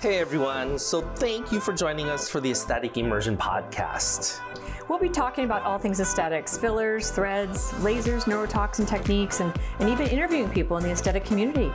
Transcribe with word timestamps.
Hey 0.00 0.18
everyone, 0.18 0.78
so 0.78 1.00
thank 1.16 1.50
you 1.50 1.58
for 1.58 1.72
joining 1.72 2.08
us 2.08 2.28
for 2.28 2.40
the 2.40 2.52
Aesthetic 2.52 2.96
Immersion 2.96 3.36
Podcast. 3.36 4.38
We'll 4.88 5.00
be 5.00 5.08
talking 5.08 5.44
about 5.44 5.64
all 5.64 5.76
things 5.76 5.98
aesthetics 5.98 6.56
fillers, 6.56 7.10
threads, 7.10 7.72
lasers, 7.80 8.22
neurotoxin 8.22 8.86
techniques, 8.86 9.40
and, 9.40 9.52
and 9.80 9.88
even 9.88 10.06
interviewing 10.06 10.50
people 10.50 10.76
in 10.76 10.84
the 10.84 10.92
aesthetic 10.92 11.24
community. 11.24 11.72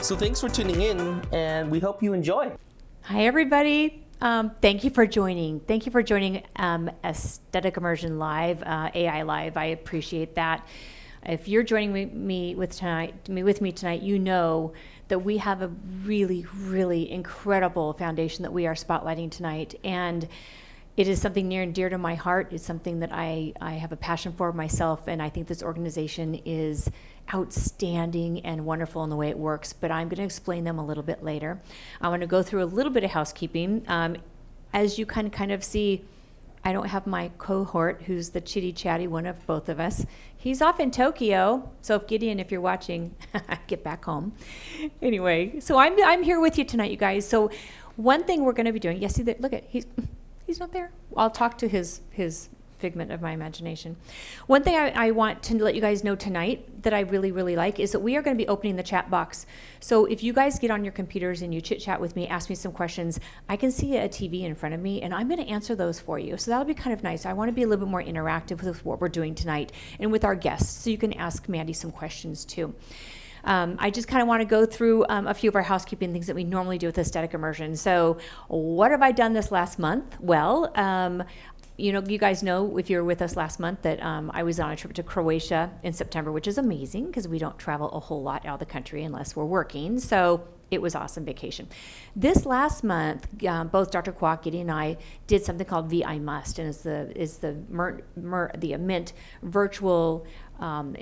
So 0.00 0.14
thanks 0.14 0.40
for 0.40 0.48
tuning 0.48 0.80
in, 0.80 1.20
and 1.32 1.68
we 1.68 1.80
hope 1.80 2.04
you 2.04 2.12
enjoy. 2.12 2.52
Hi, 3.02 3.26
everybody. 3.26 4.06
Um, 4.20 4.52
thank 4.62 4.84
you 4.84 4.90
for 4.90 5.04
joining. 5.04 5.58
Thank 5.58 5.86
you 5.86 5.90
for 5.90 6.04
joining 6.04 6.44
um, 6.54 6.88
Aesthetic 7.02 7.78
Immersion 7.78 8.20
Live, 8.20 8.62
uh, 8.62 8.92
AI 8.94 9.22
Live. 9.22 9.56
I 9.56 9.64
appreciate 9.64 10.36
that. 10.36 10.68
If 11.24 11.48
you're 11.48 11.64
joining 11.64 11.92
me, 11.92 12.04
me 12.04 12.54
with 12.54 12.76
tonight, 12.76 13.28
me 13.28 13.42
with 13.42 13.60
me 13.60 13.72
tonight, 13.72 14.02
you 14.02 14.20
know 14.20 14.72
that 15.08 15.20
we 15.20 15.38
have 15.38 15.62
a 15.62 15.68
really, 16.04 16.46
really 16.56 17.10
incredible 17.10 17.92
foundation 17.92 18.42
that 18.42 18.52
we 18.52 18.66
are 18.66 18.74
spotlighting 18.74 19.30
tonight. 19.30 19.78
And 19.84 20.28
it 20.96 21.08
is 21.08 21.20
something 21.20 21.46
near 21.46 21.62
and 21.62 21.74
dear 21.74 21.88
to 21.90 21.98
my 21.98 22.14
heart. 22.14 22.48
It's 22.52 22.64
something 22.64 23.00
that 23.00 23.10
I, 23.12 23.52
I 23.60 23.72
have 23.74 23.92
a 23.92 23.96
passion 23.96 24.32
for 24.32 24.52
myself, 24.52 25.08
and 25.08 25.22
I 25.22 25.28
think 25.28 25.46
this 25.46 25.62
organization 25.62 26.40
is 26.46 26.90
outstanding 27.34 28.40
and 28.46 28.64
wonderful 28.64 29.04
in 29.04 29.10
the 29.10 29.16
way 29.16 29.28
it 29.28 29.38
works. 29.38 29.72
But 29.72 29.90
I'm 29.90 30.08
going 30.08 30.18
to 30.18 30.24
explain 30.24 30.64
them 30.64 30.78
a 30.78 30.84
little 30.84 31.02
bit 31.02 31.22
later. 31.22 31.60
I 32.00 32.08
want 32.08 32.22
to 32.22 32.26
go 32.26 32.42
through 32.42 32.62
a 32.62 32.66
little 32.66 32.92
bit 32.92 33.04
of 33.04 33.10
housekeeping. 33.10 33.84
Um, 33.88 34.16
as 34.72 34.98
you 34.98 35.04
can 35.04 35.28
kind 35.30 35.52
of 35.52 35.62
see, 35.62 36.02
I 36.64 36.72
don't 36.72 36.88
have 36.88 37.06
my 37.06 37.30
cohort, 37.36 38.02
who's 38.06 38.30
the 38.30 38.40
chitty 38.40 38.72
chatty 38.72 39.06
one 39.06 39.26
of 39.26 39.46
both 39.46 39.68
of 39.68 39.78
us. 39.78 40.04
He's 40.46 40.62
off 40.62 40.78
in 40.78 40.92
Tokyo. 40.92 41.68
So 41.82 41.96
if 41.96 42.06
Gideon, 42.06 42.38
if 42.38 42.52
you're 42.52 42.60
watching, 42.60 43.16
get 43.66 43.82
back 43.82 44.04
home. 44.04 44.32
Anyway, 45.02 45.58
so 45.58 45.76
I'm 45.76 46.00
I'm 46.04 46.22
here 46.22 46.38
with 46.38 46.56
you 46.56 46.64
tonight, 46.64 46.92
you 46.92 46.96
guys. 46.96 47.28
So 47.28 47.50
one 47.96 48.22
thing 48.22 48.44
we're 48.44 48.52
going 48.52 48.66
to 48.66 48.72
be 48.72 48.78
doing. 48.78 49.02
Yes, 49.02 49.16
see 49.16 49.24
that? 49.24 49.40
Look 49.40 49.52
at 49.52 49.64
he's 49.66 49.86
he's 50.46 50.60
not 50.60 50.70
there. 50.70 50.92
I'll 51.16 51.30
talk 51.30 51.58
to 51.58 51.66
his 51.66 52.00
his 52.10 52.48
figment 52.78 53.10
of 53.10 53.20
my 53.20 53.32
imagination. 53.32 53.96
One 54.46 54.62
thing 54.62 54.76
I, 54.76 55.08
I, 55.08 55.10
want 55.10 55.42
to 55.44 55.62
let 55.62 55.74
you 55.74 55.80
guys 55.80 56.04
know 56.04 56.14
tonight 56.14 56.82
that 56.82 56.92
I 56.92 57.00
really, 57.00 57.32
really 57.32 57.56
like 57.56 57.80
is 57.80 57.92
that 57.92 58.00
we 58.00 58.16
are 58.16 58.22
going 58.22 58.36
to 58.36 58.42
be 58.42 58.48
opening 58.48 58.76
the 58.76 58.82
chat 58.82 59.10
box. 59.10 59.46
So 59.80 60.04
if 60.04 60.22
you 60.22 60.32
guys 60.32 60.58
get 60.58 60.70
on 60.70 60.84
your 60.84 60.92
computers 60.92 61.42
and 61.42 61.54
you 61.54 61.60
chit 61.60 61.80
chat 61.80 62.00
with 62.00 62.16
me, 62.16 62.28
ask 62.28 62.48
me 62.48 62.54
some 62.54 62.72
questions, 62.72 63.18
I 63.48 63.56
can 63.56 63.70
see 63.70 63.96
a 63.96 64.08
TV 64.08 64.42
in 64.42 64.54
front 64.54 64.74
of 64.74 64.80
me 64.80 65.02
and 65.02 65.14
I'm 65.14 65.28
going 65.28 65.44
to 65.44 65.50
answer 65.50 65.74
those 65.74 65.98
for 65.98 66.18
you. 66.18 66.36
So 66.36 66.50
that'll 66.50 66.66
be 66.66 66.74
kind 66.74 66.92
of 66.92 67.02
nice. 67.02 67.26
I 67.26 67.32
want 67.32 67.48
to 67.48 67.52
be 67.52 67.62
a 67.62 67.66
little 67.66 67.84
bit 67.84 67.90
more 67.90 68.02
interactive 68.02 68.62
with 68.62 68.84
what 68.84 69.00
we're 69.00 69.08
doing 69.08 69.34
tonight 69.34 69.72
and 69.98 70.12
with 70.12 70.24
our 70.24 70.34
guests. 70.34 70.82
So 70.82 70.90
you 70.90 70.98
can 70.98 71.12
ask 71.14 71.48
Mandi 71.48 71.72
some 71.72 71.90
questions 71.90 72.44
too. 72.44 72.74
Um, 73.46 73.76
I 73.78 73.90
just 73.90 74.08
kind 74.08 74.20
of 74.20 74.28
want 74.28 74.40
to 74.40 74.44
go 74.44 74.66
through 74.66 75.06
um, 75.08 75.28
a 75.28 75.34
few 75.34 75.48
of 75.48 75.54
our 75.54 75.62
housekeeping 75.62 76.12
things 76.12 76.26
that 76.26 76.34
we 76.34 76.44
normally 76.44 76.78
do 76.78 76.88
with 76.88 76.98
aesthetic 76.98 77.32
immersion. 77.32 77.76
So, 77.76 78.18
what 78.48 78.90
have 78.90 79.02
I 79.02 79.12
done 79.12 79.32
this 79.32 79.52
last 79.52 79.78
month? 79.78 80.16
Well, 80.20 80.72
um, 80.74 81.22
you 81.76 81.92
know, 81.92 82.02
you 82.02 82.18
guys 82.18 82.42
know 82.42 82.78
if 82.78 82.88
you 82.88 82.96
were 82.96 83.04
with 83.04 83.20
us 83.20 83.36
last 83.36 83.60
month 83.60 83.82
that 83.82 84.02
um, 84.02 84.30
I 84.32 84.42
was 84.42 84.58
on 84.58 84.70
a 84.70 84.76
trip 84.76 84.94
to 84.94 85.02
Croatia 85.02 85.70
in 85.82 85.92
September, 85.92 86.32
which 86.32 86.46
is 86.46 86.56
amazing 86.56 87.06
because 87.06 87.28
we 87.28 87.38
don't 87.38 87.58
travel 87.58 87.90
a 87.90 88.00
whole 88.00 88.22
lot 88.22 88.46
out 88.46 88.54
of 88.54 88.60
the 88.60 88.66
country 88.66 89.04
unless 89.04 89.36
we're 89.36 89.44
working. 89.44 89.98
So 89.98 90.46
it 90.70 90.80
was 90.80 90.94
awesome 90.94 91.24
vacation. 91.24 91.68
This 92.14 92.46
last 92.46 92.82
month, 92.82 93.28
um, 93.44 93.68
both 93.68 93.90
Dr. 93.90 94.12
Kwok, 94.12 94.46
and 94.58 94.70
I 94.70 94.96
did 95.26 95.44
something 95.44 95.66
called 95.66 95.90
VI 95.90 96.18
Must, 96.18 96.58
and 96.58 96.68
it's 96.68 96.78
the 96.78 97.12
is 97.14 97.38
the 97.38 97.56
Mer, 97.68 98.02
Mer, 98.16 98.50
the 98.56 98.76
Mint 98.78 99.12
virtual 99.42 100.26
um, 100.58 100.96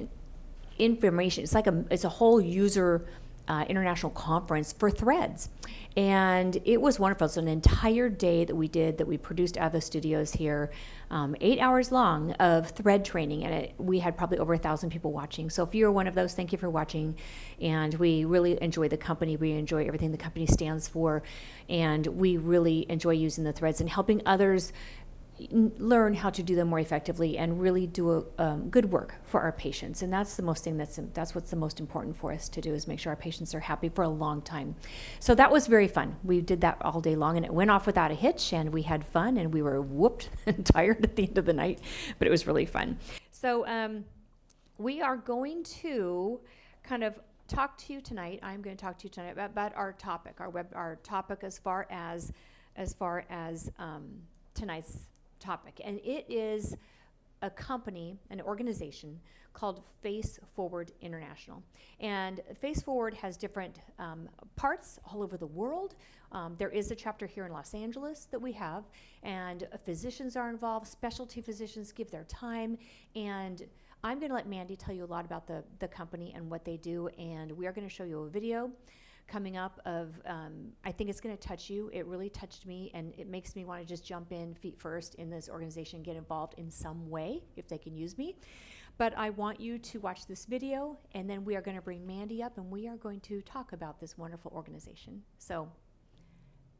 information. 0.79 1.45
It's 1.45 1.55
like 1.55 1.67
a 1.67 1.85
it's 1.91 2.05
a 2.05 2.09
whole 2.09 2.41
user 2.41 3.07
uh, 3.49 3.65
international 3.69 4.11
conference 4.11 4.73
for 4.73 4.91
Threads. 4.91 5.49
And 5.97 6.59
it 6.65 6.81
was 6.81 6.99
wonderful. 6.99 7.27
It's 7.27 7.37
an 7.37 7.47
entire 7.47 8.09
day 8.09 8.45
that 8.45 8.55
we 8.55 8.67
did 8.67 8.99
that 8.99 9.07
we 9.07 9.17
produced 9.17 9.57
out 9.57 9.67
of 9.67 9.73
the 9.73 9.81
studios 9.81 10.33
here, 10.33 10.73
um, 11.11 11.37
eight 11.41 11.61
hours 11.61 11.93
long 11.93 12.33
of 12.33 12.71
thread 12.71 13.05
training. 13.05 13.45
And 13.45 13.55
it, 13.55 13.75
we 13.79 14.01
had 14.01 14.17
probably 14.17 14.39
over 14.39 14.55
a 14.55 14.59
thousand 14.59 14.91
people 14.91 15.13
watching. 15.13 15.51
So 15.51 15.63
if 15.63 15.73
you're 15.73 15.93
one 15.93 16.09
of 16.09 16.17
those, 16.17 16.35
thank 16.35 16.51
you 16.51 16.59
for 16.59 16.69
watching. 16.69 17.17
And 17.61 17.95
we 17.95 18.25
really 18.25 18.61
enjoy 18.61 18.89
the 18.89 18.97
company. 18.97 19.37
We 19.37 19.53
enjoy 19.53 19.87
everything 19.87 20.11
the 20.11 20.19
company 20.19 20.47
stands 20.47 20.89
for. 20.89 21.23
And 21.69 22.05
we 22.07 22.39
really 22.39 22.87
enjoy 22.91 23.13
using 23.13 23.45
the 23.45 23.53
threads 23.53 23.81
and 23.81 23.89
helping 23.89 24.21
others 24.27 24.73
learn 25.51 26.15
how 26.15 26.31
to 26.31 26.43
do 26.43 26.55
them 26.55 26.69
more 26.69 26.79
effectively 26.79 27.39
and 27.39 27.61
really 27.61 27.87
do 27.87 28.11
a, 28.39 28.43
um, 28.43 28.69
good 28.69 28.91
work 28.91 29.17
for 29.25 29.41
our 29.41 29.53
patients. 29.53 30.03
And 30.03 30.13
that's 30.13 30.37
the 30.37 30.43
most 30.43 30.63
thing 30.63 30.77
that's 30.77 30.99
that's 31.13 31.35
what's 31.35 31.51
the 31.51 31.57
most 31.57 31.81
important 31.81 32.17
for 32.17 32.33
us 32.33 32.49
to 32.51 32.61
do 32.61 32.73
is 32.73 32.87
make 32.87 33.01
sure 33.01 33.11
our 33.11 33.17
patients 33.17 33.55
are 33.55 33.61
happy 33.61 33.89
for 33.89 34.05
a 34.05 34.09
long 34.09 34.43
time. 34.43 34.77
So 35.19 35.35
that 35.35 35.51
was 35.51 35.67
very 35.67 35.89
fun. 35.89 36.17
We 36.23 36.41
did 36.41 36.61
that 36.61 36.79
all 36.83 37.01
day 37.01 37.17
long 37.17 37.37
and 37.37 37.45
it 37.45 37.53
went 37.53 37.71
off 37.71 37.87
without 37.87 38.11
a 38.11 38.15
hitch 38.15 38.53
and 38.53 38.73
we 38.73 38.83
had 38.83 39.05
fun 39.05 39.37
and 39.37 39.53
we 39.53 39.63
were 39.63 39.81
whooped 39.81 40.31
and 40.47 40.65
tired 40.65 41.03
at 41.03 41.17
the 41.17 41.27
end 41.27 41.39
of 41.39 41.47
the 41.47 41.53
night 41.53 41.81
but 42.19 42.29
it 42.29 42.31
was 42.31 42.47
really 42.47 42.67
fun. 42.67 42.99
So 43.31 43.67
um, 43.67 44.05
we 44.79 45.03
are 45.03 45.17
going 45.17 45.65
to 45.65 46.41
kind 46.85 47.03
of 47.03 47.19
talk 47.49 47.77
to 47.79 47.93
you 47.93 48.01
tonight. 48.01 48.39
I'm 48.43 48.63
going 48.63 48.77
to 48.77 48.83
talk 48.83 48.99
to 48.99 49.05
you 49.05 49.11
tonight 49.11 49.33
about, 49.33 49.51
about 49.51 49.75
our 49.75 49.93
topic 49.93 50.37
our 50.39 50.49
web 50.49 50.69
our 50.75 50.97
topic 51.03 51.41
as 51.43 51.59
far 51.59 51.89
as 51.91 52.33
as 52.77 52.93
far 52.93 53.25
as 53.31 53.71
um, 53.79 54.05
tonight's 54.55 55.07
topic, 55.45 55.81
and 55.85 55.99
it 56.05 56.25
is 56.29 56.77
a 57.43 57.51
company, 57.51 58.17
an 58.31 58.41
organization 58.41 59.21
called 59.53 59.83
Face 60.03 60.41
Forward 60.57 60.91
International. 61.01 61.63
And 62.01 62.41
Face 62.61 62.83
Forward 62.83 63.15
has 63.15 63.37
different 63.37 63.81
um, 63.99 64.29
parts 64.57 64.99
all 65.07 65.23
over 65.23 65.37
the 65.37 65.47
world. 65.47 65.95
Um, 66.33 66.57
there 66.59 66.71
is 66.71 66.91
a 66.91 66.95
chapter 66.95 67.27
here 67.27 67.47
in 67.47 67.53
Los 67.53 67.75
Angeles 67.75 68.27
that 68.33 68.41
we 68.41 68.53
have, 68.53 68.85
and 69.23 69.63
uh, 69.63 69.77
physicians 69.85 70.37
are 70.37 70.51
involved, 70.51 70.87
specialty 70.89 71.41
physicians 71.41 71.93
give 71.93 72.11
their 72.11 72.25
time, 72.25 72.77
and 73.15 73.63
I'm 74.03 74.19
going 74.19 74.31
to 74.31 74.35
let 74.35 74.49
Mandi 74.49 74.77
tell 74.77 74.95
you 74.95 75.05
a 75.05 75.07
lot 75.17 75.25
about 75.25 75.47
the, 75.47 75.63
the 75.79 75.89
company 75.89 76.33
and 76.35 76.51
what 76.51 76.65
they 76.65 76.77
do, 76.77 77.09
and 77.19 77.53
we 77.53 77.67
are 77.67 77.73
going 77.73 77.89
to 77.89 77.95
show 77.95 78.05
you 78.05 78.23
a 78.23 78.29
video 78.29 78.71
coming 79.27 79.57
up 79.57 79.81
of 79.85 80.21
um, 80.27 80.73
I 80.85 80.93
think 80.93 81.11
it's 81.11 81.21
going 81.21 81.37
to 81.37 81.49
touch 81.49 81.71
you. 81.71 81.91
It 81.93 82.07
really 82.07 82.31
touched 82.31 82.67
me, 82.67 82.91
and 82.95 83.15
it 83.17 83.29
makes 83.29 83.57
me 83.57 83.65
want 83.65 83.81
to 83.81 83.87
just 83.87 84.05
jump 84.05 84.33
in 84.33 84.55
feet 84.55 84.79
first 84.79 85.15
in 85.17 85.31
this 85.31 85.49
organization, 85.49 86.03
get 86.03 86.17
involved 86.17 86.55
in 86.59 86.71
some 86.71 87.09
way 87.11 87.43
if 87.57 87.69
they 87.69 87.79
can 87.79 87.97
use 87.97 88.17
me. 88.19 88.37
But 88.97 89.17
I 89.17 89.31
want 89.31 89.59
you 89.59 89.79
to 89.79 89.99
watch 90.01 90.27
this 90.27 90.45
video, 90.45 90.97
and 91.13 91.29
then 91.29 91.45
we 91.45 91.57
are 91.57 91.61
going 91.61 91.77
to 91.77 91.83
bring 91.83 92.07
Mandi 92.07 92.43
up, 92.43 92.59
and 92.59 92.71
we 92.71 92.87
are 92.87 92.97
going 92.97 93.21
to 93.21 93.41
talk 93.43 93.73
about 93.73 93.99
this 93.99 94.17
wonderful 94.17 94.53
organization. 94.55 95.23
So 95.39 95.69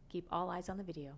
keep 0.09 0.29
all 0.31 0.51
eyes 0.51 0.69
on 0.69 0.77
the 0.77 0.85
video. 0.85 1.15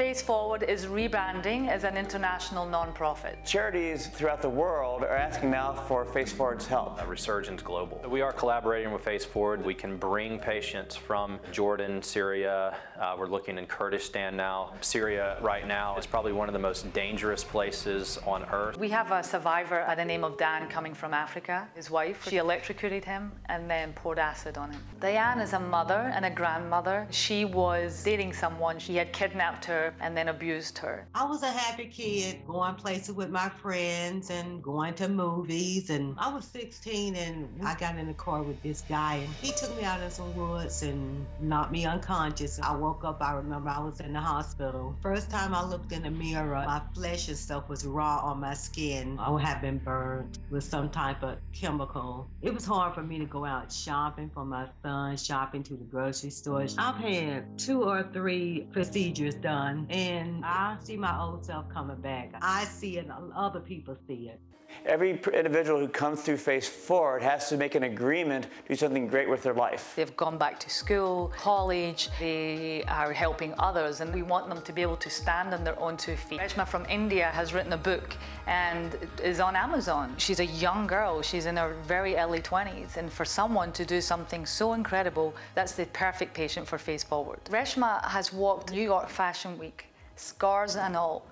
Face 0.00 0.22
Forward 0.22 0.62
is 0.62 0.86
rebranding 0.86 1.68
as 1.68 1.84
an 1.84 1.94
international 1.94 2.64
nonprofit. 2.64 3.44
Charities 3.44 4.06
throughout 4.06 4.40
the 4.40 4.48
world 4.48 5.02
are 5.02 5.14
asking 5.14 5.50
now 5.50 5.74
for 5.74 6.06
Face 6.06 6.32
Forward's 6.32 6.66
help. 6.66 6.98
A 7.02 7.06
resurgence 7.06 7.60
global. 7.60 8.02
We 8.08 8.22
are 8.22 8.32
collaborating 8.32 8.92
with 8.92 9.02
Face 9.02 9.26
Forward. 9.26 9.62
We 9.62 9.74
can 9.74 9.98
bring 9.98 10.38
patients 10.38 10.96
from 10.96 11.38
Jordan, 11.52 12.00
Syria. 12.02 12.78
Uh, 12.98 13.16
we're 13.18 13.26
looking 13.26 13.58
in 13.58 13.66
Kurdistan 13.66 14.36
now. 14.36 14.72
Syria 14.80 15.36
right 15.42 15.66
now 15.66 15.98
is 15.98 16.06
probably 16.06 16.32
one 16.32 16.48
of 16.48 16.54
the 16.54 16.60
most 16.60 16.90
dangerous 16.94 17.44
places 17.44 18.18
on 18.26 18.44
earth. 18.52 18.78
We 18.78 18.88
have 18.90 19.10
a 19.10 19.22
survivor 19.22 19.84
by 19.86 19.96
the 19.96 20.04
name 20.04 20.24
of 20.24 20.38
Dan 20.38 20.68
coming 20.68 20.94
from 20.94 21.12
Africa. 21.12 21.68
His 21.74 21.90
wife, 21.90 22.26
she 22.26 22.38
electrocuted 22.38 23.04
him 23.04 23.32
and 23.50 23.68
then 23.68 23.92
poured 23.92 24.18
acid 24.18 24.56
on 24.56 24.70
him. 24.70 24.80
Diane 25.00 25.40
is 25.40 25.52
a 25.52 25.60
mother 25.60 26.10
and 26.14 26.24
a 26.24 26.30
grandmother. 26.30 27.06
She 27.10 27.44
was 27.44 28.02
dating 28.02 28.32
someone. 28.32 28.78
She 28.78 28.96
had 28.96 29.12
kidnapped 29.12 29.64
her 29.66 29.79
and 30.00 30.16
then 30.16 30.28
abused 30.28 30.78
her. 30.78 31.06
I 31.14 31.24
was 31.24 31.42
a 31.42 31.50
happy 31.50 31.86
kid 31.86 32.40
going 32.46 32.74
places 32.74 33.14
with 33.14 33.30
my 33.30 33.48
friends 33.48 34.30
and 34.30 34.62
going 34.62 34.94
to 34.94 35.08
movies. 35.08 35.90
And 35.90 36.14
I 36.18 36.32
was 36.32 36.44
16 36.46 37.16
and 37.16 37.48
I 37.64 37.74
got 37.74 37.96
in 37.96 38.06
the 38.06 38.14
car 38.14 38.42
with 38.42 38.62
this 38.62 38.82
guy 38.82 39.16
and 39.16 39.28
he 39.40 39.52
took 39.52 39.74
me 39.76 39.84
out 39.84 40.00
in 40.02 40.10
some 40.10 40.34
woods 40.36 40.82
and 40.82 41.26
knocked 41.40 41.72
me 41.72 41.84
unconscious. 41.86 42.60
I 42.60 42.74
woke 42.74 43.04
up, 43.04 43.22
I 43.22 43.34
remember 43.34 43.70
I 43.70 43.80
was 43.80 44.00
in 44.00 44.12
the 44.12 44.20
hospital. 44.20 44.96
First 45.02 45.30
time 45.30 45.54
I 45.54 45.64
looked 45.64 45.92
in 45.92 46.02
the 46.02 46.10
mirror, 46.10 46.62
my 46.66 46.82
flesh 46.94 47.28
and 47.28 47.36
stuff 47.36 47.68
was 47.68 47.84
raw 47.84 48.18
on 48.18 48.40
my 48.40 48.54
skin. 48.54 49.18
I 49.18 49.40
had 49.40 49.60
been 49.60 49.78
burned 49.78 50.38
with 50.50 50.64
some 50.64 50.90
type 50.90 51.22
of 51.22 51.38
chemical. 51.52 52.28
It 52.42 52.52
was 52.52 52.64
hard 52.64 52.94
for 52.94 53.02
me 53.02 53.18
to 53.18 53.26
go 53.26 53.44
out 53.44 53.72
shopping 53.72 54.30
for 54.32 54.44
my 54.44 54.66
son, 54.82 55.16
shopping 55.16 55.62
to 55.64 55.74
the 55.74 55.84
grocery 55.84 56.30
store. 56.30 56.66
I've 56.78 56.96
had 56.96 57.58
two 57.58 57.84
or 57.84 58.02
three 58.12 58.66
procedures 58.72 59.34
done 59.34 59.69
done, 59.70 59.86
mm-hmm. 59.86 59.92
and 59.92 60.44
I 60.44 60.76
see 60.82 60.96
my 60.96 61.18
old 61.20 61.44
self 61.44 61.68
coming 61.68 62.00
back. 62.00 62.34
I 62.42 62.64
see 62.64 62.98
it, 62.98 63.08
other 63.34 63.60
people 63.60 63.96
see 64.06 64.28
it. 64.28 64.40
Every 64.86 65.10
individual 65.10 65.78
who 65.78 65.88
comes 65.88 66.22
through 66.22 66.38
Face 66.38 66.68
Forward 66.68 67.22
has 67.22 67.48
to 67.50 67.56
make 67.56 67.74
an 67.74 67.82
agreement 67.82 68.44
to 68.44 68.68
do 68.68 68.74
something 68.76 69.08
great 69.08 69.28
with 69.28 69.42
their 69.42 69.52
life. 69.52 69.92
They've 69.94 70.16
gone 70.16 70.38
back 70.38 70.58
to 70.60 70.70
school, 70.70 71.32
college, 71.36 72.08
they 72.18 72.82
are 72.88 73.12
helping 73.12 73.54
others, 73.58 74.00
and 74.00 74.12
we 74.14 74.22
want 74.22 74.48
them 74.48 74.62
to 74.62 74.72
be 74.72 74.80
able 74.80 74.96
to 74.96 75.10
stand 75.10 75.52
on 75.52 75.64
their 75.64 75.78
own 75.78 75.96
two 75.96 76.16
feet. 76.16 76.40
Reshma 76.40 76.66
from 76.66 76.86
India 76.86 77.26
has 77.26 77.52
written 77.52 77.74
a 77.74 77.76
book 77.76 78.14
and 78.46 78.96
is 79.22 79.38
on 79.38 79.54
Amazon. 79.54 80.14
She's 80.16 80.40
a 80.40 80.46
young 80.46 80.86
girl, 80.86 81.20
she's 81.20 81.46
in 81.46 81.56
her 81.56 81.76
very 81.86 82.16
early 82.16 82.40
20s, 82.40 82.96
and 82.96 83.12
for 83.12 83.24
someone 83.24 83.72
to 83.72 83.84
do 83.84 84.00
something 84.00 84.46
so 84.46 84.72
incredible, 84.72 85.34
that's 85.54 85.72
the 85.72 85.86
perfect 85.86 86.32
patient 86.32 86.66
for 86.66 86.78
Face 86.78 87.04
Forward. 87.04 87.40
Reshma 87.50 88.02
has 88.06 88.32
walked 88.32 88.72
New 88.72 88.82
York 88.82 89.08
Fashion 89.10 89.58
Week, 89.60 89.84
scars 90.16 90.76
and 90.76 90.96
all. 90.96 91.26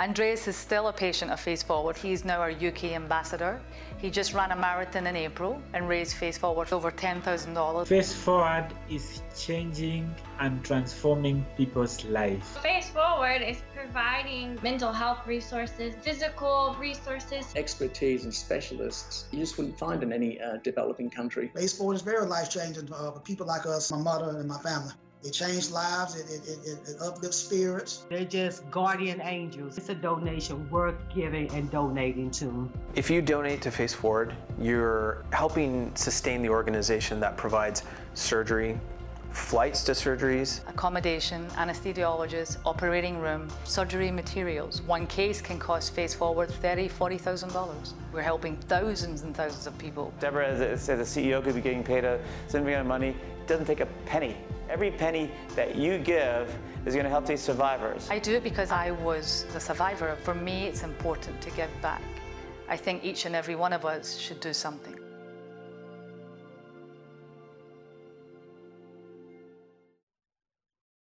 Andreas 0.00 0.48
is 0.48 0.56
still 0.56 0.88
a 0.88 0.92
patient 0.92 1.30
of 1.30 1.38
Face 1.38 1.62
Forward. 1.62 1.98
He's 1.98 2.24
now 2.24 2.40
our 2.40 2.50
UK 2.50 2.84
ambassador. 2.94 3.60
He 3.98 4.08
just 4.10 4.32
ran 4.32 4.52
a 4.52 4.56
marathon 4.56 5.06
in 5.06 5.14
April 5.14 5.60
and 5.74 5.86
raised 5.86 6.16
Face 6.16 6.38
Forward 6.38 6.72
over 6.72 6.90
$10,000. 6.90 7.86
Face 7.86 8.14
Forward 8.14 8.68
is 8.88 9.20
changing 9.38 10.14
and 10.40 10.64
transforming 10.64 11.44
people's 11.58 12.02
lives. 12.06 12.48
Face 12.56 12.88
Forward 12.88 13.42
is 13.42 13.58
providing 13.76 14.58
mental 14.62 14.90
health 14.90 15.26
resources, 15.26 15.94
physical 16.00 16.74
resources, 16.80 17.52
expertise 17.54 18.24
and 18.24 18.32
specialists 18.32 19.26
you 19.30 19.40
just 19.40 19.58
wouldn't 19.58 19.78
find 19.78 20.02
in 20.02 20.10
any 20.10 20.40
uh, 20.40 20.56
developing 20.62 21.10
country. 21.10 21.50
Face 21.54 21.76
Forward 21.76 21.96
is 21.96 22.02
very 22.02 22.26
life 22.26 22.48
changing 22.48 22.90
uh, 22.90 23.10
for 23.10 23.20
people 23.20 23.46
like 23.46 23.66
us, 23.66 23.92
my 23.92 23.98
mother 23.98 24.38
and 24.38 24.48
my 24.48 24.58
family. 24.60 24.94
It 25.24 25.32
changed 25.32 25.72
lives. 25.72 26.20
It, 26.20 26.26
it, 26.30 26.68
it, 26.68 26.78
it 26.86 26.96
uplifts 27.00 27.38
spirits. 27.38 28.04
They're 28.10 28.26
just 28.26 28.70
guardian 28.70 29.22
angels. 29.22 29.78
It's 29.78 29.88
a 29.88 29.94
donation 29.94 30.68
worth 30.68 30.96
giving 31.14 31.50
and 31.52 31.70
donating 31.70 32.30
to. 32.32 32.70
If 32.94 33.08
you 33.08 33.22
donate 33.22 33.62
to 33.62 33.70
Face 33.70 33.94
Forward, 33.94 34.34
you're 34.60 35.24
helping 35.32 35.90
sustain 35.96 36.42
the 36.42 36.50
organization 36.50 37.20
that 37.20 37.38
provides 37.38 37.84
surgery, 38.12 38.78
flights 39.30 39.82
to 39.84 39.92
surgeries, 39.92 40.60
accommodation, 40.68 41.46
anesthesiologists, 41.52 42.58
operating 42.66 43.18
room, 43.18 43.48
surgery 43.64 44.10
materials. 44.10 44.82
One 44.82 45.06
case 45.06 45.40
can 45.40 45.58
cost 45.58 45.94
Face 45.94 46.14
Forward 46.14 46.50
$30,000, 46.50 46.90
$40,000. 46.90 47.94
We're 48.12 48.20
helping 48.20 48.56
thousands 48.56 49.22
and 49.22 49.34
thousands 49.34 49.66
of 49.66 49.76
people. 49.78 50.12
Deborah, 50.20 50.48
as 50.48 50.60
a, 50.60 50.92
as 50.92 51.16
a 51.16 51.20
CEO, 51.20 51.42
could 51.42 51.54
be 51.54 51.62
getting 51.62 51.82
paid 51.82 52.04
a 52.04 52.20
significant 52.46 52.66
amount 52.66 52.80
of 52.82 52.86
money. 52.86 53.08
It 53.08 53.48
doesn't 53.48 53.66
take 53.66 53.80
a 53.80 53.86
penny. 54.04 54.36
Every 54.70 54.90
penny 54.90 55.30
that 55.56 55.76
you 55.76 55.98
give 55.98 56.56
is 56.86 56.94
going 56.94 57.04
to 57.04 57.10
help 57.10 57.26
these 57.26 57.42
survivors. 57.42 58.08
I 58.10 58.18
do 58.18 58.34
it 58.34 58.42
because 58.42 58.70
I 58.70 58.92
was 58.92 59.44
the 59.52 59.60
survivor. 59.60 60.16
For 60.22 60.34
me, 60.34 60.66
it's 60.66 60.82
important 60.82 61.40
to 61.42 61.50
give 61.50 61.70
back. 61.82 62.02
I 62.68 62.76
think 62.76 63.04
each 63.04 63.26
and 63.26 63.36
every 63.36 63.56
one 63.56 63.74
of 63.74 63.84
us 63.84 64.16
should 64.16 64.40
do 64.40 64.54
something. 64.54 64.98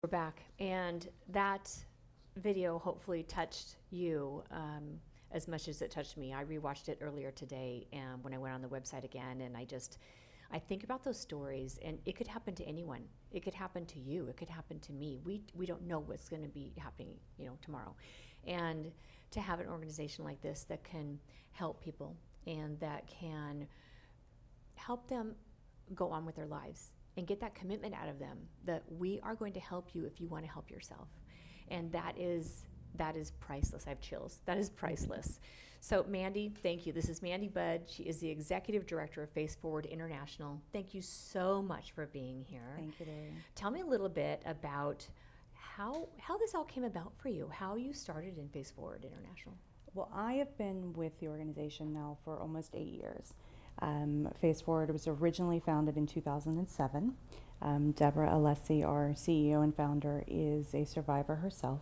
We're 0.03 0.11
back, 0.11 0.43
and 0.61 1.09
that 1.29 1.75
video 2.37 2.79
hopefully 2.79 3.25
touched 3.25 3.77
you 3.91 4.45
um, 4.53 4.99
as 5.33 5.49
much 5.49 5.67
as 5.69 5.83
it 5.83 5.91
touched 5.91 6.17
me. 6.17 6.33
I 6.33 6.45
rewatched 6.45 6.89
it 6.89 6.99
earlier 7.03 7.33
today, 7.33 7.89
and 7.93 8.23
when 8.23 8.33
I 8.33 8.39
went 8.39 8.55
on 8.55 8.63
the 8.63 8.69
website 8.69 9.05
again, 9.05 9.41
and 9.41 9.57
I 9.57 9.65
just 9.65 9.99
I 10.53 10.59
think 10.59 10.83
about 10.85 11.05
those 11.05 11.19
stories, 11.19 11.79
and 11.85 11.99
it 12.05 12.17
could 12.17 12.27
happen 12.27 12.55
to 12.57 12.65
anyone. 12.65 13.03
It 13.31 13.45
could 13.45 13.55
happen 13.55 13.87
to 13.87 14.01
you. 14.01 14.27
It 14.27 14.37
could 14.37 14.49
happen 14.49 14.81
to 14.81 14.93
me. 14.93 15.21
We 15.25 15.43
we 15.55 15.67
don't 15.67 15.87
know 15.87 16.01
what's 16.01 16.29
going 16.29 16.43
to 16.43 16.49
be 16.49 16.73
happening, 16.79 17.15
you 17.39 17.47
know, 17.47 17.57
tomorrow, 17.63 17.95
and 18.47 18.91
to 19.31 19.41
have 19.41 19.61
an 19.61 19.69
organization 19.69 20.25
like 20.25 20.41
this 20.43 20.65
that 20.65 20.83
can 20.83 21.19
help 21.53 21.81
people 21.81 22.17
and 22.47 22.79
that 22.81 23.07
can 23.07 23.67
help 24.75 25.09
them 25.09 25.35
go 25.95 26.11
on 26.11 26.25
with 26.25 26.37
their 26.37 26.47
lives 26.47 26.93
and 27.17 27.27
get 27.27 27.41
that 27.41 27.55
commitment 27.55 27.95
out 27.95 28.09
of 28.09 28.19
them 28.19 28.39
that 28.65 28.83
we 28.89 29.21
are 29.23 29.35
going 29.35 29.53
to 29.53 29.61
help 29.61 29.95
you 29.95 30.05
if 30.05 30.21
you 30.21 30.29
want 30.29 30.45
to 30.45 30.51
help 30.51 30.71
yourself. 30.71 31.09
And 31.69 31.93
that 31.93 32.19
is 32.19 32.65
that 32.97 33.17
is 33.17 33.33
priceless. 33.33 33.85
I 33.87 33.91
have 33.91 34.01
chills. 34.01 34.41
That 34.47 34.59
is 34.59 34.71
priceless. 34.71 35.41
So, 35.83 36.05
Mandi, 36.09 36.53
thank 36.63 36.87
you. 36.87 36.93
This 36.93 37.09
is 37.09 37.23
Mandi 37.23 37.49
Budd. 37.49 37.83
She 37.87 38.03
is 38.03 38.19
the 38.19 38.29
executive 38.29 38.87
director 38.87 39.23
of 39.23 39.31
Face 39.31 39.55
Forward 39.55 39.87
International. 39.87 40.61
Thank 40.73 40.93
you 40.93 41.01
so 41.01 41.63
much 41.63 41.93
for 41.93 42.07
being 42.07 42.45
here. 42.47 42.75
Thank 42.77 43.01
you, 43.01 43.07
Darian. 43.07 43.37
Tell 43.55 43.71
me 43.71 43.81
a 43.81 43.87
little 43.87 44.09
bit 44.09 44.43
about 44.45 45.07
how 45.55 46.09
how 46.19 46.37
this 46.37 46.55
all 46.55 46.65
came 46.65 46.85
about 46.85 47.13
for 47.17 47.31
you. 47.31 47.49
How 47.53 47.77
you 47.77 47.95
started 47.95 48.37
in 48.37 48.49
Face 48.49 48.71
Forward 48.71 49.07
International. 49.07 49.55
Well, 49.95 50.11
I 50.15 50.35
have 50.35 50.57
been 50.59 50.93
with 50.93 51.19
the 51.19 51.29
organization 51.29 51.93
now 51.93 52.19
for 52.25 52.39
almost 52.39 52.75
eight 52.75 52.93
years. 52.93 53.35
Um, 53.81 54.29
Face 54.41 54.61
Forward 54.61 54.91
was 54.91 55.09
originally 55.09 55.61
founded 55.61 55.97
in 55.97 56.07
2007. 56.07 57.15
Um, 57.63 57.93
Deborah 57.93 58.31
Alessi, 58.31 58.87
our 58.87 59.13
CEO 59.15 59.65
and 59.65 59.75
founder, 59.75 60.25
is 60.27 60.75
a 60.75 60.85
survivor 60.85 61.37
herself. 61.37 61.81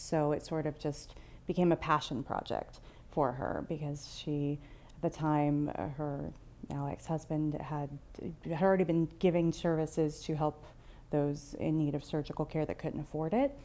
So 0.00 0.32
it 0.32 0.44
sort 0.44 0.66
of 0.66 0.78
just 0.78 1.14
became 1.46 1.72
a 1.72 1.76
passion 1.76 2.22
project 2.22 2.80
for 3.10 3.32
her 3.32 3.64
because 3.68 4.18
she, 4.18 4.58
at 4.96 5.02
the 5.02 5.16
time, 5.16 5.70
uh, 5.76 5.88
her 5.88 6.32
now 6.70 6.86
ex-husband 6.86 7.54
had, 7.60 7.90
had 8.44 8.62
already 8.62 8.84
been 8.84 9.08
giving 9.18 9.52
services 9.52 10.22
to 10.22 10.34
help 10.34 10.64
those 11.10 11.54
in 11.60 11.76
need 11.76 11.94
of 11.94 12.02
surgical 12.02 12.44
care 12.44 12.64
that 12.64 12.78
couldn't 12.78 13.00
afford 13.00 13.34
it. 13.34 13.56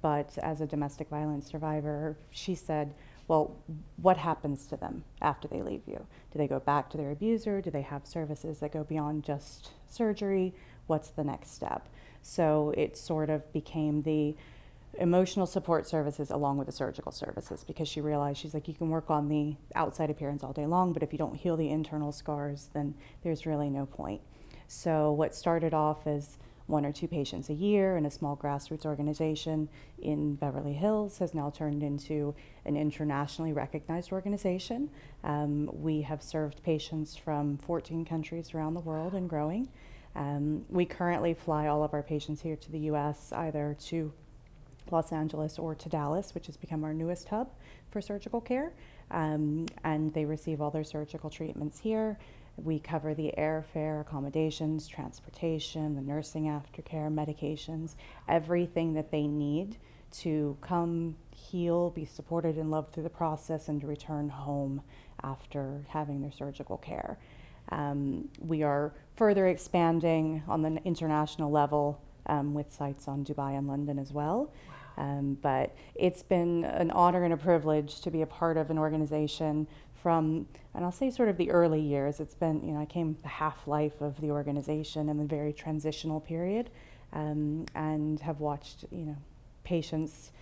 But 0.00 0.36
as 0.38 0.60
a 0.60 0.66
domestic 0.66 1.08
violence 1.08 1.46
survivor, 1.46 2.16
she 2.30 2.54
said, 2.54 2.94
well, 3.28 3.54
what 3.96 4.16
happens 4.16 4.66
to 4.68 4.76
them 4.76 5.04
after 5.20 5.46
they 5.46 5.62
leave 5.62 5.82
you? 5.86 6.04
Do 6.32 6.38
they 6.38 6.48
go 6.48 6.58
back 6.58 6.88
to 6.90 6.96
their 6.96 7.10
abuser? 7.10 7.60
Do 7.60 7.70
they 7.70 7.82
have 7.82 8.06
services 8.06 8.60
that 8.60 8.72
go 8.72 8.82
beyond 8.82 9.24
just 9.24 9.70
surgery? 9.88 10.54
What's 10.86 11.10
the 11.10 11.22
next 11.22 11.54
step? 11.54 11.88
So 12.22 12.72
it 12.76 12.96
sort 12.96 13.30
of 13.30 13.52
became 13.52 14.02
the 14.02 14.34
emotional 14.98 15.46
support 15.46 15.86
services 15.86 16.30
along 16.30 16.58
with 16.58 16.66
the 16.66 16.72
surgical 16.72 17.10
services 17.10 17.64
because 17.64 17.88
she 17.88 18.00
realized 18.00 18.38
she's 18.38 18.52
like 18.52 18.68
you 18.68 18.74
can 18.74 18.90
work 18.90 19.10
on 19.10 19.28
the 19.28 19.56
outside 19.74 20.10
appearance 20.10 20.44
all 20.44 20.52
day 20.52 20.66
long 20.66 20.92
but 20.92 21.02
if 21.02 21.12
you 21.12 21.18
don't 21.18 21.34
heal 21.34 21.56
the 21.56 21.70
internal 21.70 22.12
scars 22.12 22.68
then 22.74 22.94
there's 23.22 23.46
really 23.46 23.70
no 23.70 23.86
point 23.86 24.20
so 24.68 25.10
what 25.12 25.34
started 25.34 25.72
off 25.72 26.06
as 26.06 26.38
one 26.66 26.86
or 26.86 26.92
two 26.92 27.08
patients 27.08 27.50
a 27.50 27.54
year 27.54 27.96
in 27.96 28.06
a 28.06 28.10
small 28.10 28.36
grassroots 28.36 28.86
organization 28.86 29.68
in 30.00 30.34
Beverly 30.36 30.72
Hills 30.72 31.18
has 31.18 31.34
now 31.34 31.50
turned 31.50 31.82
into 31.82 32.34
an 32.64 32.76
internationally 32.76 33.52
recognized 33.52 34.12
organization. 34.12 34.88
Um, 35.24 35.68
we 35.72 36.02
have 36.02 36.22
served 36.22 36.62
patients 36.62 37.16
from 37.16 37.58
14 37.58 38.04
countries 38.04 38.54
around 38.54 38.74
the 38.74 38.80
world 38.80 39.14
and 39.14 39.28
growing. 39.28 39.68
Um, 40.14 40.64
we 40.68 40.84
currently 40.84 41.34
fly 41.34 41.66
all 41.66 41.82
of 41.82 41.94
our 41.94 42.02
patients 42.02 42.40
here 42.40 42.56
to 42.56 42.72
the 42.72 42.80
US 42.80 43.32
either 43.32 43.76
to 43.86 44.12
Los 44.90 45.12
Angeles 45.12 45.58
or 45.58 45.74
to 45.74 45.88
Dallas, 45.88 46.34
which 46.34 46.46
has 46.46 46.56
become 46.56 46.84
our 46.84 46.94
newest 46.94 47.28
hub 47.28 47.50
for 47.90 48.00
surgical 48.00 48.40
care. 48.40 48.72
Um, 49.10 49.66
and 49.84 50.12
they 50.14 50.24
receive 50.24 50.60
all 50.60 50.70
their 50.70 50.84
surgical 50.84 51.30
treatments 51.30 51.78
here. 51.78 52.18
We 52.56 52.78
cover 52.78 53.14
the 53.14 53.32
airfare, 53.38 54.00
accommodations, 54.00 54.86
transportation, 54.86 55.94
the 55.94 56.02
nursing 56.02 56.44
aftercare, 56.44 57.12
medications, 57.12 57.94
everything 58.28 58.92
that 58.94 59.10
they 59.10 59.26
need 59.26 59.76
to 60.12 60.56
come 60.60 61.16
heal, 61.34 61.90
be 61.90 62.04
supported 62.04 62.58
and 62.58 62.70
loved 62.70 62.92
through 62.92 63.04
the 63.04 63.10
process, 63.10 63.68
and 63.68 63.80
to 63.80 63.86
return 63.86 64.28
home 64.28 64.82
after 65.22 65.84
having 65.88 66.20
their 66.20 66.32
surgical 66.32 66.76
care. 66.76 67.18
Um, 67.70 68.28
we 68.38 68.62
are 68.62 68.92
further 69.16 69.46
expanding 69.46 70.42
on 70.46 70.62
the 70.62 70.82
international 70.84 71.50
level 71.50 72.00
um, 72.26 72.54
with 72.54 72.72
sites 72.72 73.08
on 73.08 73.24
Dubai 73.24 73.56
and 73.56 73.66
London 73.66 73.98
as 73.98 74.12
well. 74.12 74.52
Um, 74.96 75.38
but 75.40 75.74
it's 75.94 76.22
been 76.22 76.64
an 76.64 76.90
honor 76.90 77.24
and 77.24 77.32
a 77.32 77.36
privilege 77.36 78.00
to 78.02 78.10
be 78.10 78.22
a 78.22 78.26
part 78.26 78.56
of 78.56 78.70
an 78.70 78.78
organization 78.78 79.66
from, 80.02 80.46
and 80.74 80.84
I'll 80.84 80.92
say 80.92 81.10
sort 81.10 81.28
of 81.28 81.36
the 81.36 81.50
early 81.50 81.80
years. 81.80 82.20
It's 82.20 82.34
been, 82.34 82.62
you 82.62 82.72
know, 82.72 82.80
I 82.80 82.86
came 82.86 83.16
the 83.22 83.28
half 83.28 83.66
life 83.66 84.00
of 84.00 84.20
the 84.20 84.30
organization 84.30 85.08
and 85.08 85.18
the 85.18 85.24
very 85.24 85.52
transitional 85.52 86.20
period, 86.20 86.70
um, 87.12 87.66
and 87.74 88.18
have 88.20 88.40
watched, 88.40 88.84
you 88.90 89.06
know, 89.06 89.16
patients 89.64 90.32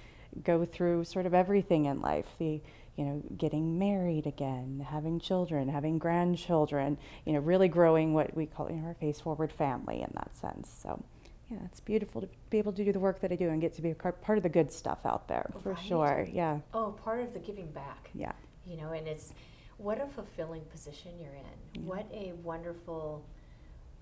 go 0.45 0.65
through 0.65 1.05
sort 1.05 1.27
of 1.27 1.35
everything 1.35 1.87
in 1.87 2.01
life. 2.01 2.27
The, 2.39 2.61
you 2.97 3.05
know, 3.05 3.23
getting 3.39 3.79
married 3.79 4.27
again, 4.27 4.87
having 4.91 5.21
children, 5.21 5.69
having 5.69 5.97
grandchildren, 5.97 6.99
you 7.25 7.33
know, 7.33 7.39
really 7.39 7.69
growing 7.69 8.13
what 8.13 8.37
we 8.37 8.45
call 8.47 8.71
you 8.71 8.77
know, 8.77 8.89
our 8.89 8.95
face 8.95 9.21
forward 9.21 9.51
family 9.53 10.03
in 10.03 10.11
that 10.15 10.37
sense. 10.37 10.69
So 10.83 11.03
yeah, 11.51 11.59
it's 11.65 11.81
beautiful 11.81 12.21
to 12.21 12.29
be 12.49 12.59
able 12.59 12.73
to 12.73 12.85
do 12.85 12.93
the 12.93 13.01
work 13.01 13.21
that 13.21 13.33
I 13.33 13.37
do 13.37 13.49
and 13.49 13.61
get 13.61 13.75
to 13.75 13.83
be 13.83 13.91
a 13.91 13.95
part 13.95 14.39
of 14.39 14.43
the 14.43 14.49
good 14.49 14.73
stuff 14.73 15.01
out 15.05 15.27
there 15.27 15.51
for 15.63 15.73
right. 15.73 15.85
sure. 15.85 16.29
Yeah. 16.33 16.59
Oh, 16.73 16.93
part 17.05 17.21
of 17.21 17.33
the 17.33 17.41
giving 17.41 17.71
back. 17.73 18.11
Yeah. 18.15 18.33
You 18.65 18.77
know, 18.77 18.93
and 18.93 19.09
it's 19.09 19.33
what 19.79 20.01
a 20.01 20.07
fulfilling 20.07 20.63
position 20.67 21.13
you're 21.19 21.35
in. 21.35 21.83
Yeah. 21.83 21.89
What 21.89 22.07
a 22.13 22.33
wonderful 22.43 23.27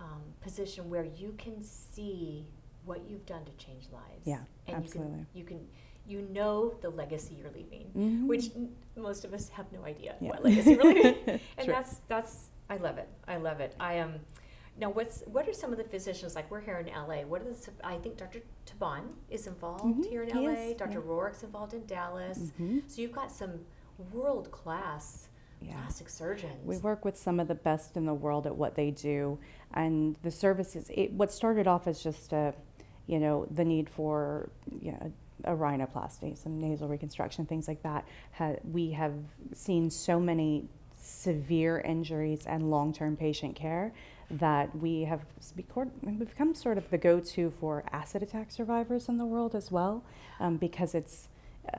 um, 0.01 0.23
position 0.43 0.91
where 0.91 1.05
you 1.05 1.35
can 1.39 1.63
see 1.63 2.47
what 2.85 3.01
you've 3.09 3.25
done 3.25 3.45
to 3.45 3.53
change 3.65 3.85
lives. 3.93 4.25
Yeah, 4.25 4.41
and 4.67 4.77
absolutely. 4.77 5.27
You 5.35 5.45
can, 5.45 5.59
you 5.59 6.19
can 6.19 6.23
you 6.27 6.29
know 6.33 6.75
the 6.81 6.89
legacy 6.91 7.35
you're 7.35 7.51
leaving, 7.51 7.91
Mhm. 7.97 8.27
which 8.27 8.47
n- 8.57 8.75
most 8.97 9.25
of 9.25 9.35
us 9.35 9.49
have 9.51 9.71
no 9.73 9.85
idea 9.85 10.17
Yeah. 10.21 10.31
what 10.31 10.45
legacy 10.45 10.77
we're 10.77 10.93
leaving. 10.95 11.15
and 11.27 11.41
True. 11.65 11.75
that's 11.75 11.97
that's 12.09 12.49
I 12.71 12.77
love 12.77 12.99
it. 12.99 13.09
I 13.27 13.37
love 13.37 13.61
it. 13.61 13.75
I 13.81 13.95
am. 13.95 14.09
Um, 14.15 14.21
now, 14.79 14.91
what's 14.91 15.23
what 15.27 15.49
are 15.49 15.53
some 15.53 15.73
of 15.73 15.79
the 15.79 15.85
physicians 15.85 16.35
like? 16.35 16.51
We're 16.51 16.61
here 16.61 16.79
in 16.79 16.87
LA. 16.87 17.23
What 17.27 17.43
are 17.43 17.45
the? 17.45 17.71
I 17.83 17.97
think 17.99 18.17
Dr. 18.17 18.41
Taban 18.67 19.03
is 19.29 19.47
involved 19.47 19.85
Mhm, 19.85 20.07
here 20.09 20.23
in 20.23 20.31
LA. 20.31 20.51
is, 20.71 20.77
Dr. 20.77 20.93
yeah. 21.01 21.05
Rohrich's 21.07 21.43
involved 21.43 21.75
in 21.75 21.85
Dallas. 21.87 22.53
Mhm. 22.61 22.89
So 22.89 23.03
you've 23.03 23.13
got 23.13 23.33
some 23.33 23.65
world 24.13 24.51
class 24.53 25.29
plastic 25.61 26.09
surgeons. 26.09 26.65
We 26.65 26.79
work 26.79 27.05
with 27.05 27.17
some 27.17 27.41
of 27.41 27.49
the 27.49 27.55
best 27.57 27.97
in 27.97 28.07
the 28.07 28.15
world 28.15 28.47
at 28.47 28.55
what 28.57 28.77
they 28.77 28.93
do, 28.93 29.39
and 29.75 30.17
the 30.23 30.31
services. 30.31 30.89
It, 30.95 31.13
what 31.13 31.33
started 31.33 31.67
off 31.67 31.89
as 31.89 32.01
just 32.01 32.33
a, 32.33 32.55
you 33.07 33.19
know, 33.19 33.47
the 33.51 33.65
need 33.65 33.89
for 33.91 34.51
you 34.81 34.93
know, 34.93 35.13
a 35.45 35.53
rhinoplasty, 35.57 36.39
some 36.39 36.61
nasal 36.61 36.87
reconstruction, 36.87 37.47
things 37.47 37.67
like 37.67 37.83
that. 37.83 38.07
Ha, 38.35 38.55
we 38.71 38.93
have 38.93 39.15
seen 39.53 39.91
so 39.91 40.21
many 40.21 40.69
severe 41.01 41.81
injuries 41.81 42.47
and 42.47 42.71
long-term 42.71 43.17
patient 43.17 43.57
care 43.57 43.93
that 44.31 44.77
we 44.77 45.03
have 45.03 45.23
become 45.57 46.55
sort 46.55 46.79
of 46.79 46.89
the 46.91 46.99
go-to 46.99 47.53
for 47.59 47.85
acid 47.93 48.23
attack 48.23 48.51
survivors 48.51 49.09
in 49.09 49.17
the 49.17 49.25
world 49.25 49.55
as 49.55 49.71
well, 49.71 50.05
um, 50.39 50.57
because 50.57 50.95
it's 50.95 51.29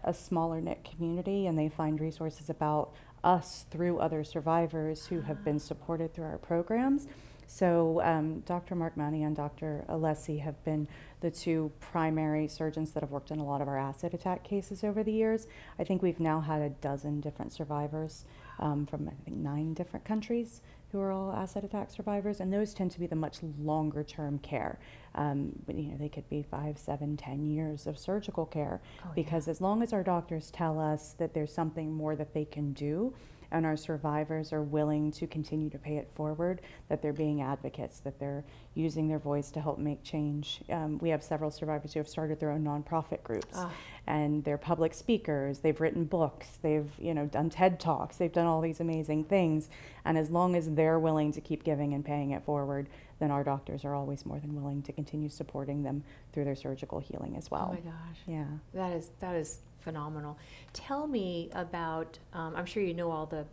a 0.03 0.13
smaller 0.13 0.61
knit 0.61 0.83
community 0.83 1.47
and 1.47 1.57
they 1.57 1.69
find 1.69 1.99
resources 1.99 2.49
about 2.49 2.93
us 3.23 3.65
through 3.69 3.99
other 3.99 4.23
survivors 4.23 5.05
who 5.07 5.21
have 5.21 5.43
been 5.43 5.59
supported 5.59 6.13
through 6.13 6.25
our 6.25 6.37
programs. 6.37 7.07
So 7.47 7.99
um, 8.03 8.41
Dr. 8.41 8.75
Mark 8.75 8.95
Mani 8.95 9.23
and 9.23 9.35
Dr. 9.35 9.83
Alessi 9.89 10.39
have 10.39 10.63
been 10.63 10.87
the 11.21 11.31
two 11.31 11.71
primary 11.79 12.47
surgeons 12.47 12.91
that 12.91 13.01
have 13.01 13.09
worked 13.09 13.31
in 13.31 13.39
a 13.39 13.45
lot 13.45 13.59
of 13.59 13.67
our 13.67 13.77
acid 13.77 14.13
attack 14.13 14.43
cases 14.43 14.83
over 14.83 15.03
the 15.03 15.11
years. 15.11 15.47
I 15.79 15.83
think 15.83 16.03
we've 16.03 16.19
now 16.19 16.41
had 16.41 16.61
a 16.61 16.69
dozen 16.69 17.21
different 17.21 17.51
survivors 17.51 18.25
um, 18.59 18.85
from 18.85 19.07
I 19.07 19.13
think 19.25 19.37
nine 19.37 19.73
different 19.73 20.05
countries 20.05 20.61
who 20.91 20.99
are 20.99 21.11
all 21.11 21.31
acid 21.31 21.63
attack 21.63 21.91
survivors, 21.91 22.39
and 22.39 22.51
those 22.51 22.73
tend 22.73 22.91
to 22.91 22.99
be 22.99 23.07
the 23.07 23.15
much 23.15 23.37
longer 23.59 24.03
term 24.03 24.39
care. 24.39 24.79
Um, 25.15 25.51
but, 25.65 25.75
you 25.75 25.91
know, 25.91 25.97
they 25.97 26.09
could 26.09 26.27
be 26.29 26.41
five, 26.43 26.77
seven, 26.77 27.15
ten 27.17 27.45
years 27.45 27.87
of 27.87 27.97
surgical 27.97 28.45
care 28.45 28.81
Oh, 29.05 29.09
because 29.15 29.47
as 29.47 29.61
long 29.61 29.83
as 29.83 29.93
our 29.93 30.03
doctors 30.03 30.51
tell 30.51 30.79
us 30.79 31.13
that 31.19 31.33
there's 31.33 31.53
something 31.53 31.91
more 31.93 32.15
that 32.15 32.33
they 32.33 32.45
can 32.45 32.73
do, 32.73 33.13
and 33.51 33.65
our 33.65 33.75
survivors 33.77 34.53
are 34.53 34.61
willing 34.61 35.11
to 35.13 35.27
continue 35.27 35.69
to 35.69 35.77
pay 35.77 35.97
it 35.97 36.09
forward, 36.15 36.61
that 36.87 37.01
they're 37.01 37.13
being 37.13 37.41
advocates, 37.41 37.99
that 38.01 38.19
they're 38.19 38.43
using 38.75 39.07
their 39.07 39.19
voice 39.19 39.49
to 39.51 39.59
help 39.61 39.79
make 39.79 40.03
change. 40.03 40.61
Um, 40.69 40.97
we 40.99 41.09
have 41.09 41.23
several 41.23 41.49
survivors 41.51 41.93
who 41.93 41.99
have 41.99 42.07
started 42.07 42.39
their 42.39 42.51
own 42.51 42.63
nonprofit 42.63 43.23
groups, 43.23 43.55
Ah. 43.55 43.71
and 44.07 44.43
they're 44.43 44.57
public 44.57 44.93
speakers. 44.93 45.59
They've 45.59 45.79
written 45.81 46.05
books. 46.05 46.57
They've 46.61 46.89
you 46.99 47.13
know 47.13 47.25
done 47.25 47.49
TED 47.49 47.79
talks. 47.79 48.17
They've 48.17 48.31
done 48.31 48.45
all 48.45 48.61
these 48.61 48.79
amazing 48.79 49.25
things. 49.25 49.69
And 50.05 50.17
as 50.17 50.29
long 50.29 50.55
as 50.55 50.69
they're 50.73 50.99
willing 50.99 51.31
to 51.33 51.41
keep 51.41 51.63
giving 51.63 51.93
and 51.93 52.05
paying 52.05 52.31
it 52.31 52.43
forward, 52.43 52.87
then 53.19 53.31
our 53.31 53.43
doctors 53.43 53.83
are 53.83 53.93
always 53.95 54.25
more 54.25 54.39
than 54.39 54.55
willing 54.55 54.81
to 54.83 54.93
continue 54.93 55.27
supporting 55.29 55.83
them 55.83 56.03
through 56.31 56.45
their 56.45 56.55
surgical 56.55 56.99
healing 56.99 57.35
as 57.35 57.51
well. 57.51 57.69
Oh 57.71 57.73
my 57.73 57.79
gosh. 57.81 58.19
Yeah. 58.25 58.45
That 58.73 58.93
is 58.93 59.11
that 59.19 59.35
is 59.35 59.59
phenomenal. 59.81 60.37
Tell 60.73 61.07
me 61.07 61.49
about. 61.53 62.17
Um, 62.33 62.55
I'm 62.55 62.65
sure 62.65 62.83
you 62.83 62.93
know 62.93 63.11
all 63.11 63.25
the 63.25 63.45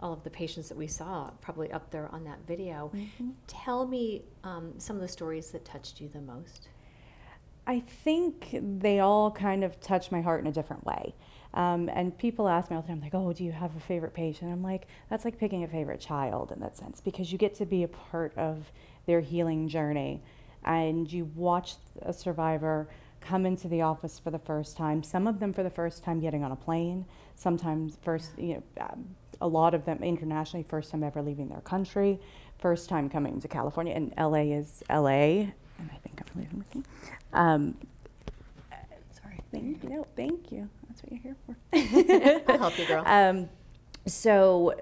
all 0.00 0.12
of 0.12 0.22
the 0.22 0.30
patients 0.30 0.68
that 0.68 0.76
we 0.76 0.86
saw 0.86 1.30
probably 1.40 1.72
up 1.72 1.90
there 1.90 2.08
on 2.12 2.24
that 2.24 2.38
video. 2.46 2.90
Mm-hmm. 2.94 3.30
Tell 3.46 3.86
me 3.86 4.22
um, 4.42 4.74
some 4.78 4.96
of 4.96 5.02
the 5.02 5.08
stories 5.08 5.50
that 5.52 5.64
touched 5.64 6.00
you 6.00 6.08
the 6.08 6.20
most. 6.20 6.68
I 7.66 7.80
think 7.80 8.58
they 8.80 9.00
all 9.00 9.30
kind 9.30 9.64
of 9.64 9.80
touch 9.80 10.12
my 10.12 10.20
heart 10.20 10.40
in 10.40 10.46
a 10.46 10.52
different 10.52 10.84
way. 10.84 11.14
Um, 11.54 11.88
and 11.94 12.16
people 12.18 12.48
ask 12.48 12.70
me 12.70 12.76
all 12.76 12.82
the 12.82 12.88
time, 12.88 13.00
like, 13.00 13.14
oh, 13.14 13.32
do 13.32 13.44
you 13.44 13.52
have 13.52 13.74
a 13.76 13.80
favorite 13.80 14.12
patient? 14.12 14.52
I'm 14.52 14.62
like, 14.62 14.88
that's 15.08 15.24
like 15.24 15.38
picking 15.38 15.62
a 15.62 15.68
favorite 15.68 16.00
child 16.00 16.52
in 16.52 16.60
that 16.60 16.76
sense 16.76 17.00
because 17.00 17.30
you 17.30 17.38
get 17.38 17.54
to 17.54 17.64
be 17.64 17.84
a 17.84 17.88
part 17.88 18.36
of 18.36 18.70
their 19.06 19.20
healing 19.20 19.68
journey. 19.68 20.20
And 20.64 21.10
you 21.10 21.30
watch 21.34 21.76
a 22.02 22.12
survivor 22.12 22.88
come 23.24 23.46
into 23.46 23.68
the 23.68 23.82
office 23.82 24.18
for 24.18 24.30
the 24.30 24.38
first 24.38 24.76
time, 24.76 25.02
some 25.02 25.26
of 25.26 25.40
them 25.40 25.52
for 25.52 25.62
the 25.62 25.70
first 25.70 26.04
time 26.04 26.20
getting 26.20 26.44
on 26.44 26.52
a 26.52 26.56
plane, 26.56 27.04
sometimes 27.34 27.98
first, 28.02 28.38
you 28.38 28.54
know, 28.54 28.62
um, 28.80 29.04
a 29.40 29.48
lot 29.48 29.74
of 29.74 29.84
them 29.84 30.02
internationally, 30.02 30.64
first 30.68 30.90
time 30.90 31.02
ever 31.02 31.22
leaving 31.22 31.48
their 31.48 31.60
country, 31.60 32.20
first 32.58 32.88
time 32.88 33.08
coming 33.08 33.40
to 33.40 33.48
California. 33.48 33.94
And 33.94 34.12
LA 34.18 34.54
is 34.56 34.82
LA, 34.90 35.48
and 35.78 35.90
I 35.90 35.96
think 36.02 36.20
I'm 36.20 36.40
leaving 36.40 36.58
with 36.58 36.74
you. 36.74 36.84
Um, 37.32 37.76
sorry. 39.10 39.40
Thank 39.50 39.82
you. 39.82 39.88
No, 39.88 40.06
thank 40.16 40.52
you. 40.52 40.68
That's 40.88 41.02
what 41.02 41.12
you're 41.12 41.20
here 41.22 42.44
for. 42.46 42.52
I'll 42.52 42.58
help 42.58 42.78
you, 42.78 42.86
girl. 42.86 43.04
Um, 43.06 43.48
so, 44.06 44.74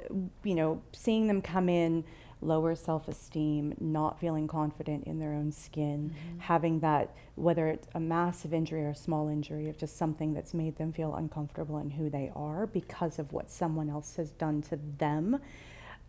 you 0.42 0.56
know, 0.56 0.82
seeing 0.92 1.28
them 1.28 1.40
come 1.40 1.68
in, 1.68 2.04
lower 2.42 2.75
self 2.75 3.08
esteem, 3.08 3.75
not 3.80 4.18
feeling 4.18 4.46
confident 4.46 5.04
in 5.04 5.18
their 5.18 5.32
own 5.32 5.52
skin, 5.52 6.14
having 6.38 6.80
that, 6.80 7.14
whether 7.37 7.68
it's 7.68 7.88
a 7.94 8.00
massive 8.00 8.52
injury 8.52 8.84
or 8.84 8.90
a 8.90 8.94
small 8.94 9.28
injury, 9.28 9.68
of 9.68 9.78
just 9.78 9.96
something 9.96 10.34
that's 10.34 10.52
made 10.52 10.76
them 10.76 10.92
feel 10.92 11.14
uncomfortable 11.14 11.78
in 11.78 11.90
who 11.90 12.11
they 12.11 12.30
are 12.34 12.66
because 12.66 13.18
of 13.18 13.32
what 13.32 13.50
someone 13.50 13.88
else 13.88 14.16
has 14.16 14.30
done 14.30 14.61
to 14.62 14.78
them. 14.99 15.40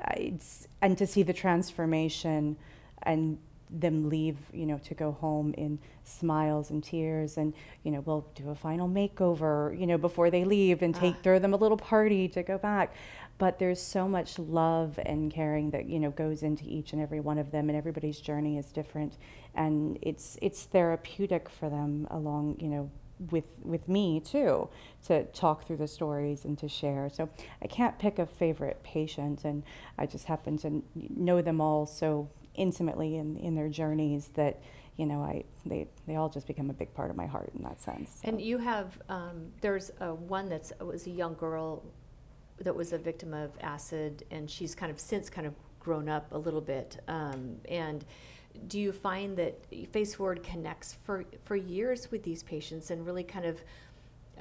Uh, 0.03 0.13
it's, 0.17 0.67
and 0.81 0.97
to 0.97 1.07
see 1.07 1.23
the 1.23 1.33
transformation 1.33 2.57
and 3.03 3.37
them 3.69 4.07
leave, 4.07 4.37
you 4.53 4.65
know, 4.65 4.77
to 4.77 4.93
go 4.93 5.11
home 5.11 5.53
in 5.57 5.79
smiles 6.03 6.69
and 6.69 6.83
tears, 6.83 7.37
and 7.37 7.53
you 7.83 7.91
know, 7.91 8.01
we'll 8.01 8.25
do 8.35 8.49
a 8.49 8.55
final 8.55 8.87
makeover, 8.87 9.77
you 9.77 9.87
know, 9.87 9.97
before 9.97 10.29
they 10.29 10.43
leave, 10.45 10.81
and 10.81 10.93
take 10.93 11.15
throw 11.23 11.39
them 11.39 11.53
a 11.53 11.57
little 11.57 11.77
party 11.77 12.27
to 12.27 12.43
go 12.43 12.57
back. 12.57 12.93
But 13.37 13.59
there's 13.59 13.81
so 13.81 14.07
much 14.07 14.39
love 14.39 14.99
and 15.05 15.31
caring 15.31 15.71
that 15.71 15.85
you 15.87 15.99
know 15.99 16.11
goes 16.11 16.43
into 16.43 16.63
each 16.65 16.93
and 16.93 17.01
every 17.01 17.19
one 17.19 17.37
of 17.37 17.51
them, 17.51 17.69
and 17.69 17.77
everybody's 17.77 18.19
journey 18.19 18.57
is 18.57 18.67
different, 18.71 19.17
and 19.55 19.97
it's 20.01 20.37
it's 20.41 20.63
therapeutic 20.63 21.49
for 21.49 21.69
them 21.69 22.07
along, 22.11 22.57
you 22.59 22.67
know, 22.69 22.91
with 23.31 23.45
with 23.63 23.87
me 23.87 24.19
too 24.19 24.69
to 25.07 25.23
talk 25.25 25.65
through 25.65 25.77
the 25.77 25.87
stories 25.87 26.45
and 26.45 26.57
to 26.57 26.67
share. 26.67 27.09
So 27.09 27.29
i 27.61 27.67
can't 27.67 27.97
pick 27.99 28.19
a 28.19 28.25
favorite 28.25 28.81
patient 28.83 29.45
and 29.45 29.63
i 29.97 30.05
just 30.05 30.25
happen 30.25 30.57
to 30.57 30.81
know 30.95 31.41
them 31.41 31.61
all 31.61 31.85
so 31.85 32.29
intimately 32.55 33.17
in 33.17 33.37
in 33.37 33.55
their 33.55 33.69
journeys 33.69 34.29
that 34.35 34.61
you 34.97 35.05
know 35.05 35.21
i 35.21 35.43
they 35.65 35.87
they 36.07 36.15
all 36.15 36.29
just 36.29 36.47
become 36.47 36.69
a 36.69 36.73
big 36.73 36.93
part 36.93 37.09
of 37.09 37.15
my 37.15 37.25
heart 37.25 37.51
in 37.55 37.63
that 37.63 37.79
sense 37.81 38.19
And 38.23 38.41
you 38.41 38.57
have 38.57 38.99
um, 39.09 39.51
there's 39.61 39.91
a 39.99 40.13
one 40.13 40.49
that's 40.49 40.71
was 40.81 41.07
a 41.07 41.09
young 41.11 41.35
girl 41.35 41.83
that 42.63 42.75
was 42.75 42.93
a 42.93 42.97
victim 42.97 43.33
of 43.33 43.51
acid, 43.61 44.25
and 44.31 44.49
she's 44.49 44.75
kind 44.75 44.91
of 44.91 44.99
since 44.99 45.29
kind 45.29 45.47
of 45.47 45.53
grown 45.79 46.07
up 46.09 46.31
a 46.31 46.37
little 46.37 46.61
bit. 46.61 46.99
Um, 47.07 47.57
and 47.69 48.05
do 48.67 48.79
you 48.79 48.91
find 48.91 49.35
that 49.37 49.57
Face 49.91 50.15
Forward 50.15 50.43
connects 50.43 50.93
for 51.03 51.25
for 51.43 51.55
years 51.55 52.11
with 52.11 52.23
these 52.23 52.43
patients 52.43 52.91
and 52.91 53.05
really 53.05 53.23
kind 53.23 53.45
of 53.45 53.61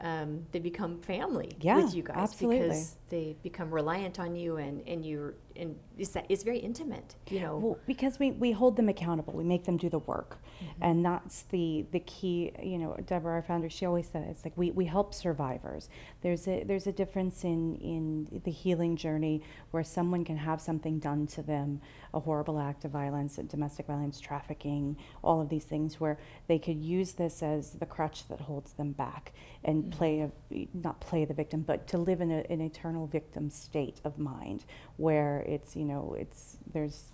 um, 0.00 0.46
they 0.52 0.58
become 0.58 0.98
family 1.00 1.50
Yeah, 1.60 1.76
with 1.76 1.94
you 1.94 2.02
guys 2.02 2.16
absolutely. 2.16 2.60
because 2.60 2.96
they 3.10 3.36
become 3.42 3.70
reliant 3.72 4.18
on 4.18 4.34
you 4.36 4.56
and 4.56 4.86
and 4.86 5.04
you're 5.04 5.34
and 5.56 5.76
it's 5.98 6.10
that 6.10 6.26
it's 6.28 6.42
very 6.42 6.58
intimate, 6.58 7.14
you 7.30 7.40
know. 7.40 7.56
Well, 7.56 7.78
because 7.86 8.18
we, 8.18 8.32
we 8.32 8.52
hold 8.52 8.76
them 8.76 8.88
accountable, 8.88 9.32
we 9.32 9.44
make 9.44 9.64
them 9.64 9.76
do 9.76 9.88
the 9.88 9.98
work, 10.00 10.38
mm-hmm. 10.62 10.82
and 10.82 11.04
that's 11.04 11.42
the 11.42 11.86
the 11.92 12.00
key. 12.00 12.52
You 12.62 12.78
know, 12.78 12.96
Deborah, 13.06 13.34
our 13.34 13.42
founder, 13.42 13.68
she 13.68 13.86
always 13.86 14.08
said 14.08 14.26
it's 14.28 14.44
like 14.44 14.56
we, 14.56 14.70
we 14.70 14.84
help 14.84 15.14
survivors. 15.14 15.88
There's 16.22 16.48
a 16.48 16.64
there's 16.64 16.86
a 16.86 16.92
difference 16.92 17.44
in 17.44 17.76
in 17.76 18.40
the 18.44 18.50
healing 18.50 18.96
journey 18.96 19.42
where 19.70 19.84
someone 19.84 20.24
can 20.24 20.36
have 20.36 20.60
something 20.60 20.98
done 20.98 21.26
to 21.28 21.42
them, 21.42 21.80
a 22.14 22.20
horrible 22.20 22.58
act 22.58 22.84
of 22.84 22.90
violence, 22.90 23.36
domestic 23.36 23.86
violence, 23.86 24.20
trafficking, 24.20 24.96
all 25.22 25.40
of 25.40 25.48
these 25.48 25.64
things, 25.64 26.00
where 26.00 26.18
they 26.48 26.58
could 26.58 26.80
use 26.80 27.12
this 27.12 27.42
as 27.42 27.72
the 27.72 27.86
crutch 27.86 28.28
that 28.28 28.40
holds 28.40 28.72
them 28.72 28.92
back 28.92 29.32
and 29.64 29.84
mm-hmm. 29.84 29.90
play 29.90 30.20
a 30.20 30.68
not 30.74 31.00
play 31.00 31.24
the 31.24 31.34
victim, 31.34 31.62
but 31.62 31.86
to 31.88 31.98
live 31.98 32.20
in 32.20 32.30
a, 32.30 32.44
an 32.50 32.60
eternal 32.60 33.06
victim 33.06 33.50
state 33.50 34.00
of 34.04 34.18
mind 34.18 34.64
where 34.96 35.41
it's 35.46 35.76
you 35.76 35.84
know 35.84 36.16
it's 36.18 36.56
there's 36.72 37.12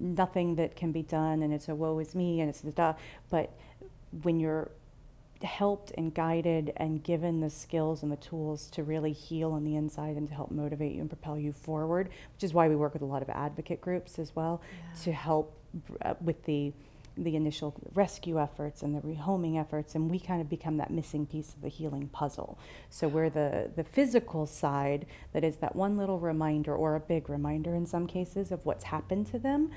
nothing 0.00 0.54
that 0.56 0.76
can 0.76 0.92
be 0.92 1.02
done 1.02 1.42
and 1.42 1.52
it's 1.52 1.68
a 1.68 1.74
woe 1.74 1.98
is 1.98 2.14
me 2.14 2.40
and 2.40 2.48
it's 2.48 2.60
the 2.60 2.70
da 2.72 2.94
but 3.30 3.52
when 4.22 4.38
you're 4.38 4.70
helped 5.42 5.92
and 5.96 6.14
guided 6.14 6.72
and 6.78 7.02
given 7.04 7.40
the 7.40 7.50
skills 7.50 8.02
and 8.02 8.10
the 8.10 8.16
tools 8.16 8.68
to 8.70 8.82
really 8.82 9.12
heal 9.12 9.52
on 9.52 9.64
the 9.64 9.76
inside 9.76 10.16
and 10.16 10.28
to 10.28 10.34
help 10.34 10.50
motivate 10.50 10.92
you 10.92 11.00
and 11.00 11.08
propel 11.08 11.38
you 11.38 11.52
forward 11.52 12.08
which 12.34 12.42
is 12.42 12.52
why 12.52 12.68
we 12.68 12.74
work 12.74 12.92
with 12.92 13.02
a 13.02 13.06
lot 13.06 13.22
of 13.22 13.28
advocate 13.30 13.80
groups 13.80 14.18
as 14.18 14.34
well 14.34 14.60
to 15.02 15.12
help 15.12 15.56
uh, 16.02 16.14
with 16.20 16.42
the 16.44 16.72
the 17.24 17.36
initial 17.36 17.74
rescue 17.94 18.40
efforts 18.40 18.82
and 18.82 18.94
the 18.94 19.00
rehoming 19.00 19.60
efforts 19.60 19.94
and 19.94 20.10
we 20.10 20.18
kind 20.18 20.40
of 20.40 20.48
become 20.48 20.76
that 20.76 20.90
missing 20.90 21.26
piece 21.26 21.54
of 21.54 21.62
the 21.62 21.68
healing 21.68 22.08
puzzle. 22.08 22.58
So 22.90 23.08
we're 23.08 23.30
the 23.30 23.70
the 23.74 23.84
physical 23.84 24.46
side 24.46 25.06
that 25.32 25.44
is 25.44 25.56
that 25.56 25.74
one 25.74 25.96
little 25.96 26.18
reminder 26.18 26.74
or 26.74 26.94
a 26.94 27.00
big 27.00 27.28
reminder 27.28 27.74
in 27.74 27.86
some 27.86 28.06
cases 28.06 28.52
of 28.52 28.64
what's 28.64 28.84
happened 28.84 29.26
to 29.28 29.38
them 29.38 29.70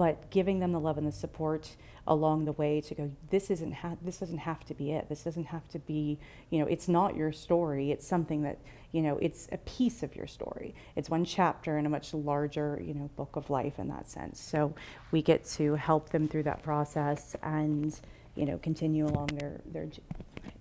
but 0.00 0.30
giving 0.30 0.60
them 0.60 0.72
the 0.72 0.80
love 0.80 0.96
and 0.96 1.06
the 1.06 1.12
support 1.12 1.76
along 2.06 2.46
the 2.46 2.52
way 2.52 2.80
to 2.80 2.94
go 2.94 3.10
this 3.28 3.50
isn't 3.50 3.72
ha- 3.72 3.98
this 4.00 4.16
doesn't 4.16 4.38
have 4.38 4.64
to 4.64 4.72
be 4.72 4.92
it 4.92 5.06
this 5.10 5.22
doesn't 5.24 5.44
have 5.44 5.68
to 5.68 5.78
be 5.80 6.18
you 6.48 6.58
know 6.58 6.64
it's 6.64 6.88
not 6.88 7.14
your 7.14 7.30
story 7.30 7.90
it's 7.92 8.06
something 8.06 8.40
that 8.40 8.56
you 8.92 9.02
know 9.02 9.18
it's 9.20 9.46
a 9.52 9.58
piece 9.58 10.02
of 10.02 10.16
your 10.16 10.26
story 10.26 10.74
it's 10.96 11.10
one 11.10 11.22
chapter 11.22 11.76
in 11.76 11.84
a 11.84 11.88
much 11.90 12.14
larger 12.14 12.80
you 12.82 12.94
know 12.94 13.10
book 13.14 13.36
of 13.36 13.50
life 13.50 13.78
in 13.78 13.88
that 13.88 14.08
sense 14.08 14.40
so 14.40 14.74
we 15.10 15.20
get 15.20 15.44
to 15.44 15.74
help 15.74 16.08
them 16.08 16.26
through 16.26 16.44
that 16.44 16.62
process 16.62 17.36
and 17.42 18.00
you 18.36 18.46
know 18.46 18.56
continue 18.62 19.06
along 19.06 19.26
their 19.26 19.60
their 19.66 19.82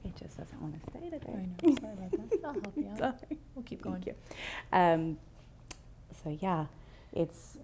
it 0.04 0.18
just 0.18 0.38
doesn't 0.38 0.62
want 0.62 0.74
to 0.74 0.92
stay 0.92 1.10
today. 1.10 1.34
I 1.34 1.66
know. 1.66 1.76
Sorry 1.80 1.94
about 1.94 2.12
that. 2.12 2.40
I'll 2.46 2.54
help 2.54 2.74
you 2.76 2.90
out. 2.92 2.98
Sorry. 2.98 3.38
We'll 3.56 3.64
keep 3.64 3.82
going. 3.82 4.02
Thank 4.02 4.08
you. 4.08 4.16
Um, 4.74 5.18
so 6.24 6.38
yeah, 6.42 6.66
it's 7.14 7.58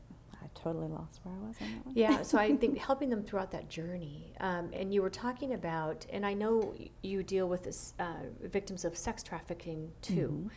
totally 0.65 0.87
lost 0.87 1.19
where 1.23 1.35
I 1.35 1.47
was 1.47 1.55
on 1.61 1.67
that 1.75 1.85
one. 1.85 1.95
Yeah, 1.95 2.21
so 2.23 2.37
I 2.39 2.55
think 2.61 2.77
helping 2.77 3.09
them 3.09 3.23
throughout 3.23 3.51
that 3.51 3.69
journey. 3.69 4.33
Um, 4.39 4.69
and 4.73 4.93
you 4.93 5.01
were 5.01 5.09
talking 5.11 5.53
about, 5.53 6.05
and 6.11 6.25
I 6.25 6.33
know 6.33 6.73
you 7.03 7.21
deal 7.23 7.47
with 7.47 7.63
this, 7.63 7.93
uh, 7.99 8.05
victims 8.41 8.83
of 8.83 8.97
sex 8.97 9.21
trafficking 9.21 9.91
too, 10.01 10.49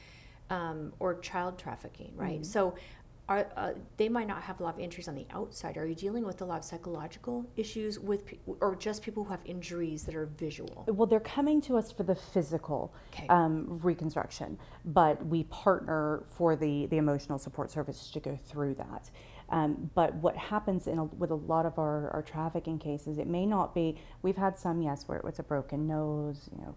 um, 0.50 0.92
or 0.98 1.18
child 1.20 1.58
trafficking, 1.58 2.12
right? 2.16 2.40
Mhm. 2.40 2.46
So 2.46 2.74
are, 3.28 3.46
uh, 3.58 3.72
they 3.98 4.08
might 4.08 4.26
not 4.26 4.40
have 4.40 4.58
a 4.58 4.62
lot 4.62 4.72
of 4.72 4.80
injuries 4.80 5.06
on 5.06 5.14
the 5.14 5.26
outside. 5.32 5.76
Are 5.76 5.84
you 5.86 5.94
dealing 5.94 6.24
with 6.24 6.40
a 6.40 6.46
lot 6.46 6.60
of 6.60 6.64
psychological 6.64 7.44
issues 7.56 7.98
with, 7.98 8.24
pe- 8.24 8.38
or 8.46 8.74
just 8.74 9.02
people 9.02 9.22
who 9.24 9.30
have 9.30 9.42
injuries 9.44 10.04
that 10.04 10.14
are 10.14 10.24
visual? 10.38 10.86
Well, 10.88 11.06
they're 11.06 11.20
coming 11.20 11.60
to 11.62 11.76
us 11.76 11.92
for 11.92 12.04
the 12.04 12.14
physical 12.14 12.94
Okay. 13.12 13.28
um, 13.28 13.78
reconstruction, 13.82 14.56
but 14.86 15.22
we 15.26 15.44
partner 15.44 16.24
for 16.30 16.56
the, 16.56 16.86
the 16.86 16.96
emotional 16.96 17.38
support 17.38 17.70
service 17.70 18.10
to 18.12 18.20
go 18.20 18.34
through 18.34 18.76
that. 18.76 19.10
Um, 19.50 19.90
but 19.94 20.14
what 20.16 20.36
happens 20.36 20.86
in 20.86 20.98
a, 20.98 21.04
with 21.04 21.30
a 21.30 21.34
lot 21.34 21.64
of 21.64 21.78
our, 21.78 22.10
our 22.10 22.22
trafficking 22.22 22.78
cases, 22.78 23.18
it 23.18 23.26
may 23.26 23.46
not 23.46 23.74
be, 23.74 23.96
we've 24.22 24.36
had 24.36 24.58
some, 24.58 24.82
yes, 24.82 25.08
where 25.08 25.18
it 25.18 25.24
was 25.24 25.38
a 25.38 25.42
broken 25.42 25.86
nose, 25.86 26.50
you 26.52 26.62
know, 26.62 26.74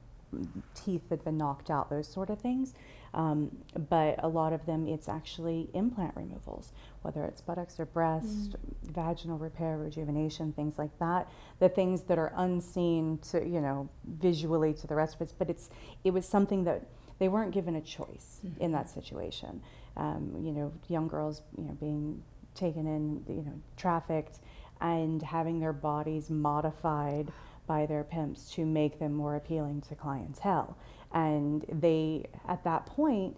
teeth 0.74 1.10
had 1.10 1.24
been 1.24 1.38
knocked 1.38 1.70
out, 1.70 1.90
those 1.90 2.08
sort 2.08 2.30
of 2.30 2.40
things. 2.40 2.74
Um, 3.14 3.52
but 3.90 4.24
a 4.24 4.28
lot 4.28 4.54
of 4.54 4.66
them, 4.66 4.88
it's 4.88 5.10
actually 5.10 5.70
implant 5.74 6.16
removals, 6.16 6.72
whether 7.02 7.26
it's 7.26 7.42
buttocks 7.42 7.78
or 7.80 7.86
breast, 7.86 8.56
vaginal 8.84 9.38
repair, 9.38 9.78
rejuvenation, 9.78 10.54
things 10.54 10.78
like 10.78 10.98
that. 11.00 11.28
The 11.60 11.68
things 11.68 12.04
that 12.04 12.18
are 12.18 12.32
unseen 12.38 13.20
to, 13.32 13.46
you 13.46 13.60
know, 13.60 13.90
visually 14.06 14.74
to 14.76 14.88
the 14.88 14.96
rest 14.96 15.16
of 15.16 15.22
us, 15.24 15.34
but 15.38 15.50
it's, 15.50 15.70
it 16.06 16.12
was 16.12 16.26
something 16.26 16.64
that 16.64 16.86
they 17.20 17.28
weren't 17.28 17.52
given 17.52 17.76
a 17.76 17.82
choice 17.82 18.40
in 18.60 18.72
that 18.72 18.90
situation. 18.90 19.62
Um, 19.98 20.34
you 20.42 20.54
know, 20.54 20.72
young 20.88 21.10
girls, 21.10 21.42
you 21.58 21.66
know, 21.66 21.74
being 21.74 22.24
taken 22.56 22.88
in, 22.88 23.24
you 23.28 23.44
know, 23.44 23.54
trafficked 23.78 24.40
and 24.82 25.22
having 25.22 25.60
their 25.60 25.74
bodies 25.74 26.30
modified 26.30 27.32
by 27.68 27.86
their 27.86 28.04
pimps 28.04 28.50
to 28.52 28.66
make 28.66 29.00
them 29.00 29.14
more 29.14 29.36
appealing 29.36 29.82
to 29.82 29.96
clientele. 29.96 30.76
And 31.14 31.66
they, 31.72 32.26
at 32.48 32.64
that 32.64 32.86
point, 32.86 33.38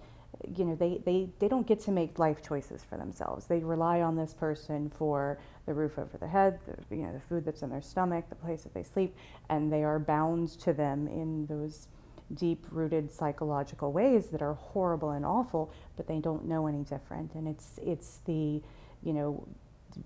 you 0.58 0.65
know, 0.65 0.75
they, 0.75 1.01
they, 1.05 1.29
they 1.39 1.48
don't 1.48 1.67
get 1.67 1.79
to 1.82 1.91
make 1.91 2.17
life 2.17 2.41
choices 2.41 2.84
for 2.84 2.98
themselves. 2.98 3.46
They 3.46 3.60
rely 3.60 4.01
on 4.01 4.15
this 4.15 4.34
person 4.34 4.89
for 4.89 5.39
the 5.65 5.74
roof 5.74 5.98
over 5.98 6.17
their 6.17 6.29
head, 6.29 6.60
the, 6.65 6.96
you 6.96 7.03
know, 7.03 7.13
the 7.13 7.20
food 7.20 7.46
that's 7.46 7.62
in 7.62 7.70
their 7.70 7.82
stomach, 7.82 8.25
the 8.29 8.36
place 8.36 8.63
that 8.63 8.74
they 8.74 8.84
sleep, 8.84 9.15
and 9.50 9.72
they 9.72 9.84
are 9.84 10.00
bound 10.00 10.50
to 10.62 10.74
them 10.74 11.08
in 11.08 11.46
those 11.46 11.88
deep 12.34 12.65
rooted 12.72 13.12
psychological 13.12 13.91
ways 13.91 14.27
that 14.27 14.41
are 14.41 14.55
horrible 14.55 15.12
and 15.12 15.25
awful, 15.25 15.72
but 15.96 16.08
they 16.08 16.20
don't 16.20 16.46
know 16.46 16.67
any 16.67 16.84
different. 16.84 17.34
And 17.36 17.48
it's, 17.48 17.79
it's 17.84 18.20
the, 18.25 18.62
you 19.03 19.13
know, 19.13 19.48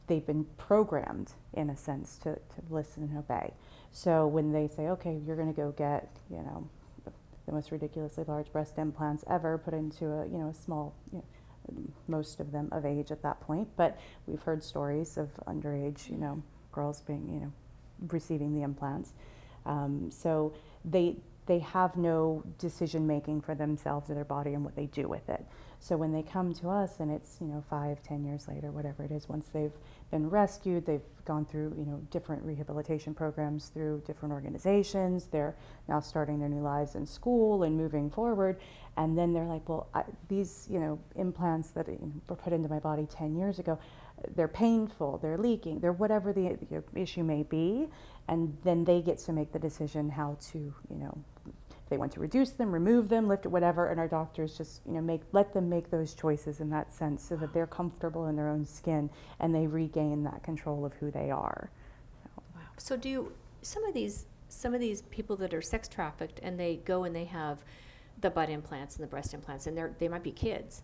they've 0.07 0.25
been 0.25 0.45
programmed 0.57 1.31
in 1.53 1.69
a 1.69 1.77
sense 1.77 2.17
to, 2.17 2.35
to 2.35 2.61
listen 2.69 3.03
and 3.03 3.17
obey. 3.17 3.53
So 3.91 4.27
when 4.27 4.51
they 4.51 4.67
say, 4.67 4.89
okay, 4.89 5.19
you're 5.25 5.35
going 5.35 5.53
to 5.53 5.59
go 5.59 5.71
get, 5.71 6.09
you 6.29 6.37
know, 6.37 6.67
the, 7.05 7.51
most 7.51 7.71
ridiculously 7.71 8.25
large 8.27 8.51
breast 8.51 8.77
implants 8.77 9.23
ever 9.29 9.57
put 9.57 9.73
into 9.73 10.05
a, 10.11 10.25
you 10.27 10.37
know, 10.37 10.49
a 10.49 10.53
small, 10.53 10.93
you 11.11 11.19
know, 11.19 11.23
most 12.07 12.39
of 12.39 12.51
them 12.51 12.69
of 12.71 12.85
age 12.85 13.11
at 13.11 13.21
that 13.23 13.39
point, 13.41 13.67
but 13.75 13.97
we've 14.25 14.41
heard 14.41 14.63
stories 14.63 15.17
of 15.17 15.29
underage, 15.47 16.09
you 16.09 16.17
know, 16.17 16.41
girls 16.71 17.01
being, 17.01 17.27
you 17.27 17.39
know, 17.39 17.51
receiving 18.09 18.53
the 18.53 18.61
implants. 18.61 19.13
Um, 19.65 20.09
so 20.11 20.53
they, 20.85 21.15
they 21.45 21.59
have 21.59 21.95
no 21.97 22.43
decision 22.57 23.07
making 23.07 23.41
for 23.41 23.55
themselves 23.55 24.09
or 24.09 24.13
their 24.13 24.25
body 24.25 24.53
and 24.53 24.63
what 24.63 24.75
they 24.75 24.85
do 24.87 25.07
with 25.07 25.27
it. 25.29 25.45
So 25.79 25.95
when 25.95 26.11
they 26.11 26.23
come 26.23 26.53
to 26.55 26.69
us 26.69 26.99
and 26.99 27.11
it's, 27.11 27.37
you 27.39 27.47
know, 27.47 27.63
five, 27.69 28.01
ten 28.03 28.23
years 28.25 28.47
later, 28.47 28.71
whatever 28.71 29.03
it 29.03 29.11
is, 29.11 29.29
once 29.29 29.47
they've 29.53 29.73
been 30.11 30.29
rescued, 30.29 30.85
they've 30.85 31.01
gone 31.25 31.45
through, 31.45 31.75
you 31.77 31.85
know, 31.85 32.01
different 32.09 32.43
rehabilitation 32.43 33.13
programs 33.13 33.67
through 33.67 34.01
different 34.05 34.33
organizations, 34.33 35.27
they're 35.27 35.55
now 35.87 35.99
starting 35.99 36.39
their 36.39 36.49
new 36.49 36.61
lives 36.61 36.95
in 36.95 37.05
school 37.05 37.63
and 37.63 37.77
moving 37.77 38.09
forward. 38.09 38.57
And 38.97 39.17
then 39.17 39.33
they're 39.33 39.45
like, 39.45 39.69
well, 39.69 39.87
I, 39.93 40.03
these, 40.27 40.67
you 40.69 40.79
know, 40.79 40.99
implants 41.15 41.69
that 41.71 41.87
were 42.27 42.35
put 42.35 42.53
into 42.53 42.67
my 42.69 42.79
body 42.79 43.05
10 43.05 43.35
years 43.35 43.59
ago, 43.59 43.77
they're 44.35 44.47
painful, 44.47 45.19
they're 45.19 45.37
leaking, 45.37 45.79
they're 45.79 45.93
whatever 45.93 46.33
the, 46.33 46.57
the 46.69 46.83
issue 46.99 47.23
may 47.23 47.43
be. 47.43 47.87
And 48.27 48.57
then 48.63 48.83
they 48.83 49.01
get 49.01 49.19
to 49.19 49.33
make 49.33 49.51
the 49.51 49.59
decision 49.59 50.09
how 50.09 50.37
to, 50.51 50.57
you 50.57 50.97
know, 50.97 51.23
if 51.87 51.91
they 51.91 51.97
want 51.97 52.11
to 52.11 52.19
reduce 52.19 52.49
them, 52.49 52.69
remove 52.69 53.07
them, 53.07 53.29
lift 53.29 53.45
it, 53.45 53.47
whatever, 53.47 53.87
and 53.87 53.97
our 53.97 54.09
doctors 54.09 54.57
just 54.57 54.81
you 54.85 54.91
know 54.91 54.99
make 54.99 55.21
let 55.31 55.53
them 55.53 55.69
make 55.69 55.89
those 55.89 56.13
choices 56.13 56.59
in 56.59 56.69
that 56.69 56.91
sense 56.91 57.23
so 57.23 57.37
that 57.37 57.53
they're 57.53 57.65
comfortable 57.65 58.27
in 58.27 58.35
their 58.35 58.49
own 58.49 58.65
skin 58.65 59.09
and 59.39 59.55
they 59.55 59.65
regain 59.67 60.21
that 60.21 60.43
control 60.43 60.85
of 60.85 60.91
who 60.95 61.09
they 61.09 61.31
are. 61.31 61.71
Wow. 62.53 62.61
So 62.77 62.97
do 62.97 63.07
you, 63.07 63.31
some 63.61 63.85
of 63.85 63.93
these 63.93 64.25
some 64.49 64.73
of 64.73 64.81
these 64.81 65.03
people 65.03 65.37
that 65.37 65.53
are 65.53 65.61
sex 65.61 65.87
trafficked 65.87 66.41
and 66.43 66.59
they 66.59 66.81
go 66.83 67.05
and 67.05 67.15
they 67.15 67.23
have 67.23 67.59
the 68.19 68.29
butt 68.29 68.49
implants 68.49 68.97
and 68.97 69.03
the 69.03 69.07
breast 69.07 69.33
implants 69.33 69.65
and 69.65 69.77
they're 69.77 69.95
they 69.97 70.09
might 70.09 70.23
be 70.23 70.31
kids. 70.31 70.81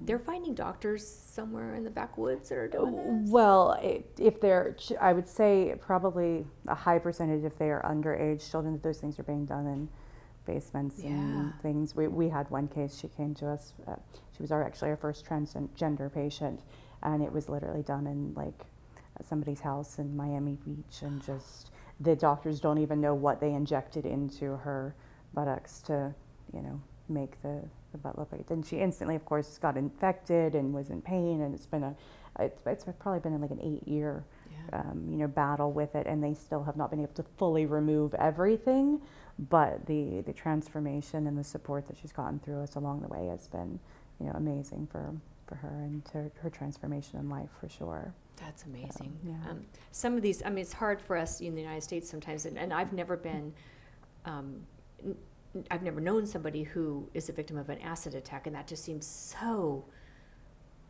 They're 0.00 0.20
finding 0.20 0.54
doctors 0.54 1.04
somewhere 1.04 1.74
in 1.74 1.82
the 1.82 1.90
backwoods 1.90 2.48
that 2.50 2.58
are 2.58 2.68
doing 2.68 3.22
this. 3.22 3.30
Well, 3.30 3.76
if 4.18 4.40
they're, 4.40 4.76
I 5.00 5.12
would 5.12 5.26
say 5.26 5.74
probably 5.80 6.44
a 6.66 6.74
high 6.74 6.98
percentage 6.98 7.44
if 7.44 7.56
they 7.56 7.70
are 7.70 7.80
underage 7.82 8.50
children, 8.50 8.74
that 8.74 8.82
those 8.82 8.98
things 8.98 9.20
are 9.20 9.22
being 9.22 9.46
done 9.46 9.66
in 9.68 9.88
basements 10.44 10.98
Yeah. 10.98 11.10
and 11.10 11.60
things. 11.62 11.94
We, 11.94 12.08
we 12.08 12.28
had 12.28 12.50
one 12.50 12.68
case, 12.68 12.96
she 12.96 13.08
came 13.08 13.34
to 13.36 13.48
us, 13.48 13.74
uh, 13.86 13.96
she 14.36 14.42
was 14.42 14.50
our, 14.50 14.62
actually 14.62 14.90
our 14.90 14.96
first 14.96 15.24
transgender 15.24 16.12
patient, 16.12 16.60
and 17.02 17.22
it 17.22 17.32
was 17.32 17.48
literally 17.48 17.82
done 17.82 18.06
in 18.06 18.32
like 18.34 18.66
somebody's 19.22 19.60
house 19.60 19.98
in 19.98 20.16
Miami 20.16 20.58
Beach, 20.64 21.02
and 21.02 21.22
just 21.24 21.70
the 22.00 22.16
doctors 22.16 22.60
don't 22.60 22.78
even 22.78 23.00
know 23.00 23.14
what 23.14 23.40
they 23.40 23.52
injected 23.52 24.04
into 24.06 24.56
her 24.56 24.94
buttocks 25.34 25.80
to, 25.82 26.12
you 26.52 26.62
know, 26.62 26.80
make 27.08 27.40
the, 27.42 27.62
the 27.92 27.98
butt 27.98 28.18
look 28.18 28.32
like. 28.32 28.50
And 28.50 28.64
she 28.66 28.78
instantly, 28.78 29.14
of 29.14 29.24
course, 29.24 29.58
got 29.58 29.76
infected 29.76 30.54
and 30.54 30.72
was 30.72 30.90
in 30.90 31.00
pain, 31.02 31.42
and 31.42 31.54
it's 31.54 31.66
been 31.66 31.84
a, 31.84 31.94
it's, 32.40 32.60
it's 32.66 32.84
probably 32.98 33.20
been 33.20 33.40
like 33.40 33.52
an 33.52 33.60
eight 33.62 33.86
year, 33.86 34.24
um, 34.72 35.06
you 35.10 35.18
know, 35.18 35.28
battle 35.28 35.70
with 35.70 35.94
it, 35.94 36.06
and 36.06 36.22
they 36.24 36.34
still 36.34 36.64
have 36.64 36.76
not 36.76 36.90
been 36.90 37.00
able 37.00 37.12
to 37.14 37.22
fully 37.36 37.66
remove 37.66 38.14
everything. 38.14 39.00
But 39.38 39.86
the 39.86 40.20
the 40.22 40.32
transformation 40.32 41.26
and 41.26 41.36
the 41.36 41.44
support 41.44 41.86
that 41.88 41.96
she's 41.96 42.12
gotten 42.12 42.38
through 42.38 42.62
us 42.62 42.76
along 42.76 43.00
the 43.02 43.08
way 43.08 43.26
has 43.26 43.48
been, 43.48 43.80
you 44.20 44.26
know, 44.26 44.32
amazing 44.34 44.86
for 44.90 45.12
for 45.46 45.56
her 45.56 45.68
and 45.82 46.04
to 46.06 46.30
her 46.40 46.50
transformation 46.50 47.18
in 47.18 47.28
life 47.28 47.50
for 47.60 47.68
sure. 47.68 48.14
That's 48.36 48.64
amazing. 48.64 49.16
yeah. 49.24 49.50
Um, 49.50 49.64
some 49.92 50.16
of 50.16 50.22
these, 50.22 50.42
I 50.44 50.48
mean, 50.48 50.58
it's 50.58 50.72
hard 50.72 51.00
for 51.00 51.16
us 51.16 51.40
in 51.40 51.54
the 51.54 51.60
United 51.60 51.82
States 51.82 52.10
sometimes, 52.10 52.46
and, 52.46 52.58
and 52.58 52.72
I've 52.72 52.92
never 52.92 53.16
been, 53.16 53.52
um, 54.24 54.66
n- 55.04 55.14
I've 55.70 55.82
never 55.82 56.00
known 56.00 56.26
somebody 56.26 56.64
who 56.64 57.08
is 57.14 57.28
a 57.28 57.32
victim 57.32 57.56
of 57.58 57.68
an 57.68 57.78
acid 57.80 58.14
attack, 58.16 58.46
and 58.48 58.56
that 58.56 58.66
just 58.66 58.82
seems 58.84 59.06
so 59.06 59.84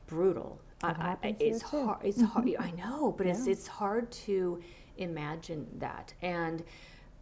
brutal. 0.07 0.61
I- 0.83 0.91
It 0.91 0.97
I- 1.23 1.37
it's 1.41 1.63
hard. 1.63 1.99
It's 2.05 2.21
hard. 2.23 2.49
I 2.59 2.71
know, 2.73 3.13
but 3.17 3.27
it's 3.27 3.47
it's 3.47 3.67
hard 3.67 4.11
to 4.27 4.61
imagine 4.99 5.67
that, 5.79 6.15
and 6.23 6.63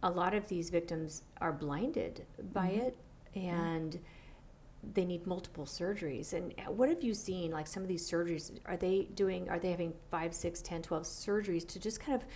a 0.03 0.09
lot 0.11 0.33
of 0.33 0.47
these 0.47 0.69
victims 0.69 1.23
are 1.41 1.51
blinded 1.53 2.25
by 2.53 2.67
Mhm. 2.69 2.87
it, 2.87 2.97
and 3.35 3.99
they 4.93 5.05
need 5.05 5.25
multiple 5.25 5.65
surgeries 5.65 6.33
and 6.33 6.53
what 6.77 6.89
have 6.89 7.01
you 7.01 7.13
seen 7.13 7.51
like 7.51 7.65
some 7.65 7.81
of 7.81 7.87
these 7.87 8.05
surgeries 8.05 8.59
are 8.65 8.75
they 8.75 9.03
doing 9.15 9.49
are 9.49 9.57
they 9.57 9.71
having 9.71 9.93
five 10.11 10.33
six 10.35 10.61
ten 10.61 10.81
twelve 10.81 11.03
surgeries 11.03 11.65
to 11.65 11.79
just 11.79 12.01
kind 12.01 12.21
of 12.21 12.27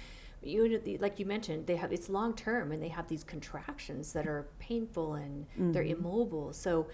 you 0.42 0.70
know, 0.70 0.78
the- 0.78 0.98
like 1.00 1.20
you 1.20 1.26
mentioned 1.26 1.68
they 1.68 1.76
have 1.76 1.92
it's 1.92 2.08
long 2.08 2.34
term 2.34 2.72
and 2.72 2.82
they 2.82 2.88
have 2.88 3.06
these 3.10 3.26
contractions 3.26 4.14
that 4.14 4.26
are 4.28 4.48
painful 4.60 5.16
and 5.16 5.46
they're 5.74 5.84
Mhm. 5.84 5.98
immobile 6.00 6.54
so 6.54 6.88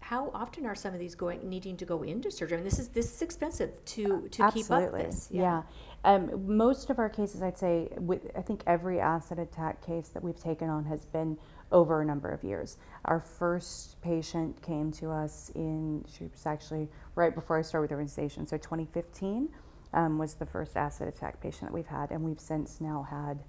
how 0.00 0.30
often 0.32 0.64
are 0.64 0.74
some 0.74 0.94
of 0.94 0.98
these 1.00 1.14
going 1.14 1.46
needing 1.46 1.76
to 1.76 1.84
go 1.84 2.02
into 2.02 2.30
surgery 2.30 2.56
I 2.56 2.60
mean 2.60 2.64
this 2.64 2.78
is 2.78 2.88
this 2.88 3.12
is 3.14 3.20
expensive 3.20 3.84
to 3.84 4.28
to 4.30 4.50
keep 4.50 4.70
up 4.70 4.80
Absolutely. 4.80 5.02
this 5.02 5.28
Yeah. 5.30 5.62
Um, 6.06 6.56
most 6.56 6.88
of 6.88 7.00
our 7.00 7.08
cases, 7.08 7.42
I'd 7.42 7.58
say, 7.58 7.88
with, 7.96 8.30
I 8.36 8.40
think 8.40 8.62
every 8.68 9.00
acid 9.00 9.40
attack 9.40 9.84
case 9.84 10.08
that 10.10 10.22
we've 10.22 10.40
taken 10.40 10.70
on 10.70 10.84
has 10.84 11.04
been 11.04 11.36
over 11.72 12.00
a 12.00 12.04
number 12.04 12.28
of 12.28 12.44
years. 12.44 12.76
Our 13.06 13.18
first 13.18 14.00
patient 14.02 14.62
came 14.62 14.92
to 14.92 15.10
us 15.10 15.50
in, 15.56 16.04
she 16.08 16.22
was 16.22 16.46
actually 16.46 16.88
right 17.16 17.34
before 17.34 17.58
I 17.58 17.62
started 17.62 17.82
with 17.82 17.90
the 17.90 17.94
organization, 17.96 18.46
so 18.46 18.56
2015. 18.56 19.48
um, 19.94 20.16
was 20.16 20.34
the 20.34 20.46
first 20.46 20.76
acid 20.76 21.08
attack 21.08 21.40
patient 21.40 21.62
that 21.62 21.72
we've 21.72 21.86
had, 21.86 22.12
and 22.12 22.22
we've 22.22 22.40
since 22.40 22.80
now 22.80 23.04
had 23.10 23.42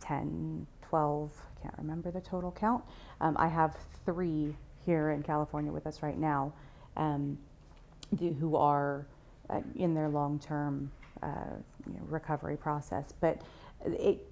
10, 0.00 0.66
12, 0.82 1.32
I 1.32 1.62
can't 1.62 1.74
remember 1.78 2.10
the 2.10 2.20
total 2.20 2.52
count. 2.52 2.84
Um, 3.22 3.34
I 3.38 3.48
have 3.48 3.78
three 4.04 4.54
here 4.84 5.10
in 5.10 5.22
California 5.22 5.72
with 5.72 5.86
us 5.86 6.02
right 6.02 6.18
now 6.18 6.52
um, 6.98 7.38
who 8.18 8.56
are 8.56 9.06
uh, 9.48 9.62
in 9.76 9.94
their 9.94 10.10
long 10.10 10.38
term 10.38 10.90
uh, 11.24 11.56
you 11.86 11.94
know, 11.94 12.02
recovery 12.08 12.56
process. 12.56 13.12
But 13.20 13.42
it, 13.84 14.26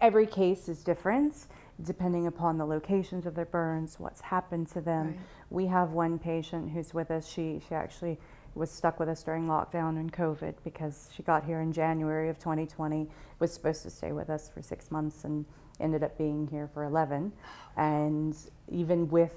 every 0.00 0.26
case 0.26 0.68
is 0.68 0.82
different 0.82 1.46
depending 1.82 2.26
upon 2.26 2.58
the 2.58 2.64
locations 2.64 3.26
of 3.26 3.34
their 3.34 3.46
burns, 3.46 3.98
what's 3.98 4.20
happened 4.20 4.68
to 4.68 4.80
them. 4.80 5.08
Right. 5.08 5.18
We 5.50 5.66
have 5.66 5.90
one 5.90 6.18
patient 6.18 6.70
who's 6.70 6.94
with 6.94 7.10
us. 7.10 7.26
She, 7.26 7.60
she 7.68 7.74
actually 7.74 8.18
was 8.54 8.70
stuck 8.70 9.00
with 9.00 9.08
us 9.08 9.22
during 9.22 9.46
lockdown 9.46 9.98
and 9.98 10.12
COVID 10.12 10.54
because 10.62 11.08
she 11.14 11.22
got 11.22 11.44
here 11.44 11.60
in 11.60 11.72
January 11.72 12.28
of 12.28 12.38
2020, 12.38 13.08
was 13.38 13.52
supposed 13.52 13.82
to 13.82 13.90
stay 13.90 14.12
with 14.12 14.30
us 14.30 14.48
for 14.48 14.62
six 14.62 14.90
months 14.90 15.24
and 15.24 15.44
ended 15.80 16.02
up 16.02 16.16
being 16.18 16.46
here 16.46 16.68
for 16.72 16.84
11. 16.84 17.32
And 17.76 18.36
even 18.70 19.08
with 19.08 19.34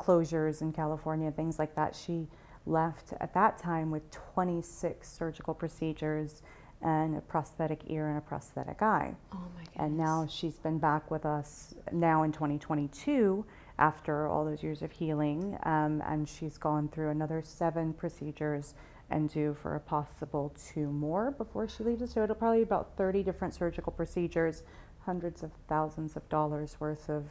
closures 0.00 0.60
in 0.60 0.72
California, 0.72 1.30
things 1.30 1.58
like 1.58 1.74
that, 1.76 1.94
she 1.94 2.26
left 2.66 3.12
at 3.20 3.32
that 3.34 3.58
time 3.58 3.90
with 3.90 4.10
26 4.10 5.08
surgical 5.08 5.54
procedures 5.54 6.42
and 6.82 7.16
a 7.16 7.20
prosthetic 7.22 7.80
ear 7.86 8.08
and 8.08 8.18
a 8.18 8.20
prosthetic 8.20 8.82
eye. 8.82 9.14
Oh 9.32 9.36
my 9.36 9.64
goodness. 9.64 9.76
And 9.76 9.96
now 9.96 10.26
she's 10.28 10.58
been 10.58 10.78
back 10.78 11.10
with 11.10 11.24
us 11.24 11.74
now 11.92 12.22
in 12.22 12.32
2022 12.32 13.44
after 13.78 14.28
all 14.28 14.44
those 14.44 14.62
years 14.62 14.82
of 14.82 14.90
healing, 14.92 15.58
um, 15.64 16.02
and 16.06 16.28
she's 16.28 16.56
gone 16.56 16.88
through 16.88 17.10
another 17.10 17.42
seven 17.42 17.92
procedures 17.92 18.74
and 19.10 19.30
due 19.32 19.54
for 19.54 19.76
a 19.76 19.80
possible 19.80 20.54
two 20.72 20.90
more 20.90 21.30
before 21.32 21.68
she 21.68 21.84
leaves 21.84 22.02
us. 22.02 22.12
So 22.12 22.24
it'll 22.24 22.34
probably 22.34 22.58
be 22.58 22.62
about 22.64 22.96
30 22.96 23.22
different 23.22 23.54
surgical 23.54 23.92
procedures, 23.92 24.64
hundreds 25.04 25.42
of 25.42 25.52
thousands 25.68 26.16
of 26.16 26.28
dollars 26.28 26.76
worth 26.80 27.08
of, 27.08 27.24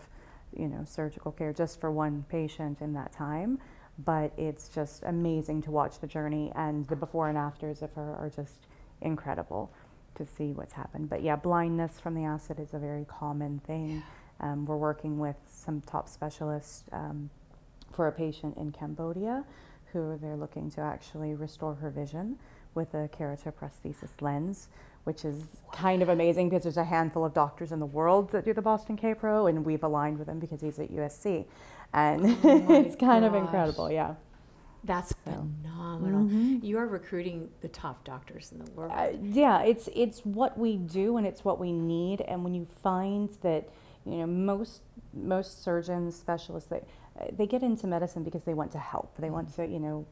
you 0.55 0.67
know, 0.67 0.83
surgical 0.85 1.31
care 1.31 1.51
just 1.51 1.81
for 1.81 1.91
one 1.91 2.25
patient 2.29 2.81
in 2.81 2.93
that 2.93 3.11
time. 3.11 3.59
But 3.99 4.33
it's 4.37 4.67
just 4.67 5.03
amazing 5.03 5.61
to 5.63 5.71
watch 5.71 5.99
the 5.99 6.07
journey, 6.07 6.51
and 6.55 6.85
the 6.87 6.95
before 6.95 7.29
and 7.29 7.37
afters 7.37 7.81
of 7.81 7.93
her 7.93 8.15
are 8.19 8.29
just 8.29 8.67
incredible 9.01 9.71
to 10.15 10.25
see 10.25 10.51
what's 10.51 10.73
happened. 10.73 11.09
But 11.09 11.23
yeah, 11.23 11.35
blindness 11.35 11.99
from 11.99 12.15
the 12.15 12.25
acid 12.25 12.59
is 12.59 12.73
a 12.73 12.79
very 12.79 13.05
common 13.05 13.59
thing. 13.65 14.03
Um, 14.39 14.65
we're 14.65 14.77
working 14.77 15.17
with 15.17 15.37
some 15.47 15.81
top 15.81 16.09
specialists 16.09 16.83
um, 16.91 17.29
for 17.93 18.07
a 18.07 18.11
patient 18.11 18.57
in 18.57 18.71
Cambodia 18.71 19.45
who 19.93 20.17
they're 20.21 20.35
looking 20.35 20.69
to 20.71 20.81
actually 20.81 21.33
restore 21.35 21.73
her 21.75 21.89
vision 21.89 22.37
with 22.73 22.93
a 22.93 23.07
keratoprosthesis 23.17 24.21
lens, 24.21 24.67
which 25.05 25.23
is 25.23 25.61
kind 25.71 26.01
of 26.01 26.09
amazing 26.09 26.49
because 26.49 26.63
there's 26.63 26.77
a 26.77 26.83
handful 26.83 27.23
of 27.23 27.33
doctors 27.33 27.71
in 27.71 27.79
the 27.79 27.85
world 27.85 28.29
that 28.31 28.43
do 28.43 28.53
the 28.53 28.61
Boston 28.61 28.97
K 28.97 29.13
Pro, 29.13 29.47
and 29.47 29.63
we've 29.63 29.83
aligned 29.83 30.19
with 30.19 30.27
him 30.27 30.39
because 30.39 30.59
he's 30.59 30.79
at 30.79 30.91
USC. 30.91 31.45
And 31.93 32.25
oh 32.43 32.73
it's 32.73 32.95
kind 32.95 33.23
gosh. 33.23 33.29
of 33.29 33.35
incredible, 33.35 33.91
yeah. 33.91 34.15
That's 34.83 35.09
so. 35.09 35.15
phenomenal. 35.23 36.25
Mm-hmm. 36.25 36.65
You 36.65 36.77
are 36.77 36.87
recruiting 36.87 37.49
the 37.61 37.67
top 37.67 38.03
doctors 38.03 38.51
in 38.51 38.63
the 38.63 38.71
world. 38.71 38.91
Uh, 38.93 39.09
yeah, 39.21 39.63
it's 39.63 39.89
it's 39.95 40.19
what 40.19 40.57
we 40.57 40.77
do 40.77 41.17
and 41.17 41.25
it's 41.25 41.43
what 41.43 41.59
we 41.59 41.71
need. 41.71 42.21
And 42.21 42.43
when 42.43 42.53
you 42.53 42.67
find 42.83 43.29
that, 43.41 43.69
you 44.05 44.17
know, 44.17 44.27
most 44.27 44.81
most 45.13 45.63
surgeons, 45.63 46.15
specialists, 46.15 46.69
they 46.69 46.81
they 47.31 47.47
get 47.47 47.63
into 47.63 47.87
medicine 47.87 48.23
because 48.23 48.43
they 48.43 48.53
want 48.53 48.71
to 48.73 48.79
help. 48.79 49.15
They 49.17 49.29
want 49.29 49.53
to, 49.55 49.65
you 49.65 49.79
know, 49.79 50.05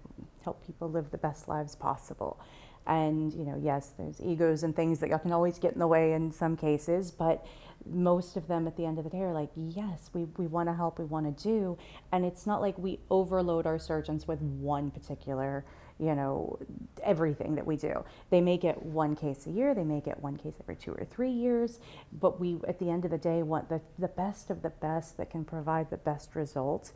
help 0.43 0.65
people 0.65 0.89
live 0.89 1.11
the 1.11 1.17
best 1.17 1.47
lives 1.47 1.75
possible. 1.75 2.39
And 2.87 3.33
you 3.33 3.45
know, 3.45 3.59
yes, 3.61 3.93
there's 3.97 4.21
egos 4.21 4.63
and 4.63 4.75
things 4.75 4.99
that 4.99 5.09
can 5.21 5.31
always 5.31 5.59
get 5.59 5.73
in 5.73 5.79
the 5.79 5.87
way 5.87 6.13
in 6.13 6.31
some 6.31 6.57
cases, 6.57 7.11
but 7.11 7.45
most 7.85 8.37
of 8.37 8.47
them 8.47 8.67
at 8.67 8.77
the 8.77 8.85
end 8.85 8.97
of 8.97 9.03
the 9.03 9.09
day 9.09 9.21
are 9.21 9.33
like, 9.33 9.49
yes, 9.55 10.09
we, 10.13 10.25
we 10.37 10.47
want 10.47 10.69
to 10.69 10.73
help, 10.73 10.99
we 10.99 11.05
want 11.05 11.37
to 11.37 11.43
do. 11.43 11.77
And 12.11 12.25
it's 12.25 12.47
not 12.47 12.61
like 12.61 12.77
we 12.77 12.99
overload 13.09 13.65
our 13.65 13.79
surgeons 13.79 14.27
with 14.27 14.41
one 14.41 14.91
particular, 14.91 15.65
you 15.99 16.15
know, 16.15 16.59
everything 17.03 17.55
that 17.55 17.65
we 17.65 17.75
do. 17.75 18.03
They 18.29 18.41
may 18.41 18.57
get 18.57 18.81
one 18.81 19.15
case 19.15 19.47
a 19.47 19.51
year, 19.51 19.73
they 19.73 19.83
may 19.83 19.99
get 19.99 20.21
one 20.21 20.37
case 20.37 20.53
every 20.59 20.75
two 20.75 20.93
or 20.93 21.05
three 21.05 21.31
years, 21.31 21.79
but 22.13 22.39
we, 22.39 22.57
at 22.67 22.79
the 22.79 22.89
end 22.89 23.05
of 23.05 23.11
the 23.11 23.17
day, 23.17 23.43
want 23.43 23.69
the, 23.69 23.81
the 23.99 24.07
best 24.07 24.49
of 24.49 24.61
the 24.61 24.69
best 24.69 25.17
that 25.17 25.29
can 25.29 25.43
provide 25.43 25.89
the 25.89 25.97
best 25.97 26.35
results 26.35 26.93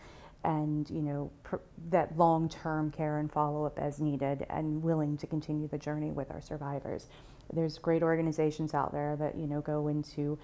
and 0.47 0.89
you 0.89 1.01
know 1.01 1.29
that 1.89 2.17
long-term 2.17 2.89
care 2.91 3.19
and 3.19 3.29
follow-up 3.29 3.77
as 3.77 3.99
needed 3.99 4.45
and 4.49 4.81
willing 4.81 5.17
to 5.17 5.27
continue 5.27 5.67
the 5.67 5.77
journey 5.77 6.09
with 6.09 6.31
our 6.31 6.41
survivors. 6.41 7.07
There's 7.53 7.77
great 7.77 8.01
organizations 8.01 8.73
out 8.73 8.93
there 8.93 9.17
that 9.17 9.37
you 9.37 9.45
know 9.45 9.59
go 9.59 9.89
into 9.89 10.39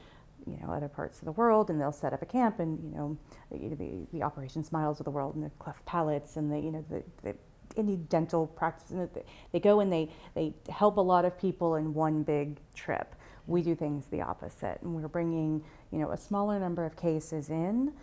you 0.45 0.57
know 0.61 0.73
other 0.73 0.89
parts 0.89 1.19
of 1.19 1.25
the 1.25 1.31
world 1.31 1.69
and 1.69 1.79
they'll 1.79 1.93
set 1.93 2.11
up 2.11 2.21
a 2.21 2.25
camp 2.25 2.59
and 2.59 2.83
you 2.83 2.97
know 2.97 3.17
the, 3.49 3.75
the, 3.75 4.07
the 4.11 4.23
operation 4.23 4.61
smiles 4.61 4.99
of 4.99 5.05
the 5.05 5.11
world 5.11 5.35
and 5.35 5.43
the 5.43 5.49
cleft 5.51 5.85
palates 5.85 6.35
and 6.35 6.51
the 6.51 6.59
you 6.59 6.71
know 6.71 6.83
the, 6.89 7.01
the 7.23 7.35
any 7.77 7.95
dental 7.95 8.45
practice 8.45 8.91
and 8.91 9.09
they 9.53 9.59
go 9.59 9.79
and 9.79 9.91
they 9.91 10.11
they 10.35 10.53
help 10.69 10.97
a 10.97 11.01
lot 11.01 11.23
of 11.23 11.39
people 11.39 11.75
in 11.75 11.93
one 11.93 12.23
big 12.23 12.59
trip. 12.75 13.15
We 13.47 13.61
do 13.61 13.73
things 13.73 14.07
the 14.07 14.21
opposite 14.21 14.79
and 14.81 14.93
we're 14.93 15.07
bringing 15.07 15.63
you 15.91 15.99
know 15.99 16.11
a 16.11 16.17
smaller 16.17 16.59
number 16.59 16.85
of 16.85 16.97
cases 16.97 17.49
in 17.49 17.93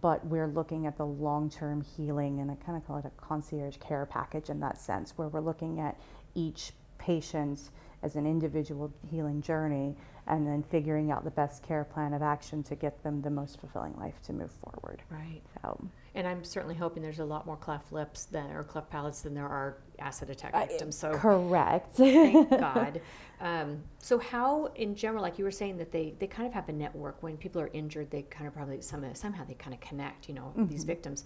but 0.00 0.24
we're 0.26 0.46
looking 0.46 0.86
at 0.86 0.96
the 0.96 1.06
long-term 1.06 1.82
healing 1.82 2.40
and 2.40 2.50
i 2.50 2.54
kind 2.56 2.76
of 2.76 2.86
call 2.86 2.98
it 2.98 3.04
a 3.04 3.10
concierge 3.20 3.76
care 3.78 4.06
package 4.06 4.50
in 4.50 4.60
that 4.60 4.78
sense 4.78 5.12
where 5.16 5.28
we're 5.28 5.40
looking 5.40 5.80
at 5.80 5.98
each 6.34 6.72
patient 6.98 7.70
as 8.02 8.16
an 8.16 8.26
individual 8.26 8.92
healing 9.10 9.42
journey 9.42 9.96
and 10.26 10.46
then 10.46 10.62
figuring 10.62 11.10
out 11.10 11.24
the 11.24 11.30
best 11.30 11.62
care 11.62 11.84
plan 11.84 12.12
of 12.12 12.22
action 12.22 12.62
to 12.62 12.74
get 12.74 13.02
them 13.02 13.22
the 13.22 13.30
most 13.30 13.58
fulfilling 13.58 13.96
life 13.96 14.20
to 14.22 14.32
move 14.32 14.52
forward. 14.62 15.02
Right. 15.10 15.40
So, 15.62 15.88
and 16.14 16.26
I'm 16.26 16.44
certainly 16.44 16.74
hoping 16.74 17.02
there's 17.02 17.18
a 17.18 17.24
lot 17.24 17.46
more 17.46 17.56
cleft 17.56 17.92
lips 17.92 18.26
than 18.26 18.50
or 18.50 18.62
cleft 18.62 18.90
palates 18.90 19.22
than 19.22 19.34
there 19.34 19.48
are 19.48 19.78
acid 19.98 20.30
attack 20.30 20.54
uh, 20.54 20.66
victims. 20.66 20.96
So 20.96 21.12
correct. 21.12 21.96
thank 21.96 22.50
God. 22.58 23.00
Um, 23.40 23.82
so 23.98 24.18
how, 24.18 24.70
in 24.74 24.94
general, 24.94 25.22
like 25.22 25.38
you 25.38 25.44
were 25.44 25.50
saying, 25.50 25.78
that 25.78 25.92
they 25.92 26.14
they 26.18 26.26
kind 26.26 26.46
of 26.46 26.54
have 26.54 26.68
a 26.68 26.72
network. 26.72 27.22
When 27.22 27.36
people 27.36 27.60
are 27.60 27.70
injured, 27.72 28.10
they 28.10 28.22
kind 28.22 28.46
of 28.46 28.54
probably 28.54 28.80
somehow 28.80 29.12
somehow 29.12 29.44
they 29.44 29.54
kind 29.54 29.74
of 29.74 29.80
connect. 29.80 30.28
You 30.28 30.34
know, 30.34 30.52
mm-hmm. 30.56 30.66
these 30.66 30.84
victims. 30.84 31.24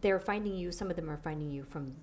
They're 0.00 0.20
finding 0.20 0.54
you. 0.54 0.70
Some 0.70 0.88
of 0.88 0.96
them 0.96 1.10
are 1.10 1.16
finding 1.16 1.50
you 1.50 1.64
from 1.64 1.94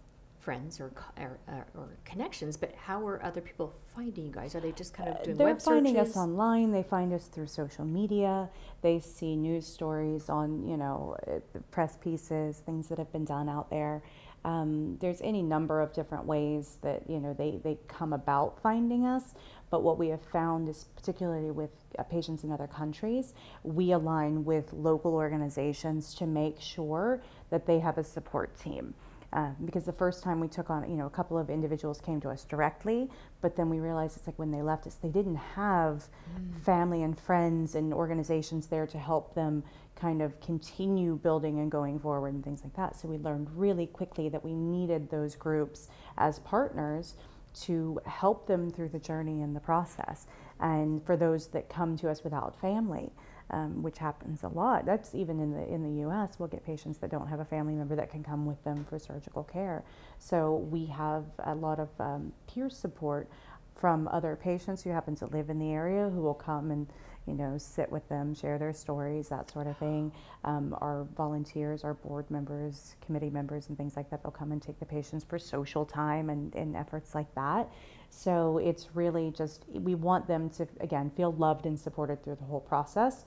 friends 0.47 0.79
or, 0.79 0.93
or, 1.17 1.37
or, 1.75 1.89
connections, 2.05 2.55
but 2.55 2.73
how 2.75 3.05
are 3.05 3.21
other 3.21 3.41
people 3.41 3.73
finding 3.93 4.27
you 4.27 4.31
guys? 4.31 4.55
Are 4.55 4.61
they 4.61 4.71
just 4.71 4.93
kind 4.93 5.09
of 5.09 5.21
doing 5.21 5.35
They're 5.35 5.47
web 5.47 5.61
finding 5.61 5.97
us 5.97 6.15
online. 6.15 6.71
They 6.71 6.83
find 6.83 7.11
us 7.11 7.25
through 7.25 7.47
social 7.47 7.83
media. 7.83 8.47
They 8.81 9.01
see 9.01 9.35
news 9.35 9.67
stories 9.67 10.29
on, 10.29 10.65
you 10.65 10.77
know, 10.77 11.17
uh, 11.27 11.59
press 11.69 11.97
pieces, 11.97 12.59
things 12.65 12.87
that 12.87 12.97
have 12.97 13.11
been 13.11 13.25
done 13.25 13.49
out 13.49 13.69
there. 13.69 14.01
Um, 14.45 14.97
there's 14.99 15.21
any 15.21 15.41
number 15.41 15.81
of 15.81 15.93
different 15.93 16.25
ways 16.25 16.77
that, 16.81 17.09
you 17.09 17.19
know, 17.19 17.33
they, 17.33 17.59
they 17.63 17.77
come 17.87 18.13
about 18.13 18.61
finding 18.61 19.05
us. 19.05 19.33
But 19.69 19.83
what 19.83 19.97
we 19.97 20.07
have 20.09 20.21
found 20.21 20.69
is, 20.69 20.85
particularly 20.95 21.51
with 21.51 21.71
uh, 21.99 22.03
patients 22.03 22.43
in 22.43 22.51
other 22.51 22.67
countries, 22.67 23.33
we 23.63 23.91
align 23.91 24.45
with 24.45 24.71
local 24.71 25.13
organizations 25.13 26.13
to 26.15 26.25
make 26.25 26.61
sure 26.61 27.21
that 27.49 27.65
they 27.65 27.79
have 27.79 27.97
a 27.97 28.03
support 28.03 28.57
team. 28.57 28.93
Uh, 29.37 29.51
because 29.65 29.83
the 29.83 29.93
first 29.93 30.23
time 30.23 30.39
we 30.39 30.47
took 30.47 30.71
on, 30.71 30.89
you 30.89 30.97
know, 30.97 31.05
a 31.05 31.11
couple 31.11 31.37
of 31.37 31.51
individuals 31.51 32.01
came 32.01 32.19
to 32.19 32.27
us 32.27 32.43
directly, 32.43 33.07
but 33.39 33.55
then 33.55 33.69
we 33.69 33.79
realized 33.79 34.17
it's 34.17 34.25
like 34.25 34.39
when 34.39 34.49
they 34.49 34.63
left 34.63 34.87
us, 34.87 34.95
they 34.95 35.09
didn't 35.09 35.35
have 35.35 36.05
mm. 36.33 36.59
family 36.61 37.03
and 37.03 37.19
friends 37.19 37.75
and 37.75 37.93
organizations 37.93 38.65
there 38.65 38.87
to 38.87 38.97
help 38.97 39.35
them 39.35 39.63
kind 39.95 40.23
of 40.23 40.41
continue 40.41 41.17
building 41.17 41.59
and 41.59 41.69
going 41.69 41.99
forward 41.99 42.33
and 42.33 42.43
things 42.43 42.63
like 42.63 42.75
that. 42.75 42.95
So 42.95 43.07
we 43.07 43.19
learned 43.19 43.47
really 43.55 43.85
quickly 43.85 44.27
that 44.29 44.43
we 44.43 44.55
needed 44.55 45.11
those 45.11 45.35
groups 45.35 45.87
as 46.17 46.39
partners 46.39 47.13
to 47.61 47.99
help 48.07 48.47
them 48.47 48.71
through 48.71 48.89
the 48.89 48.97
journey 48.97 49.43
and 49.43 49.55
the 49.55 49.59
process. 49.59 50.25
And 50.59 51.05
for 51.05 51.15
those 51.15 51.45
that 51.49 51.69
come 51.69 51.95
to 51.97 52.09
us 52.09 52.23
without 52.23 52.59
family, 52.59 53.11
um, 53.51 53.81
which 53.81 53.97
happens 53.97 54.43
a 54.43 54.47
lot. 54.47 54.85
That's 54.85 55.15
even 55.15 55.39
in 55.39 55.51
the 55.51 55.65
in 55.67 55.83
the 55.83 56.01
U.S. 56.01 56.37
We'll 56.37 56.49
get 56.49 56.65
patients 56.65 56.97
that 56.99 57.09
don't 57.09 57.27
have 57.27 57.39
a 57.39 57.45
family 57.45 57.73
member 57.73 57.95
that 57.95 58.09
can 58.09 58.23
come 58.23 58.45
with 58.45 58.61
them 58.63 58.85
for 58.89 58.99
surgical 58.99 59.43
care. 59.43 59.83
So 60.19 60.55
we 60.55 60.85
have 60.87 61.25
a 61.39 61.55
lot 61.55 61.79
of 61.79 61.89
um, 61.99 62.33
peer 62.47 62.69
support 62.69 63.29
from 63.75 64.07
other 64.07 64.35
patients 64.35 64.83
who 64.83 64.89
happen 64.89 65.15
to 65.15 65.27
live 65.27 65.49
in 65.49 65.59
the 65.59 65.71
area 65.71 66.09
who 66.09 66.21
will 66.21 66.33
come 66.33 66.71
and 66.71 66.87
you 67.27 67.33
know 67.33 67.57
sit 67.57 67.91
with 67.91 68.07
them, 68.09 68.33
share 68.33 68.57
their 68.57 68.73
stories, 68.73 69.27
that 69.29 69.51
sort 69.51 69.67
of 69.67 69.77
thing. 69.77 70.11
Um, 70.43 70.75
our 70.79 71.05
volunteers, 71.15 71.83
our 71.83 71.93
board 71.93 72.29
members, 72.31 72.95
committee 73.05 73.29
members, 73.29 73.67
and 73.67 73.77
things 73.77 73.95
like 73.95 74.09
that, 74.09 74.23
they'll 74.23 74.31
come 74.31 74.51
and 74.51 74.61
take 74.61 74.79
the 74.79 74.85
patients 74.85 75.25
for 75.27 75.37
social 75.37 75.85
time 75.85 76.29
and, 76.29 76.55
and 76.55 76.75
efforts 76.75 77.13
like 77.13 77.33
that. 77.35 77.69
So 78.09 78.57
it's 78.59 78.89
really 78.93 79.31
just, 79.31 79.65
we 79.69 79.95
want 79.95 80.27
them 80.27 80.49
to, 80.51 80.67
again, 80.79 81.11
feel 81.15 81.33
loved 81.33 81.65
and 81.65 81.77
supported 81.77 82.23
through 82.23 82.35
the 82.35 82.45
whole 82.45 82.61
process 82.61 83.25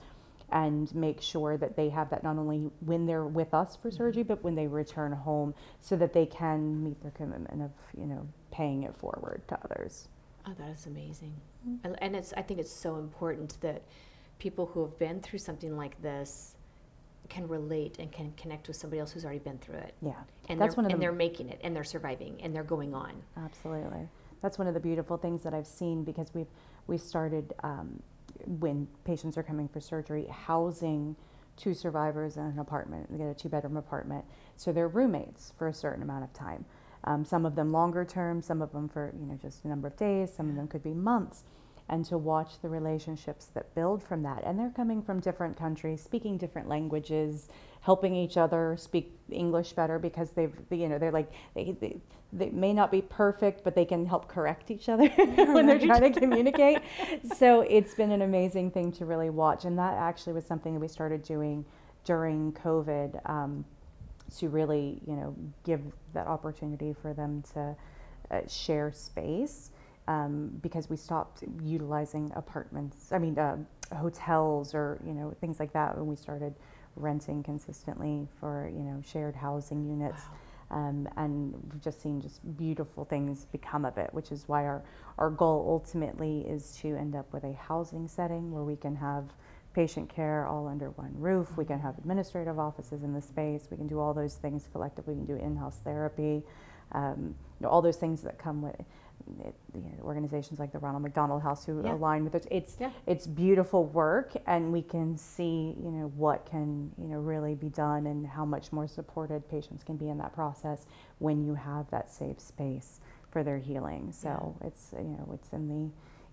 and 0.53 0.93
make 0.95 1.21
sure 1.21 1.57
that 1.57 1.77
they 1.77 1.89
have 1.89 2.11
that 2.11 2.25
not 2.25 2.37
only 2.37 2.71
when 2.81 3.07
they're 3.07 3.27
with 3.27 3.55
us 3.55 3.77
for 3.77 3.91
surgery, 3.91 4.23
but 4.23 4.43
when 4.43 4.55
they 4.55 4.67
return 4.67 5.13
home 5.13 5.55
so 5.81 5.97
that 5.97 6.13
they 6.13 6.27
can 6.27 6.83
meet 6.83 7.01
their 7.03 7.13
commitment 7.13 7.63
of, 7.63 7.71
you 7.97 8.07
know, 8.07 8.27
paying 8.51 8.83
it 8.83 8.97
forward 8.97 9.43
to 9.47 9.59
others. 9.65 10.09
Oh, 10.47 10.53
that 10.59 10.71
is 10.71 10.87
amazing. 10.87 11.35
And- 11.85 11.97
And 12.03 12.17
it's, 12.17 12.33
I 12.35 12.43
think 12.43 12.61
it's 12.61 12.73
so 12.73 12.97
important 12.97 13.61
that 13.61 13.83
people 14.39 14.67
who 14.67 14.83
have 14.83 14.99
been 14.99 15.21
through 15.21 15.39
something 15.39 15.77
like 15.77 16.01
this 16.03 16.57
can 17.29 17.47
relate 17.47 17.99
and 17.99 18.11
can 18.11 18.33
connect 18.33 18.67
with 18.67 18.77
somebody 18.77 18.99
else 18.99 19.13
who's 19.13 19.25
already 19.25 19.39
been 19.39 19.59
through 19.59 19.77
it. 19.77 19.95
Yeah, 20.03 20.15
And 20.49 20.61
that's 20.61 20.75
they're, 20.75 20.83
one 20.83 20.87
of 20.87 20.93
and 20.93 21.01
the- 21.01 21.05
they're 21.05 21.13
making 21.13 21.49
it 21.49 21.61
and 21.63 21.77
they're 21.77 21.85
surviving 21.85 22.41
and 22.43 22.55
they're 22.55 22.65
going 22.65 22.95
on. 22.95 23.23
Absolutely. 23.37 24.09
That's 24.43 24.59
one 24.59 24.67
of 24.67 24.75
the 24.75 24.81
beautiful 24.81 25.17
things 25.19 25.43
that 25.43 25.53
I've 25.55 25.67
seen 25.67 26.03
because 26.05 26.33
we've 26.35 26.49
we 26.87 26.97
started 26.99 27.53
um, 27.63 28.03
when 28.59 28.89
patients 29.05 29.37
are 29.39 29.43
coming 29.45 29.69
for 29.69 29.81
surgery, 29.81 30.27
housing 30.27 31.15
two 31.57 31.75
survivors 31.75 32.37
in 32.39 32.43
an 32.45 32.59
apartment. 32.59 33.07
They 33.13 33.19
get 33.19 33.29
a 33.29 33.35
two-bedroom 33.35 33.77
apartment, 33.77 34.25
so 34.57 34.73
they're 34.73 34.89
roommates 34.89 35.53
for 35.59 35.69
a 35.69 35.75
certain 35.75 36.03
amount 36.03 36.25
of 36.25 36.33
time. 36.33 36.65
Um, 37.05 37.25
some 37.25 37.47
of 37.47 37.55
them 37.55 37.73
longer 37.73 38.05
term, 38.05 38.43
some 38.43 38.61
of 38.61 38.73
them 38.73 38.89
for 38.89 39.13
you 39.19 39.27
know 39.27 39.39
just 39.41 39.65
a 39.65 39.69
number 39.69 39.89
of 39.89 39.97
days. 39.97 40.33
Some 40.35 40.49
of 40.49 40.57
them 40.57 40.69
could 40.69 40.83
be 40.83 40.95
months. 40.95 41.45
And 41.89 42.05
to 42.05 42.19
watch 42.19 42.61
the 42.63 42.69
relationships 42.69 43.47
that 43.55 43.75
build 43.75 44.01
from 44.01 44.23
that, 44.23 44.45
and 44.45 44.57
they're 44.57 44.71
coming 44.71 45.03
from 45.03 45.19
different 45.19 45.57
countries, 45.57 46.01
speaking 46.01 46.39
different 46.39 46.69
languages, 46.69 47.49
helping 47.81 48.15
each 48.15 48.37
other 48.37 48.77
speak 48.79 49.19
English 49.29 49.73
better 49.73 49.99
because 49.99 50.31
they've, 50.31 50.55
you 50.71 50.89
know, 50.89 50.99
they're 50.99 51.11
like, 51.11 51.33
they, 51.55 51.77
they, 51.81 51.97
they 52.33 52.51
may 52.51 52.73
not 52.73 52.93
be 52.93 53.03
perfect, 53.03 53.65
but 53.65 53.75
they 53.75 53.85
can 53.85 54.07
help 54.07 54.29
correct 54.29 54.71
each 54.71 54.89
other 54.89 55.09
when 55.37 55.67
they're 55.67 55.81
trying 55.81 56.13
to 56.13 56.21
communicate. 56.21 56.79
so 57.37 57.63
it's 57.63 57.95
been 57.95 58.13
an 58.13 58.23
amazing 58.23 58.71
thing 58.71 58.93
to 58.93 59.05
really 59.05 59.31
watch. 59.31 59.65
And 59.65 59.77
that 59.77 59.95
actually 59.95 60.35
was 60.35 60.47
something 60.47 60.75
that 60.75 60.81
we 60.81 60.87
started 60.89 61.25
doing 61.25 61.65
during 62.05 62.53
COVID 62.53 63.29
um, 63.29 63.65
to 64.39 64.49
really, 64.49 65.01
you 65.07 65.15
know, 65.15 65.35
give 65.65 65.81
that 66.15 66.27
opportunity 66.27 66.93
for 66.93 67.13
them 67.15 67.43
to 67.55 67.77
uh, 68.31 68.41
share 68.47 68.93
space. 68.93 69.71
Um, 70.09 70.59
because 70.61 70.91
we 70.91 70.97
stopped 70.97 71.45
utilizing 71.63 72.33
apartments, 72.35 73.13
I 73.13 73.19
mean, 73.19 73.39
uh, 73.39 73.59
hotels 73.95 74.75
or, 74.75 74.99
you 75.07 75.13
know, 75.13 75.33
things 75.41 75.61
like 75.61 75.73
that 75.73 75.97
when 75.97 76.07
we 76.07 76.17
started 76.17 76.55
renting 76.97 77.43
consistently 77.45 78.27
for, 78.41 78.69
you 78.75 78.83
know, 78.83 79.01
shared 79.07 79.37
housing 79.37 79.85
units. 79.85 80.23
Um, 80.73 81.09
and 81.17 81.53
we've 81.73 81.83
just 81.83 82.01
seen 82.01 82.21
just 82.21 82.41
beautiful 82.57 83.05
things 83.05 83.45
become 83.47 83.85
of 83.85 83.99
it, 83.99 84.13
which 84.13 84.31
is 84.33 84.45
why 84.47 84.65
our, 84.65 84.83
our 85.19 85.31
goal 85.31 85.67
ultimately 85.69 86.41
is 86.41 86.77
to 86.83 86.97
end 86.97 87.15
up 87.15 87.33
with 87.33 87.45
a 87.45 87.53
housing 87.53 88.09
setting 88.09 88.53
where 88.53 88.65
we 88.65 88.77
can 88.77 88.97
have 88.97 89.25
patient 89.75 90.09
care 90.09 90.47
all 90.47 90.67
under 90.67 90.91
one 90.91 91.13
roof. 91.17 91.57
We 91.57 91.65
can 91.65 91.79
have 91.79 91.97
administrative 91.99 92.59
offices 92.59 93.03
in 93.03 93.13
the 93.13 93.21
space. 93.23 93.69
We 93.71 93.77
can 93.77 93.87
do 93.87 94.01
all 94.01 94.13
those 94.15 94.35
things 94.35 94.69
collectively. 94.73 95.15
We 95.15 95.27
can 95.27 95.37
do 95.37 95.43
in-house 95.43 95.81
therapy, 95.85 96.43
um, 96.93 97.35
you 97.61 97.65
know, 97.65 97.69
all 97.69 97.83
those 97.83 97.97
things 97.97 98.23
that 98.23 98.39
come 98.39 98.63
with 98.63 98.75
it, 99.45 99.55
you 99.75 99.83
know, 99.83 100.03
organizations 100.03 100.59
like 100.59 100.73
the 100.73 100.79
Ronald 100.79 101.03
McDonald 101.03 101.43
House 101.43 101.65
who 101.65 101.83
Yeah. 101.85 101.95
align 101.95 102.25
with 102.25 102.35
it. 102.35 102.47
It's 102.51 102.77
Yeah. 102.81 102.91
it's 103.07 103.27
beautiful 103.29 103.85
work, 103.85 104.33
and 104.47 104.73
we 104.73 104.83
can 104.83 105.17
see 105.17 105.77
you 105.81 105.91
know 105.93 106.09
what 106.17 106.45
can 106.47 106.91
you 106.99 107.07
know 107.07 107.21
really 107.21 107.55
be 107.55 107.69
done 107.69 108.07
and 108.07 108.27
how 108.27 108.45
much 108.45 108.73
more 108.73 108.89
supported 108.89 109.47
patients 109.49 109.85
can 109.85 109.97
be 109.97 110.09
in 110.09 110.19
that 110.19 110.33
process 110.33 110.87
when 111.19 111.45
you 111.45 111.55
have 111.55 111.89
that 111.91 112.09
safe 112.11 112.41
space 112.41 113.01
for 113.31 113.45
their 113.45 113.59
healing. 113.59 114.11
So 114.11 114.57
it's 114.63 114.93
you 114.99 115.05
know 115.17 115.29
it's 115.35 115.53
in 115.53 115.69
the 115.69 115.91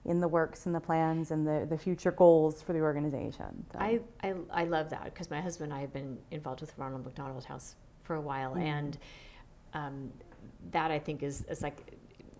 in 0.07 0.19
the 0.21 0.27
works 0.27 0.65
and 0.65 0.73
the 0.73 0.79
plans 0.79 1.31
and 1.31 1.45
the, 1.45 1.67
the 1.69 1.77
future 1.77 2.11
goals 2.11 2.61
for 2.61 2.73
the 2.73 2.79
organization. 2.79 3.65
So. 3.73 3.79
I, 3.79 3.99
I, 4.23 4.33
I 4.51 4.63
love 4.63 4.89
that 4.89 5.03
because 5.05 5.29
my 5.29 5.41
husband 5.41 5.71
and 5.71 5.77
I 5.77 5.81
have 5.81 5.93
been 5.93 6.17
involved 6.31 6.61
with 6.61 6.73
Ronald 6.77 7.03
McDonald 7.05 7.43
House 7.43 7.75
for 8.03 8.15
a 8.15 8.21
while, 8.21 8.55
Mhm. 8.55 8.61
and 8.61 8.97
um, 9.73 10.11
that 10.71 10.91
I 10.91 10.97
think 10.99 11.23
is, 11.23 11.43
is 11.49 11.61
like 11.61 11.93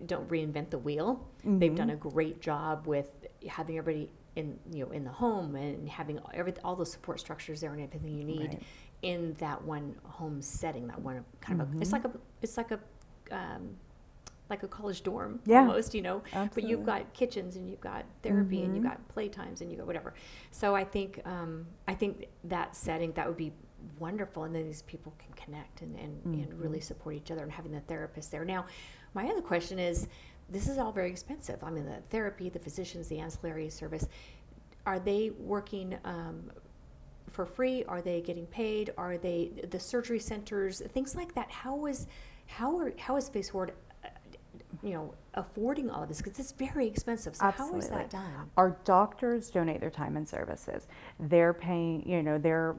don't 0.06 0.28
reinvent 0.28 0.70
the 0.70 0.78
wheel. 0.78 1.28
They've 1.44 1.74
done 1.74 1.90
a 1.90 1.96
Mhm. 1.96 2.12
great 2.12 2.40
job 2.40 2.86
with 2.86 3.10
having 3.46 3.76
everybody 3.78 4.10
in 4.36 4.58
you 4.72 4.86
know 4.86 4.92
in 4.92 5.04
the 5.04 5.10
home 5.10 5.56
and 5.56 5.88
having 5.88 6.20
every 6.32 6.54
all 6.64 6.76
the 6.76 6.86
support 6.86 7.18
structures 7.20 7.60
there 7.60 7.72
and 7.72 7.82
everything 7.82 8.16
you 8.16 8.24
need 8.24 8.48
Right. 8.50 8.62
in 9.02 9.34
that 9.34 9.62
one 9.62 9.94
home 10.04 10.40
setting. 10.40 10.86
That 10.86 11.00
one 11.02 11.24
kind 11.40 11.60
of 11.60 11.74
a, 11.74 11.78
it's 11.80 11.90
Mhm. 11.90 11.92
like 11.92 12.04
a 12.06 12.12
it's 12.40 12.56
like 12.56 12.70
a 12.70 12.80
um, 13.30 13.76
like 14.50 14.62
a 14.62 14.68
college 14.68 15.02
dorm 15.02 15.40
Yeah. 15.46 15.60
almost, 15.60 15.94
you 15.94 16.02
know. 16.02 16.22
But 16.54 16.64
you've 16.64 16.84
got 16.84 17.12
kitchens 17.12 17.56
and 17.56 17.68
you've 17.68 17.80
got 17.80 18.04
therapy 18.22 18.62
and 18.64 18.74
you've 18.74 18.84
Mhm. 18.84 18.88
got 18.88 19.08
playtimes 19.14 19.60
and 19.60 19.70
you 19.70 19.76
got 19.76 19.86
whatever. 19.86 20.14
So 20.50 20.74
I 20.74 20.84
think 20.84 21.20
um, 21.26 21.66
I 21.86 21.94
think 21.94 22.28
that 22.44 22.74
setting 22.74 23.12
that 23.12 23.26
would 23.26 23.36
be 23.36 23.52
wonderful, 23.98 24.44
and 24.44 24.54
then 24.54 24.64
these 24.64 24.82
people 24.82 25.14
can 25.18 25.32
connect 25.34 25.82
and 25.82 25.98
and, 25.98 26.24
and 26.24 26.54
really 26.60 26.80
support 26.80 27.14
each 27.14 27.30
other 27.30 27.42
and 27.42 27.52
having 27.52 27.72
the 27.72 27.80
therapist 27.80 28.30
there. 28.30 28.44
Now, 28.44 28.66
my 29.14 29.28
other 29.28 29.42
question 29.42 29.78
is, 29.78 30.08
this 30.48 30.68
is 30.68 30.78
all 30.78 30.92
very 30.92 31.10
expensive. 31.10 31.62
I 31.62 31.70
mean, 31.70 31.84
the 31.84 32.00
therapy, 32.10 32.48
the 32.48 32.58
physicians, 32.58 33.08
the 33.08 33.18
ancillary 33.20 33.68
service, 33.70 34.08
are 34.86 34.98
they 34.98 35.30
working? 35.30 35.96
Um, 36.04 36.50
for 37.28 37.44
free? 37.44 37.84
Are 37.84 38.00
they 38.00 38.22
getting 38.22 38.46
paid? 38.46 38.92
Are 38.96 39.18
they 39.18 39.50
the 39.70 39.78
surgery 39.78 40.18
centers? 40.18 40.80
Things 40.80 41.14
like 41.14 41.34
that. 41.34 41.50
How 41.50 41.84
is 41.86 42.06
how 42.46 42.78
are 42.78 42.92
how 42.98 43.16
is 43.16 43.28
Face 43.28 43.50
Forward, 43.50 43.74
you 44.82 44.90
know, 44.90 45.14
affording 45.34 45.90
all 45.90 46.02
of 46.02 46.08
this? 46.08 46.18
Because 46.18 46.38
it's 46.38 46.52
very 46.52 46.86
expensive. 46.86 47.36
So 47.36 47.50
how 47.50 47.74
is 47.74 47.88
that 47.88 48.10
done? 48.10 48.50
Our 48.56 48.76
doctors 48.84 49.50
donate 49.50 49.80
their 49.80 49.90
time 49.90 50.16
and 50.16 50.28
services. 50.28 50.86
They're 51.18 51.54
paying, 51.54 52.08
you 52.08 52.22
know, 52.22 52.38
they're 52.38 52.76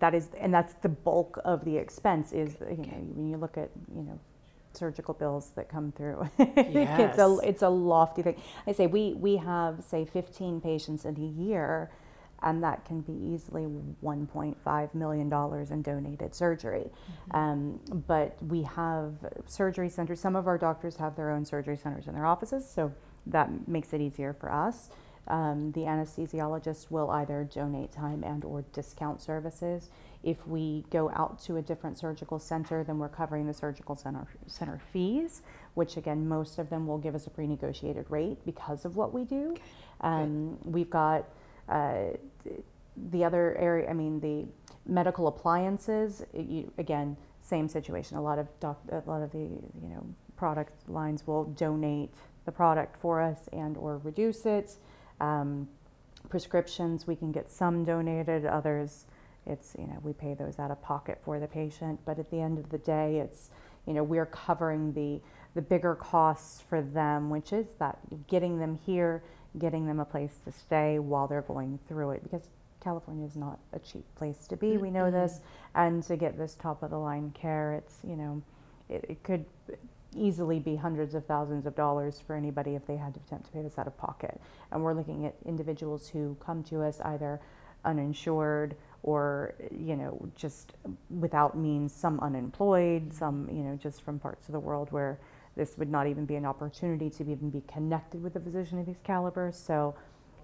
that 0.00 0.14
is, 0.14 0.30
and 0.38 0.52
that's 0.52 0.74
the 0.74 0.88
bulk 0.88 1.38
of 1.44 1.64
the 1.64 1.76
expense. 1.76 2.32
Is 2.32 2.56
you 2.60 2.76
know 2.76 2.98
when 3.14 3.28
you 3.28 3.36
look 3.36 3.56
at 3.56 3.70
you 3.94 4.02
know 4.02 4.18
surgical 4.72 5.14
bills 5.14 5.52
that 5.56 5.68
come 5.68 5.92
through, 5.92 6.28
it's 6.38 7.18
a 7.18 7.38
it's 7.44 7.62
a 7.62 7.68
lofty 7.68 8.22
thing. 8.22 8.36
I 8.66 8.72
say 8.72 8.86
we 8.86 9.14
we 9.14 9.36
have 9.36 9.84
say 9.84 10.04
15 10.04 10.60
patients 10.60 11.04
in 11.04 11.16
a 11.16 11.42
year. 11.42 11.90
And 12.42 12.62
that 12.62 12.84
can 12.84 13.00
be 13.00 13.12
easily 13.12 13.66
1.5 14.04 14.94
million 14.94 15.28
dollars 15.28 15.70
in 15.70 15.82
donated 15.82 16.34
surgery. 16.34 16.90
Um, 17.32 17.80
but 18.06 18.36
we 18.42 18.62
have 18.62 19.14
surgery 19.46 19.88
centers. 19.88 20.20
Some 20.20 20.36
of 20.36 20.46
our 20.46 20.58
doctors 20.58 20.96
have 20.96 21.16
their 21.16 21.30
own 21.30 21.44
surgery 21.44 21.76
centers 21.76 22.06
in 22.06 22.14
their 22.14 22.26
offices, 22.26 22.68
so 22.68 22.92
that 23.26 23.66
makes 23.66 23.92
it 23.92 24.00
easier 24.00 24.32
for 24.32 24.52
us. 24.52 24.90
Um, 25.28 25.72
the 25.72 25.80
anesthesiologist 25.80 26.90
will 26.90 27.10
either 27.10 27.48
donate 27.52 27.90
time 27.90 28.22
and 28.22 28.44
or 28.44 28.64
discount 28.72 29.20
services. 29.20 29.90
If 30.22 30.46
we 30.46 30.84
go 30.90 31.10
out 31.10 31.40
to 31.44 31.56
a 31.56 31.62
different 31.62 31.98
surgical 31.98 32.38
center, 32.38 32.84
then 32.84 32.98
we're 32.98 33.08
covering 33.08 33.46
the 33.46 33.54
surgical 33.54 33.96
center 33.96 34.26
center 34.46 34.80
fees, 34.92 35.42
which 35.74 35.96
again 35.96 36.28
most 36.28 36.58
of 36.58 36.70
them 36.70 36.86
will 36.86 36.98
give 36.98 37.14
us 37.14 37.26
a 37.26 37.30
pre-negotiated 37.30 38.06
rate 38.08 38.38
because 38.44 38.84
of 38.84 38.96
what 38.96 39.12
we 39.12 39.24
do. 39.24 39.56
Um, 40.00 40.58
we've 40.64 40.90
got 40.90 41.28
the 41.68 43.24
other 43.24 43.56
area. 43.56 43.88
I 43.90 43.92
mean 43.92 44.20
the 44.20 44.46
medical 44.86 45.26
appliances. 45.26 46.24
it- 46.32 46.46
you, 46.46 46.72
again, 46.78 47.16
same 47.42 47.68
situation. 47.68 48.16
A 48.16 48.22
lot 48.22 48.38
of 48.38 48.48
doc, 48.60 48.80
a 48.90 49.02
lot 49.06 49.22
of 49.22 49.30
the 49.32 49.38
you 49.38 49.88
know 49.88 50.04
product 50.36 50.88
lines 50.88 51.26
will 51.26 51.44
donate 51.44 52.14
the 52.44 52.52
product 52.52 52.96
for 53.00 53.20
us 53.20 53.48
and 53.52 53.76
or 53.76 53.98
reduce 53.98 54.46
it. 54.46 54.76
Um, 55.20 55.68
prescriptions, 56.28 57.06
we 57.06 57.16
can 57.16 57.32
get 57.32 57.50
some 57.50 57.84
donated, 57.84 58.44
others, 58.44 59.06
it's, 59.46 59.74
you 59.78 59.86
know, 59.86 59.98
we 60.02 60.12
pay 60.12 60.34
those 60.34 60.58
out 60.58 60.70
of 60.70 60.82
pocket 60.82 61.18
for 61.24 61.38
the 61.38 61.46
patient. 61.46 62.00
But 62.04 62.18
at 62.18 62.30
the 62.30 62.40
end 62.40 62.58
of 62.58 62.68
the 62.68 62.78
day, 62.78 63.18
it's, 63.18 63.50
you 63.86 63.94
know, 63.94 64.02
we're 64.02 64.26
covering 64.26 64.92
the, 64.92 65.20
the 65.54 65.62
bigger 65.62 65.94
costs 65.94 66.62
for 66.68 66.82
them, 66.82 67.30
which 67.30 67.52
is 67.52 67.66
that 67.78 67.98
getting 68.26 68.58
them 68.58 68.74
here, 68.84 69.22
getting 69.58 69.86
them 69.86 70.00
a 70.00 70.04
place 70.04 70.38
to 70.44 70.52
stay 70.52 70.98
while 70.98 71.26
they're 71.26 71.42
going 71.42 71.78
through 71.88 72.10
it. 72.10 72.22
Because 72.22 72.48
California 72.80 73.26
is 73.26 73.36
not 73.36 73.58
a 73.72 73.78
cheap 73.78 74.04
place 74.16 74.46
to 74.48 74.56
be, 74.56 74.76
we 74.76 74.90
know 74.90 75.10
this. 75.10 75.40
And 75.74 76.02
to 76.04 76.16
get 76.16 76.38
this 76.38 76.54
top 76.54 76.82
of 76.82 76.90
the 76.90 76.98
line 76.98 77.32
care, 77.32 77.74
it's, 77.74 77.98
you 78.06 78.16
know, 78.16 78.42
it, 78.88 79.04
it 79.08 79.22
could 79.22 79.44
easily 80.14 80.58
be 80.58 80.76
hundreds 80.76 81.14
of 81.14 81.26
thousands 81.26 81.66
of 81.66 81.74
dollars 81.74 82.22
for 82.26 82.36
anybody 82.36 82.74
if 82.74 82.86
they 82.86 82.96
had 82.96 83.12
to 83.14 83.20
attempt 83.26 83.46
to 83.46 83.52
pay 83.52 83.62
this 83.62 83.78
out 83.78 83.86
of 83.86 83.96
pocket. 83.98 84.40
And 84.70 84.82
we're 84.82 84.94
looking 84.94 85.26
at 85.26 85.34
individuals 85.44 86.08
who 86.08 86.36
come 86.40 86.62
to 86.64 86.82
us 86.82 87.00
either 87.00 87.40
uninsured 87.84 88.76
or, 89.02 89.54
you 89.70 89.96
know, 89.96 90.28
just 90.34 90.72
without 91.10 91.56
means, 91.56 91.92
some 91.92 92.18
unemployed, 92.20 93.02
mm-hmm. 93.02 93.18
some, 93.18 93.48
you 93.50 93.62
know, 93.62 93.76
just 93.76 94.02
from 94.02 94.18
parts 94.18 94.48
of 94.48 94.52
the 94.52 94.60
world 94.60 94.90
where 94.90 95.18
this 95.56 95.76
would 95.78 95.90
not 95.90 96.06
even 96.06 96.26
be 96.26 96.36
an 96.36 96.44
opportunity 96.44 97.08
to 97.10 97.22
even 97.22 97.50
be 97.50 97.62
connected 97.66 98.22
with 98.22 98.36
a 98.36 98.40
physician 98.40 98.78
of 98.78 98.86
these 98.86 99.00
calibers. 99.02 99.56
So 99.56 99.94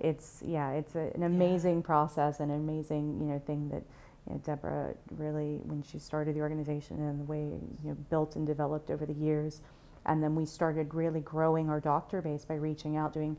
it's, 0.01 0.43
yeah, 0.45 0.71
it's 0.73 0.97
a, 0.97 1.11
an 1.15 1.23
amazing 1.23 1.83
process 1.83 2.41
and 2.41 2.51
an 2.51 2.57
amazing, 2.57 3.21
you 3.21 3.27
know, 3.27 3.39
thing 3.47 3.69
that, 3.69 3.83
you 4.27 4.33
know, 4.33 4.41
Deborah 4.45 4.95
really, 5.17 5.61
when 5.65 5.83
she 5.83 5.99
started 5.99 6.35
the 6.35 6.41
organization 6.41 6.97
and 6.99 7.21
the 7.21 7.25
way, 7.25 7.41
you 7.41 7.91
know, 7.91 7.97
built 8.11 8.37
and 8.37 8.47
developed 8.47 8.91
over 8.91 9.05
the 9.05 9.13
years. 9.13 9.61
And 10.07 10.23
then 10.23 10.35
we 10.35 10.47
started 10.47 10.95
really 10.95 11.21
growing 11.21 11.69
our 11.69 11.79
doctor 11.79 12.23
base 12.23 12.45
by 12.45 12.55
reaching 12.55 12.97
out, 12.97 13.13
doing 13.13 13.37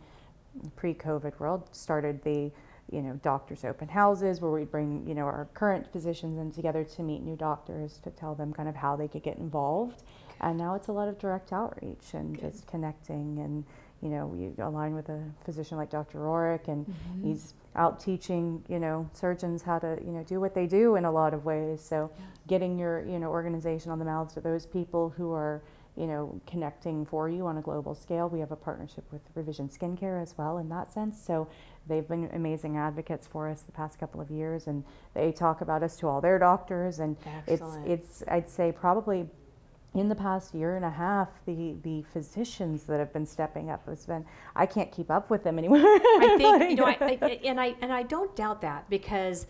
pre-COVID 0.75 1.39
world, 1.39 1.67
started 1.71 2.23
the, 2.23 2.51
you 2.91 3.01
know, 3.01 3.19
doctors 3.23 3.65
open 3.65 3.87
houses 3.87 4.39
where 4.39 4.51
we 4.51 4.65
bring, 4.65 5.05
you 5.07 5.15
know, 5.15 5.23
our 5.23 5.47
current 5.53 5.91
physicians 5.91 6.37
in 6.37 6.51
together 6.51 6.83
to 6.83 7.01
meet 7.01 7.23
new 7.23 7.35
doctors 7.35 7.97
to 8.03 8.11
tell 8.11 8.35
them 8.35 8.53
kind 8.53 8.69
of 8.69 8.75
how 8.75 8.95
they 8.95 9.07
could 9.07 9.23
get 9.23 9.37
involved. 9.37 10.03
And 10.41 10.57
now 10.57 10.75
it's 10.75 10.87
a 10.87 10.91
lot 10.91 11.07
of 11.07 11.17
direct 11.19 11.53
outreach 11.53 12.13
and 12.13 12.39
Good. 12.39 12.51
just 12.51 12.67
connecting 12.67 13.39
and 13.39 13.63
you 14.03 14.09
know, 14.09 14.27
we 14.27 14.51
align 14.61 14.93
with 14.93 15.07
a 15.07 15.23
physician 15.45 15.77
like 15.77 15.89
Dr. 15.89 16.19
Rohrich, 16.19 16.67
and 16.67 16.85
mm-hmm. 16.85 17.25
he's 17.25 17.53
out 17.75 18.01
teaching, 18.01 18.61
you 18.67 18.77
know, 18.77 19.09
surgeons 19.13 19.61
how 19.61 19.79
to, 19.79 19.97
you 20.05 20.11
know, 20.11 20.23
do 20.23 20.41
what 20.41 20.53
they 20.53 20.67
do 20.67 20.97
in 20.97 21.05
a 21.05 21.11
lot 21.11 21.33
of 21.33 21.45
ways. 21.45 21.81
So, 21.81 22.11
yeah. 22.13 22.25
getting 22.47 22.77
your, 22.77 23.05
you 23.07 23.17
know, 23.17 23.29
organization 23.29 23.91
on 23.91 23.99
the 23.99 24.05
mouths 24.05 24.35
of 24.35 24.43
those 24.43 24.65
people 24.65 25.09
who 25.15 25.31
are, 25.31 25.63
you 25.95 26.05
know, 26.05 26.37
connecting 26.45 27.05
for 27.05 27.29
you 27.29 27.47
on 27.47 27.57
a 27.57 27.61
global 27.61 27.95
scale. 27.95 28.27
We 28.27 28.41
have 28.41 28.51
a 28.51 28.57
partnership 28.57 29.05
with 29.09 29.21
Revision 29.35 29.69
Skincare 29.69 30.21
as 30.21 30.37
well 30.37 30.57
in 30.57 30.67
that 30.67 30.91
sense. 30.91 31.23
So, 31.25 31.47
they've 31.87 32.07
been 32.07 32.29
amazing 32.33 32.75
advocates 32.75 33.25
for 33.25 33.47
us 33.47 33.61
the 33.61 33.71
past 33.71 33.99
couple 34.01 34.19
of 34.19 34.29
years, 34.29 34.67
and 34.67 34.83
they 35.13 35.31
talk 35.31 35.61
about 35.61 35.81
us 35.81 35.95
to 35.97 36.09
all 36.09 36.19
their 36.19 36.39
doctors. 36.39 36.99
And 36.99 37.15
Excellent. 37.47 37.87
it's, 37.87 38.21
it's, 38.21 38.23
I'd 38.27 38.49
say, 38.49 38.73
probably 38.73 39.29
in 39.93 40.09
the 40.09 40.15
past 40.15 40.55
year 40.55 40.75
and 40.75 40.83
a 40.83 40.89
half, 40.89 41.29
the, 41.45 41.75
the 41.83 42.01
physicians 42.13 42.83
that 42.83 42.99
have 42.99 43.13
been 43.13 43.25
stepping 43.25 43.69
up 43.69 43.85
has 43.87 44.05
been 44.05 44.25
I 44.55 44.65
can't 44.65 44.91
keep 44.91 45.11
up 45.11 45.29
with 45.29 45.43
them 45.43 45.59
anymore. 45.59 45.79
I 45.79 46.35
think 46.37 46.69
you 46.71 46.75
know, 46.75 46.85
I, 46.85 46.97
I, 47.21 47.39
and 47.45 47.59
I 47.59 47.75
and 47.81 47.93
I 47.93 48.03
don't 48.03 48.35
doubt 48.35 48.61
that 48.61 48.89
because 48.89 49.45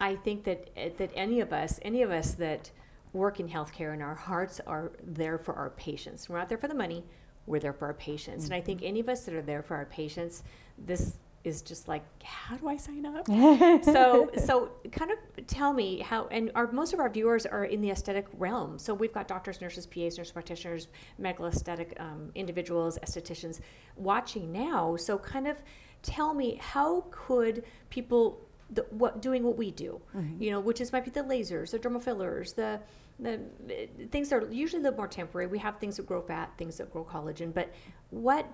I 0.00 0.16
think 0.16 0.44
that 0.44 0.98
that 0.98 1.10
any 1.14 1.40
of 1.40 1.52
us, 1.52 1.80
any 1.82 2.02
of 2.02 2.10
us 2.10 2.34
that 2.34 2.70
work 3.12 3.40
in 3.40 3.48
healthcare 3.48 3.92
and 3.92 4.02
our 4.02 4.14
hearts 4.14 4.60
are 4.66 4.92
there 5.02 5.36
for 5.36 5.54
our 5.54 5.70
patients. 5.70 6.28
We're 6.28 6.38
not 6.38 6.48
there 6.48 6.58
for 6.58 6.68
the 6.68 6.74
money. 6.74 7.04
We're 7.46 7.60
there 7.60 7.72
for 7.72 7.86
our 7.86 7.94
patients, 7.94 8.44
mm-hmm. 8.44 8.52
and 8.52 8.62
I 8.62 8.64
think 8.64 8.80
mm-hmm. 8.80 8.88
any 8.88 9.00
of 9.00 9.08
us 9.08 9.24
that 9.24 9.34
are 9.34 9.42
there 9.42 9.62
for 9.62 9.76
our 9.76 9.86
patients, 9.86 10.44
this 10.78 11.16
is 11.44 11.62
just 11.62 11.88
like, 11.88 12.02
how 12.22 12.56
do 12.56 12.68
I 12.68 12.76
sign 12.76 13.04
up? 13.04 13.26
so, 13.84 14.30
so 14.36 14.70
kind 14.92 15.10
of 15.10 15.46
tell 15.46 15.72
me 15.72 15.98
how, 16.00 16.26
and 16.28 16.50
our, 16.54 16.70
most 16.70 16.92
of 16.92 17.00
our 17.00 17.10
viewers 17.10 17.46
are 17.46 17.64
in 17.64 17.80
the 17.80 17.90
aesthetic 17.90 18.26
realm. 18.38 18.78
So 18.78 18.94
we've 18.94 19.12
got 19.12 19.28
doctors, 19.28 19.60
nurses, 19.60 19.86
PAs, 19.86 20.18
nurse 20.18 20.30
practitioners, 20.30 20.88
medical 21.18 21.46
aesthetic 21.46 21.96
um, 21.98 22.30
individuals, 22.34 22.98
estheticians 23.04 23.60
watching 23.96 24.52
now. 24.52 24.96
So 24.96 25.18
kind 25.18 25.48
of 25.48 25.56
tell 26.02 26.32
me 26.34 26.58
how 26.60 27.04
could 27.10 27.64
people, 27.90 28.40
the, 28.70 28.86
what 28.90 29.20
doing 29.20 29.42
what 29.42 29.56
we 29.56 29.70
do, 29.70 30.00
mm-hmm. 30.16 30.42
you 30.42 30.50
know, 30.50 30.60
which 30.60 30.80
is 30.80 30.92
might 30.92 31.04
be 31.04 31.10
the 31.10 31.22
lasers, 31.22 31.70
the 31.70 31.78
dermal 31.78 32.02
fillers, 32.02 32.52
the 32.52 32.80
the 33.20 33.38
things 34.10 34.30
that 34.30 34.42
are 34.42 34.50
usually 34.50 34.80
a 34.80 34.84
little 34.84 34.96
more 34.96 35.06
temporary. 35.06 35.46
We 35.46 35.58
have 35.58 35.78
things 35.78 35.96
that 35.98 36.06
grow 36.06 36.22
fat, 36.22 36.50
things 36.56 36.78
that 36.78 36.92
grow 36.92 37.04
collagen, 37.04 37.52
but 37.52 37.70
what 38.10 38.46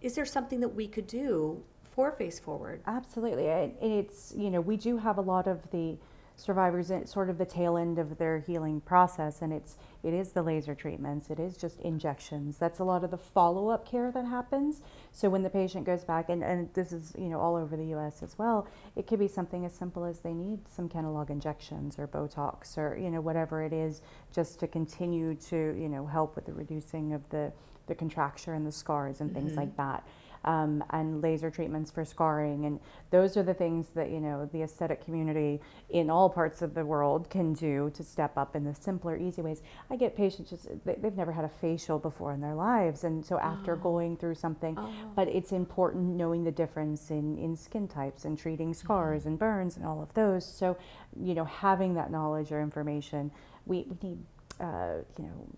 is 0.00 0.14
there 0.14 0.24
something 0.24 0.60
that 0.60 0.68
we 0.68 0.86
could 0.86 1.06
do 1.06 1.62
for 1.94 2.10
Face 2.12 2.40
Forward. 2.40 2.82
Absolutely. 2.86 3.46
It's, 3.46 4.34
you 4.36 4.50
know, 4.50 4.60
we 4.60 4.76
do 4.76 4.98
have 4.98 5.18
a 5.18 5.22
lot 5.22 5.46
of 5.46 5.70
the 5.70 5.96
survivors 6.36 6.90
at 6.90 7.08
sort 7.08 7.30
of 7.30 7.38
the 7.38 7.44
tail 7.44 7.76
end 7.76 7.98
of 7.98 8.18
their 8.18 8.38
healing 8.40 8.80
process 8.80 9.40
and 9.40 9.52
it's 9.52 9.76
it 10.02 10.12
is 10.12 10.32
the 10.32 10.42
laser 10.42 10.74
treatments 10.74 11.30
it 11.30 11.38
is 11.38 11.56
just 11.56 11.78
injections 11.82 12.58
that's 12.58 12.80
a 12.80 12.84
lot 12.84 13.04
of 13.04 13.12
the 13.12 13.16
follow-up 13.16 13.88
care 13.88 14.10
that 14.10 14.24
happens 14.24 14.82
so 15.12 15.30
when 15.30 15.44
the 15.44 15.48
patient 15.48 15.86
goes 15.86 16.02
back 16.02 16.28
and, 16.28 16.42
and 16.42 16.68
this 16.74 16.92
is 16.92 17.12
you 17.16 17.28
know 17.28 17.38
all 17.38 17.54
over 17.54 17.76
the 17.76 17.94
us 17.94 18.20
as 18.20 18.36
well 18.36 18.66
it 18.96 19.06
could 19.06 19.20
be 19.20 19.28
something 19.28 19.64
as 19.64 19.72
simple 19.72 20.04
as 20.04 20.18
they 20.18 20.34
need 20.34 20.58
some 20.68 20.88
Kenalog 20.88 21.30
injections 21.30 22.00
or 22.00 22.08
botox 22.08 22.76
or 22.76 22.96
you 22.96 23.10
know 23.10 23.20
whatever 23.20 23.62
it 23.62 23.72
is 23.72 24.02
just 24.34 24.58
to 24.58 24.66
continue 24.66 25.36
to 25.36 25.76
you 25.78 25.88
know 25.88 26.04
help 26.04 26.34
with 26.34 26.46
the 26.46 26.52
reducing 26.52 27.12
of 27.12 27.22
the 27.30 27.52
the 27.86 27.94
contracture 27.94 28.54
and 28.54 28.66
the 28.66 28.72
scars 28.72 29.20
and 29.20 29.32
things 29.32 29.52
mm-hmm. 29.52 29.60
like 29.60 29.76
that 29.76 30.04
um, 30.44 30.84
and 30.90 31.22
laser 31.22 31.50
treatments 31.50 31.90
for 31.90 32.04
scarring. 32.04 32.66
And 32.66 32.80
those 33.10 33.36
are 33.36 33.42
the 33.42 33.54
things 33.54 33.88
that, 33.94 34.10
you 34.10 34.20
know, 34.20 34.48
the 34.52 34.62
aesthetic 34.62 35.04
community 35.04 35.60
in 35.90 36.10
all 36.10 36.28
parts 36.28 36.62
of 36.62 36.74
the 36.74 36.84
world 36.84 37.30
can 37.30 37.52
do 37.52 37.90
to 37.94 38.02
step 38.02 38.36
up 38.36 38.54
in 38.56 38.64
the 38.64 38.74
simpler, 38.74 39.16
easy 39.16 39.42
ways. 39.42 39.62
I 39.90 39.96
get 39.96 40.16
patients 40.16 40.50
just, 40.50 40.68
they, 40.84 40.96
have 41.02 41.16
never 41.16 41.32
had 41.32 41.44
a 41.44 41.48
facial 41.48 41.98
before 41.98 42.32
in 42.32 42.40
their 42.40 42.54
lives. 42.54 43.04
And 43.04 43.24
so 43.24 43.38
after 43.38 43.74
oh. 43.74 43.76
going 43.76 44.16
through 44.16 44.34
something, 44.34 44.76
oh. 44.78 44.92
but 45.16 45.28
it's 45.28 45.52
important 45.52 46.04
knowing 46.16 46.44
the 46.44 46.52
difference 46.52 47.10
in, 47.10 47.38
in 47.38 47.56
skin 47.56 47.88
types 47.88 48.24
and 48.24 48.38
treating 48.38 48.74
scars 48.74 49.20
mm-hmm. 49.20 49.28
and 49.30 49.38
burns 49.38 49.76
and 49.76 49.86
all 49.86 50.02
of 50.02 50.12
those. 50.14 50.44
So, 50.46 50.76
you 51.18 51.34
know, 51.34 51.44
having 51.44 51.94
that 51.94 52.10
knowledge 52.10 52.52
or 52.52 52.60
information, 52.60 53.30
we, 53.66 53.86
we 53.88 54.08
need, 54.08 54.18
uh, 54.60 54.98
you 55.18 55.24
know, 55.24 55.48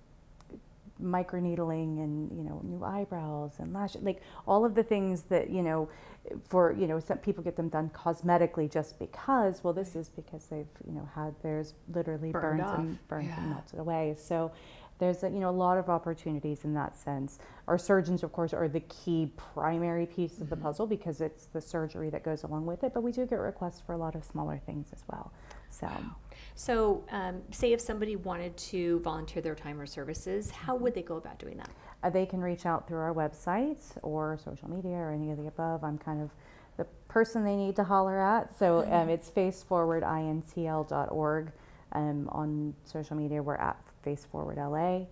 microneedling 1.02 1.98
and 1.98 2.30
you 2.36 2.42
know 2.42 2.60
new 2.64 2.82
eyebrows 2.82 3.52
and 3.58 3.72
lashes 3.72 4.02
like 4.02 4.22
all 4.46 4.64
of 4.64 4.74
the 4.74 4.82
things 4.82 5.22
that 5.24 5.50
you 5.50 5.62
know 5.62 5.88
for 6.48 6.72
you 6.72 6.86
know 6.86 6.98
some 6.98 7.18
people 7.18 7.42
get 7.44 7.56
them 7.56 7.68
done 7.68 7.90
cosmetically 7.90 8.70
just 8.70 8.98
because 8.98 9.62
well 9.62 9.72
this 9.72 9.94
is 9.94 10.08
because 10.08 10.46
they've 10.46 10.66
you 10.86 10.92
know 10.92 11.08
had 11.14 11.34
theirs 11.42 11.74
literally 11.92 12.32
burned, 12.32 12.60
burned 12.60 12.78
and 12.78 13.08
burned 13.08 13.28
yeah. 13.28 13.38
and 13.38 13.50
melted 13.50 13.78
away 13.78 14.14
so 14.18 14.50
there's 14.98 15.22
a, 15.22 15.28
you 15.28 15.38
know 15.38 15.50
a 15.50 15.52
lot 15.52 15.76
of 15.76 15.90
opportunities 15.90 16.64
in 16.64 16.72
that 16.74 16.96
sense 16.96 17.38
our 17.68 17.78
surgeons 17.78 18.22
of 18.22 18.32
course 18.32 18.54
are 18.54 18.68
the 18.68 18.80
key 18.80 19.30
primary 19.36 20.06
piece 20.06 20.32
mm-hmm. 20.34 20.42
of 20.44 20.50
the 20.50 20.56
mm-hmm. 20.56 20.64
puzzle 20.64 20.86
because 20.86 21.20
it's 21.20 21.46
the 21.46 21.60
surgery 21.60 22.10
that 22.10 22.22
goes 22.22 22.42
along 22.42 22.64
with 22.64 22.82
it 22.82 22.94
but 22.94 23.02
we 23.02 23.12
do 23.12 23.26
get 23.26 23.38
requests 23.38 23.80
for 23.80 23.92
a 23.92 23.98
lot 23.98 24.14
of 24.14 24.24
smaller 24.24 24.60
things 24.64 24.88
as 24.92 25.04
well 25.08 25.32
so 25.80 25.86
wow. 25.86 26.16
So, 26.58 27.04
um, 27.10 27.42
say 27.50 27.74
if 27.74 27.82
somebody 27.82 28.16
wanted 28.16 28.56
to 28.56 29.00
volunteer 29.00 29.42
their 29.42 29.54
time 29.54 29.78
or 29.78 29.84
services, 29.84 30.50
how 30.50 30.74
would 30.74 30.94
they 30.94 31.02
go 31.02 31.16
about 31.16 31.38
doing 31.38 31.58
that? 31.58 31.68
Uh, 32.02 32.08
they 32.08 32.24
can 32.24 32.40
reach 32.40 32.64
out 32.64 32.88
through 32.88 33.00
our 33.00 33.12
website 33.12 33.82
or 34.02 34.38
social 34.42 34.70
media 34.70 34.94
or 34.94 35.12
any 35.12 35.30
of 35.30 35.36
the 35.36 35.48
above. 35.48 35.84
I'm 35.84 35.98
kind 35.98 36.22
of 36.22 36.30
the 36.78 36.86
person 37.08 37.44
they 37.44 37.56
need 37.56 37.76
to 37.76 37.84
holler 37.84 38.18
at. 38.18 38.58
So 38.58 38.86
um, 38.90 39.10
it's 39.10 39.28
faceforwardintl.org. 39.30 41.52
Um, 41.92 42.28
on 42.30 42.74
social 42.84 43.16
media, 43.16 43.42
we're 43.42 43.56
at 43.56 43.78
faceforwardla. 44.04 45.06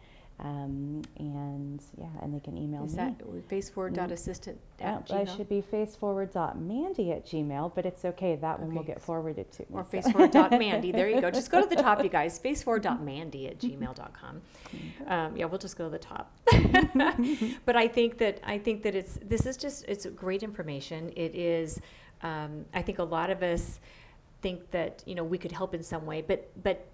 Um, 0.44 1.00
and 1.18 1.82
yeah, 1.96 2.06
and 2.20 2.34
they 2.34 2.38
can 2.38 2.58
email 2.58 2.84
Is 2.84 2.94
me. 2.94 3.02
Is 3.02 3.16
that 3.16 3.48
faceforward.assistant 3.48 4.60
at 4.78 5.06
oh, 5.08 5.16
I 5.16 5.24
should 5.24 5.48
be 5.48 5.62
faceforward.mandy 5.62 7.12
at 7.12 7.24
gmail, 7.24 7.74
but 7.74 7.86
it's 7.86 8.04
okay. 8.04 8.36
That 8.36 8.56
okay. 8.56 8.64
one 8.64 8.74
will 8.74 8.82
get 8.82 9.00
forwarded 9.00 9.50
to 9.52 9.62
me. 9.62 9.68
Or 9.72 9.86
so. 9.90 9.96
faceforward.mandy. 9.96 10.92
there 10.92 11.08
you 11.08 11.22
go. 11.22 11.30
Just 11.30 11.50
go 11.50 11.62
to 11.62 11.66
the 11.66 11.80
top, 11.80 12.04
you 12.04 12.10
guys. 12.20 12.38
Faceforward.mandy 12.38 13.48
at 13.48 13.58
gmail.com. 13.58 14.42
Um, 15.06 15.34
yeah, 15.34 15.46
we'll 15.46 15.58
just 15.58 15.78
go 15.78 15.84
to 15.84 15.90
the 15.90 15.98
top. 15.98 16.30
but 17.64 17.74
I 17.74 17.88
think 17.88 18.18
that 18.18 18.40
I 18.44 18.58
think 18.58 18.82
that 18.82 18.94
it's 18.94 19.18
this 19.24 19.46
is 19.46 19.56
just 19.56 19.86
it's 19.88 20.04
great 20.04 20.42
information. 20.42 21.10
It 21.16 21.34
is. 21.34 21.80
Um, 22.20 22.66
I 22.74 22.82
think 22.82 22.98
a 22.98 23.04
lot 23.04 23.30
of 23.30 23.42
us 23.42 23.80
think 24.42 24.70
that 24.72 25.02
you 25.06 25.14
know 25.14 25.24
we 25.24 25.38
could 25.38 25.52
help 25.52 25.74
in 25.74 25.82
some 25.82 26.04
way, 26.04 26.20
but 26.20 26.50
but 26.62 26.86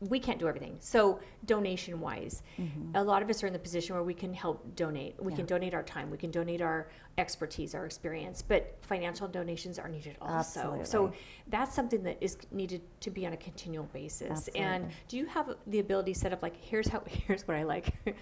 we 0.00 0.20
can't 0.20 0.38
do 0.38 0.46
everything. 0.46 0.76
So 0.80 1.20
donation 1.44 2.00
wise, 2.00 2.42
mm-hmm. 2.58 2.94
a 2.94 3.02
lot 3.02 3.22
of 3.22 3.30
us 3.30 3.42
are 3.42 3.48
in 3.48 3.52
the 3.52 3.58
position 3.58 3.94
where 3.94 4.04
we 4.04 4.14
can 4.14 4.32
help 4.32 4.76
donate. 4.76 5.16
We 5.20 5.32
yeah. 5.32 5.38
can 5.38 5.46
donate 5.46 5.74
our 5.74 5.82
time. 5.82 6.10
We 6.10 6.18
can 6.18 6.30
donate 6.30 6.60
our 6.60 6.88
expertise, 7.16 7.74
our 7.74 7.84
experience. 7.84 8.42
But 8.42 8.76
financial 8.82 9.26
donations 9.26 9.78
are 9.78 9.88
needed 9.88 10.16
also. 10.20 10.60
Absolutely. 10.60 10.84
So 10.84 11.12
that's 11.48 11.74
something 11.74 12.02
that 12.04 12.18
is 12.20 12.38
needed 12.52 12.82
to 13.00 13.10
be 13.10 13.26
on 13.26 13.32
a 13.32 13.36
continual 13.36 13.88
basis. 13.92 14.30
Absolutely. 14.30 14.60
And 14.60 14.90
do 15.08 15.16
you 15.16 15.26
have 15.26 15.56
the 15.66 15.80
ability 15.80 16.14
set 16.14 16.32
up 16.32 16.42
like 16.42 16.56
here's 16.56 16.88
how 16.88 17.02
here's 17.06 17.46
what 17.48 17.56
I 17.56 17.64
like. 17.64 17.92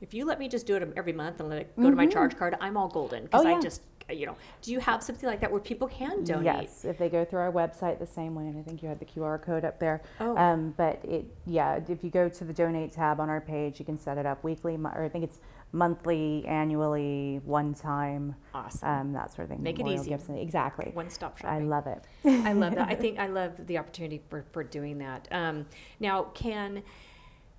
if 0.00 0.14
you 0.14 0.24
let 0.24 0.38
me 0.38 0.48
just 0.48 0.66
do 0.66 0.76
it 0.76 0.92
every 0.96 1.12
month 1.12 1.40
and 1.40 1.48
let 1.48 1.58
it 1.58 1.76
go 1.76 1.82
mm-hmm. 1.82 1.90
to 1.90 1.96
my 1.96 2.06
mm-hmm. 2.06 2.12
charge 2.12 2.36
card, 2.36 2.56
I'm 2.60 2.76
all 2.76 2.88
golden 2.88 3.24
because 3.24 3.44
oh, 3.44 3.48
yeah. 3.48 3.56
I 3.56 3.60
just 3.60 3.82
you 4.10 4.26
know, 4.26 4.36
do 4.62 4.72
you 4.72 4.80
have 4.80 5.02
something 5.02 5.28
like 5.28 5.40
that 5.40 5.50
where 5.50 5.60
people 5.60 5.88
can 5.88 6.24
donate? 6.24 6.44
Yes, 6.44 6.84
if 6.84 6.98
they 6.98 7.08
go 7.08 7.24
through 7.24 7.40
our 7.40 7.52
website 7.52 7.98
the 7.98 8.06
same 8.06 8.34
way, 8.34 8.46
and 8.46 8.58
I 8.58 8.62
think 8.62 8.82
you 8.82 8.88
had 8.88 8.98
the 8.98 9.04
QR 9.04 9.40
code 9.40 9.64
up 9.64 9.78
there. 9.78 10.02
Oh. 10.20 10.36
Um, 10.36 10.74
but 10.76 11.04
it, 11.04 11.26
yeah, 11.46 11.80
if 11.88 12.04
you 12.04 12.10
go 12.10 12.28
to 12.28 12.44
the 12.44 12.52
donate 12.52 12.92
tab 12.92 13.20
on 13.20 13.28
our 13.28 13.40
page, 13.40 13.78
you 13.78 13.84
can 13.84 13.98
set 13.98 14.18
it 14.18 14.26
up 14.26 14.42
weekly, 14.44 14.76
or 14.76 15.04
I 15.04 15.08
think 15.08 15.24
it's 15.24 15.40
monthly, 15.72 16.44
annually, 16.46 17.40
one 17.44 17.74
time. 17.74 18.34
Awesome. 18.54 18.88
Um, 18.88 19.12
that 19.12 19.32
sort 19.32 19.44
of 19.44 19.50
thing. 19.50 19.62
Make 19.62 19.78
it 19.78 19.86
easy. 19.86 20.12
Exactly. 20.12 20.90
One 20.94 21.10
stop 21.10 21.38
shopping. 21.38 21.62
I 21.62 21.64
love 21.64 21.86
it. 21.86 22.04
I 22.46 22.52
love 22.52 22.74
that. 22.74 22.88
I 22.88 22.94
think 22.96 23.18
I 23.18 23.26
love 23.26 23.52
the 23.66 23.78
opportunity 23.78 24.20
for, 24.28 24.44
for 24.52 24.64
doing 24.64 24.98
that. 24.98 25.28
Um, 25.30 25.66
now, 26.00 26.24
can 26.34 26.82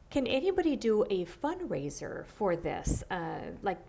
can 0.09 0.27
anybody 0.27 0.75
do 0.75 1.03
a 1.09 1.25
fundraiser 1.25 2.25
for 2.25 2.55
this? 2.55 3.03
Uh, 3.09 3.39
like 3.61 3.79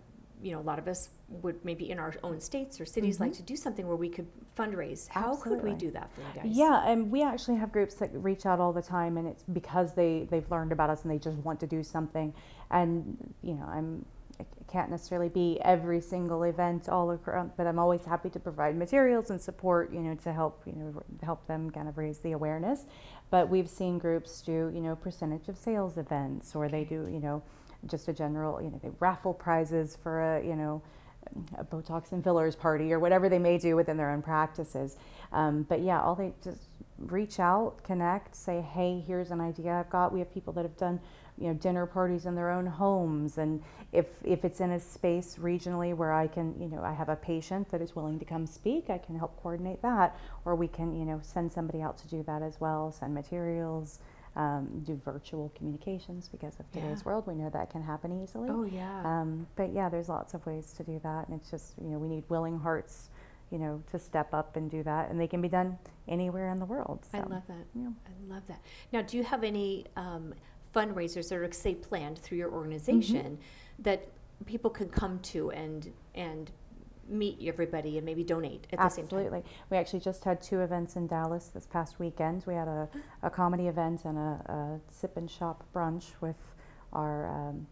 you 0.43 0.53
know, 0.53 0.61
a 0.61 0.63
lot 0.63 0.79
of 0.79 0.89
us 0.89 1.09
would 1.29 1.65
maybe 1.65 1.91
in 1.91 1.99
our 1.99 2.15
own 2.23 2.41
states 2.41 2.81
or 2.81 2.85
cities 2.85 3.17
mm-hmm. 3.17 3.25
like 3.25 3.33
to 3.35 3.43
do 3.43 3.57
something 3.57 3.87
where 3.87 3.97
we 3.97 4.09
could 4.09 4.27
fundraise. 4.59 5.09
How 5.09 5.33
Absolutely. 5.33 5.71
could 5.71 5.73
we 5.73 5.75
do 5.79 5.91
that 5.93 6.11
for 6.15 6.21
you 6.21 6.27
guys? 6.35 6.57
Yeah, 6.57 6.87
and 6.87 7.11
we 7.11 7.23
actually 7.23 7.57
have 7.57 7.73
groups 7.73 7.95
that 7.95 8.11
reach 8.13 8.45
out 8.45 8.59
all 8.59 8.73
the 8.73 8.83
time, 8.83 9.17
and 9.17 9.27
it's 9.29 9.45
because 9.45 9.95
they 9.95 10.27
they've 10.31 10.51
learned 10.51 10.73
about 10.73 10.91
us 10.91 11.03
and 11.03 11.11
they 11.11 11.19
just 11.19 11.39
want 11.39 11.61
to 11.61 11.67
do 11.67 11.83
something. 11.83 12.35
And 12.71 13.17
you 13.43 13.55
know, 13.55 13.67
I'm 13.67 14.05
I 14.41 14.45
can't 14.67 14.91
necessarily 14.91 15.29
be 15.29 15.61
every 15.63 16.01
single 16.01 16.43
event 16.45 16.89
all 16.89 17.11
across, 17.11 17.51
but 17.57 17.67
I'm 17.67 17.79
always 17.79 18.05
happy 18.05 18.31
to 18.31 18.41
provide 18.41 18.77
materials 18.77 19.31
and 19.31 19.41
support, 19.41 19.93
you 19.93 20.01
know, 20.01 20.15
to 20.17 20.33
help 20.33 20.63
you 20.67 20.73
know 20.73 21.03
help 21.23 21.47
them 21.47 21.71
kind 21.71 21.89
of 21.89 21.99
raise 21.99 22.19
the 22.19 22.33
awareness. 22.33 22.87
But 23.31 23.49
we've 23.49 23.69
seen 23.69 23.99
groups 23.99 24.43
do 24.43 24.71
you 24.75 24.81
know 24.81 24.97
percentage 24.97 25.49
of 25.49 25.57
sales 25.57 25.99
events, 25.99 26.55
or 26.55 26.69
they 26.69 26.85
do 26.85 27.09
you 27.13 27.21
know 27.21 27.43
just 27.87 28.09
a 28.09 28.13
general, 28.13 28.63
you 28.63 28.71
know, 28.71 28.81
they 28.83 28.91
raffle 29.01 29.35
prizes 29.35 29.97
for 30.03 30.37
a, 30.37 30.45
you 30.45 30.57
know, 30.57 30.83
a 31.57 31.65
Botox 31.65 32.13
and 32.13 32.23
fillers 32.23 32.57
party 32.57 32.93
or 32.93 32.99
whatever 32.99 33.29
they 33.29 33.39
may 33.39 33.59
do 33.59 33.77
within 33.77 33.97
their 33.97 34.11
own 34.11 34.23
practices. 34.23 34.97
Um, 35.33 35.63
but 35.65 35.81
yeah, 35.81 36.01
all 36.01 36.15
they 36.15 36.33
just 36.43 36.69
reach 36.99 37.41
out, 37.41 37.83
connect, 37.83 38.35
say, 38.37 38.61
hey, 38.61 39.03
here's 39.07 39.31
an 39.31 39.41
idea 39.41 39.73
I've 39.73 39.91
got. 39.91 40.13
We 40.13 40.19
have 40.19 40.33
people 40.33 40.53
that 40.55 40.63
have 40.63 40.77
done 40.77 41.01
you 41.39 41.49
know 41.49 41.55
dinner 41.55 41.87
parties 41.87 42.27
in 42.27 42.35
their 42.35 42.51
own 42.51 42.67
homes 42.67 43.39
and 43.39 43.63
if 43.93 44.07
if 44.25 44.45
it's 44.45 44.61
in 44.61 44.73
a 44.73 44.81
space 44.81 45.37
regionally 45.41 45.95
where 45.95 46.13
I 46.13 46.27
can 46.27 46.55
you 46.61 46.69
know 46.69 46.83
I 46.83 46.93
have 46.93 47.09
a 47.09 47.17
patient 47.17 47.71
that 47.71 47.81
is 47.81 47.97
willing 47.97 48.19
to 48.19 48.25
come 48.25 48.47
speak 48.47 48.91
I 48.91 48.99
can 48.99 49.19
help 49.19 49.41
coordinate 49.43 49.81
that 49.83 50.17
or 50.45 50.55
we 50.55 50.69
can 50.69 50.95
you 50.95 51.05
know 51.05 51.21
send 51.23 51.51
somebody 51.51 51.81
out 51.81 51.99
to 51.99 52.09
do 52.09 52.23
that 52.25 52.43
as 52.43 52.61
well 52.61 52.93
send 52.93 53.15
materials 53.15 53.99
um, 54.37 54.83
do 54.87 54.95
virtual 55.05 55.53
communications 55.57 56.29
because 56.29 56.59
of 56.59 56.71
today's 56.73 57.01
Yeah. 57.01 57.05
world 57.13 57.27
we 57.27 57.35
know 57.35 57.51
that 57.51 57.71
can 57.71 57.83
happen 57.83 58.23
easily 58.23 58.49
Oh, 58.51 58.65
yeah. 58.65 59.03
um, 59.05 59.47
but 59.57 59.73
yeah 59.73 59.89
there's 59.89 60.09
lots 60.09 60.35
of 60.35 60.45
ways 60.47 60.73
to 60.75 60.83
do 60.85 60.99
that 61.03 61.29
and 61.29 61.39
it's 61.39 61.51
just 61.51 61.75
you 61.83 61.89
know 61.91 61.99
we 61.99 62.09
need 62.09 62.25
willing 62.29 62.59
hearts 62.59 63.11
you 63.51 63.59
know 63.59 63.83
to 63.91 63.99
step 63.99 64.33
up 64.33 64.57
and 64.57 64.71
do 64.71 64.83
that 64.85 65.11
and 65.11 65.21
they 65.21 65.27
can 65.27 65.43
be 65.43 65.49
done 65.49 65.77
anywhere 66.09 66.51
in 66.51 66.57
the 66.57 66.65
world 66.65 67.07
I 67.13 67.19
love 67.21 67.43
that. 67.49 67.67
yeah. 67.75 67.89
I 68.07 68.33
love 68.35 68.43
that. 68.49 68.61
Now, 68.93 69.03
do 69.03 69.17
you 69.19 69.25
have 69.25 69.45
any 69.45 69.85
um, 69.97 70.33
fundraisers 70.75 71.29
that 71.29 71.37
are, 71.37 71.53
say, 71.53 71.75
planned 71.75 72.19
through 72.19 72.39
your 72.39 72.51
organization 72.51 73.23
Mm-hmm. 73.37 73.83
that 73.83 74.09
people 74.47 74.71
can 74.71 74.89
come 74.89 75.19
to 75.21 75.51
and 75.51 75.93
and 76.15 76.51
meet 77.13 77.39
everybody 77.45 77.97
and 77.99 78.05
maybe 78.07 78.25
donate 78.25 78.67
at 78.73 78.79
the 78.79 78.89
same 78.89 79.07
time? 79.07 79.19
Absolutely. 79.19 79.45
We 79.71 79.77
actually 79.77 80.01
just 80.01 80.25
had 80.25 80.41
two 80.43 80.61
events 80.61 80.97
in 80.97 81.07
Dallas 81.07 81.49
this 81.49 81.67
past 81.67 81.99
weekend. 81.99 82.45
We 82.47 82.55
had 82.55 82.69
a, 82.69 82.89
a 83.23 83.31
comedy 83.31 83.69
event 83.69 84.05
and 84.05 84.19
a, 84.19 84.21
a 84.21 84.81
sip 84.91 85.17
and 85.17 85.31
shop 85.31 85.65
brunch 85.75 86.07
with 86.21 86.37
our 86.93 87.27
um, 87.29 87.67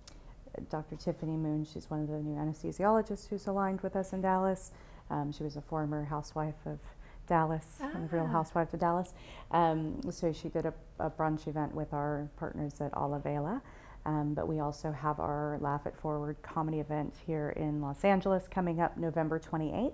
Dr. 0.70 0.96
Tiffany 0.96 1.36
Moon. 1.36 1.64
She's 1.64 1.90
one 1.90 2.00
of 2.00 2.08
the 2.08 2.18
new 2.18 2.36
anesthesiologists 2.36 3.28
who's 3.28 3.46
aligned 3.46 3.80
with 3.82 3.96
us 3.96 4.12
in 4.12 4.20
Dallas. 4.20 4.72
Um, 5.10 5.32
she 5.32 5.42
was 5.42 5.56
a 5.56 5.60
former 5.62 6.04
housewife 6.04 6.66
of 6.66 6.78
Dallas, 7.26 7.78
of 7.80 8.10
the 8.10 8.16
Real 8.16 8.26
Ah. 8.28 8.32
Housewives 8.32 8.74
of 8.74 8.80
Dallas. 8.80 9.14
Um, 9.52 10.00
so 10.10 10.32
she 10.32 10.48
did 10.48 10.66
a, 10.66 10.74
a 10.98 11.10
brunch 11.10 11.46
event 11.46 11.74
with 11.74 11.92
our 11.92 12.28
partners 12.36 12.80
at 12.80 12.92
Olivela. 12.92 13.60
Um, 14.06 14.34
but 14.34 14.48
we 14.48 14.60
also 14.60 14.92
have 14.92 15.20
our 15.20 15.58
Laugh 15.60 15.86
It 15.86 15.94
Forward 15.96 16.36
comedy 16.42 16.80
event 16.80 17.14
here 17.26 17.50
in 17.50 17.82
Los 17.82 18.04
Angeles 18.04 18.48
coming 18.48 18.80
up 18.80 18.96
November 18.96 19.38
28th. 19.38 19.92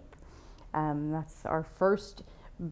Um, 0.74 1.10
that's 1.10 1.44
our 1.44 1.64
first 1.64 2.22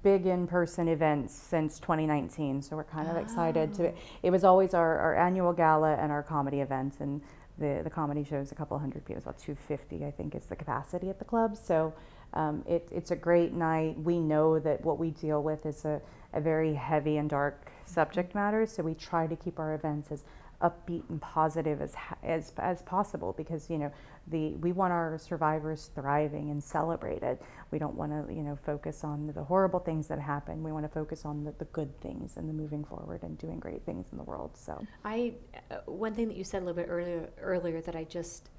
big 0.03 0.27
in-person 0.27 0.89
event 0.89 1.31
since 1.31 1.79
2019, 1.79 2.63
so 2.63 2.77
we're 2.77 2.85
kind 2.85 3.09
of 3.09 3.17
excited 3.17 3.75
to. 3.75 3.93
It 4.23 4.31
was 4.31 4.45
always 4.45 4.75
our, 4.75 4.99
our 4.99 5.17
annual 5.17 5.53
gala 5.53 5.95
and 5.97 6.11
our 6.11 6.23
comedy 6.23 6.61
event, 6.61 6.97
and 7.01 7.21
the 7.59 7.81
the 7.85 7.91
comedy 7.91 8.25
show 8.25 8.37
is 8.37 8.53
a 8.53 8.55
couple 8.55 8.79
hundred 8.79 9.05
people, 9.05 9.17
it's 9.17 9.27
about 9.27 9.39
250, 9.39 10.05
I 10.05 10.11
think, 10.11 10.35
is 10.35 10.47
the 10.47 10.57
capacity 10.57 11.11
at 11.11 11.19
the 11.19 11.25
club. 11.25 11.57
So 11.57 11.93
um, 12.33 12.65
it, 12.67 12.89
it's 12.91 13.11
a 13.11 13.17
great 13.17 13.53
night. 13.53 13.99
We 13.99 14.19
know 14.19 14.59
that 14.59 14.85
what 14.85 14.99
we 14.99 15.11
deal 15.11 15.43
with 15.43 15.67
is 15.67 15.85
a, 15.85 16.01
a 16.33 16.41
very 16.41 16.75
heavy 16.75 17.19
and 17.19 17.29
dark 17.29 17.71
subject 17.85 18.35
matter, 18.35 18.67
so 18.67 18.83
we 18.83 18.95
try 18.95 19.27
to 19.27 19.37
keep 19.37 19.59
our 19.59 19.75
events 19.75 20.11
as 20.11 20.25
upbeat 20.63 21.09
and 21.11 21.21
positive 21.21 21.83
as 21.83 21.95
as 22.23 22.53
as 22.59 22.83
possible 22.83 23.35
because 23.37 23.69
you 23.69 23.79
know 23.79 23.93
the 24.29 24.55
we 24.57 24.73
want 24.73 24.93
our 24.93 25.19
survivors 25.19 25.91
thriving 25.95 26.51
and 26.51 26.63
celebrated. 26.63 27.39
We 27.71 27.79
don't 27.79 27.95
want 27.95 28.13
to 28.13 28.33
you 28.33 28.43
know 28.43 28.57
focus 28.65 29.05
on 29.05 29.33
the 29.35 29.43
horrible 29.43 29.81
things 29.81 30.07
that 30.09 30.19
happen. 30.19 30.63
We 30.63 30.73
want 30.73 30.85
to 30.85 30.89
focus 30.93 31.25
on 31.25 31.45
the, 31.45 31.53
the 31.59 31.67
good 31.67 32.01
things 32.01 32.37
and 32.37 32.49
the 32.49 32.53
moving 32.53 32.85
forward 32.85 33.23
and 33.23 33.37
doing 33.39 33.59
great 33.59 33.85
things 33.85 34.07
in 34.13 34.19
the 34.19 34.25
world. 34.25 34.57
So 34.57 34.85
I 35.05 35.35
uh, 35.71 35.77
one 35.87 36.15
thing 36.15 36.29
that 36.29 36.37
you 36.37 36.45
said 36.45 36.63
a 36.63 36.65
little 36.65 36.83
bit 36.83 36.89
earlier 36.89 37.29
earlier 37.41 37.81
that 37.83 37.97
I 37.97 38.05
just 38.05 38.51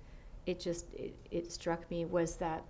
it 0.45 0.59
just 0.59 0.93
it, 0.93 1.15
it 1.31 1.51
struck 1.51 1.89
me 1.89 2.05
was 2.05 2.35
that 2.37 2.63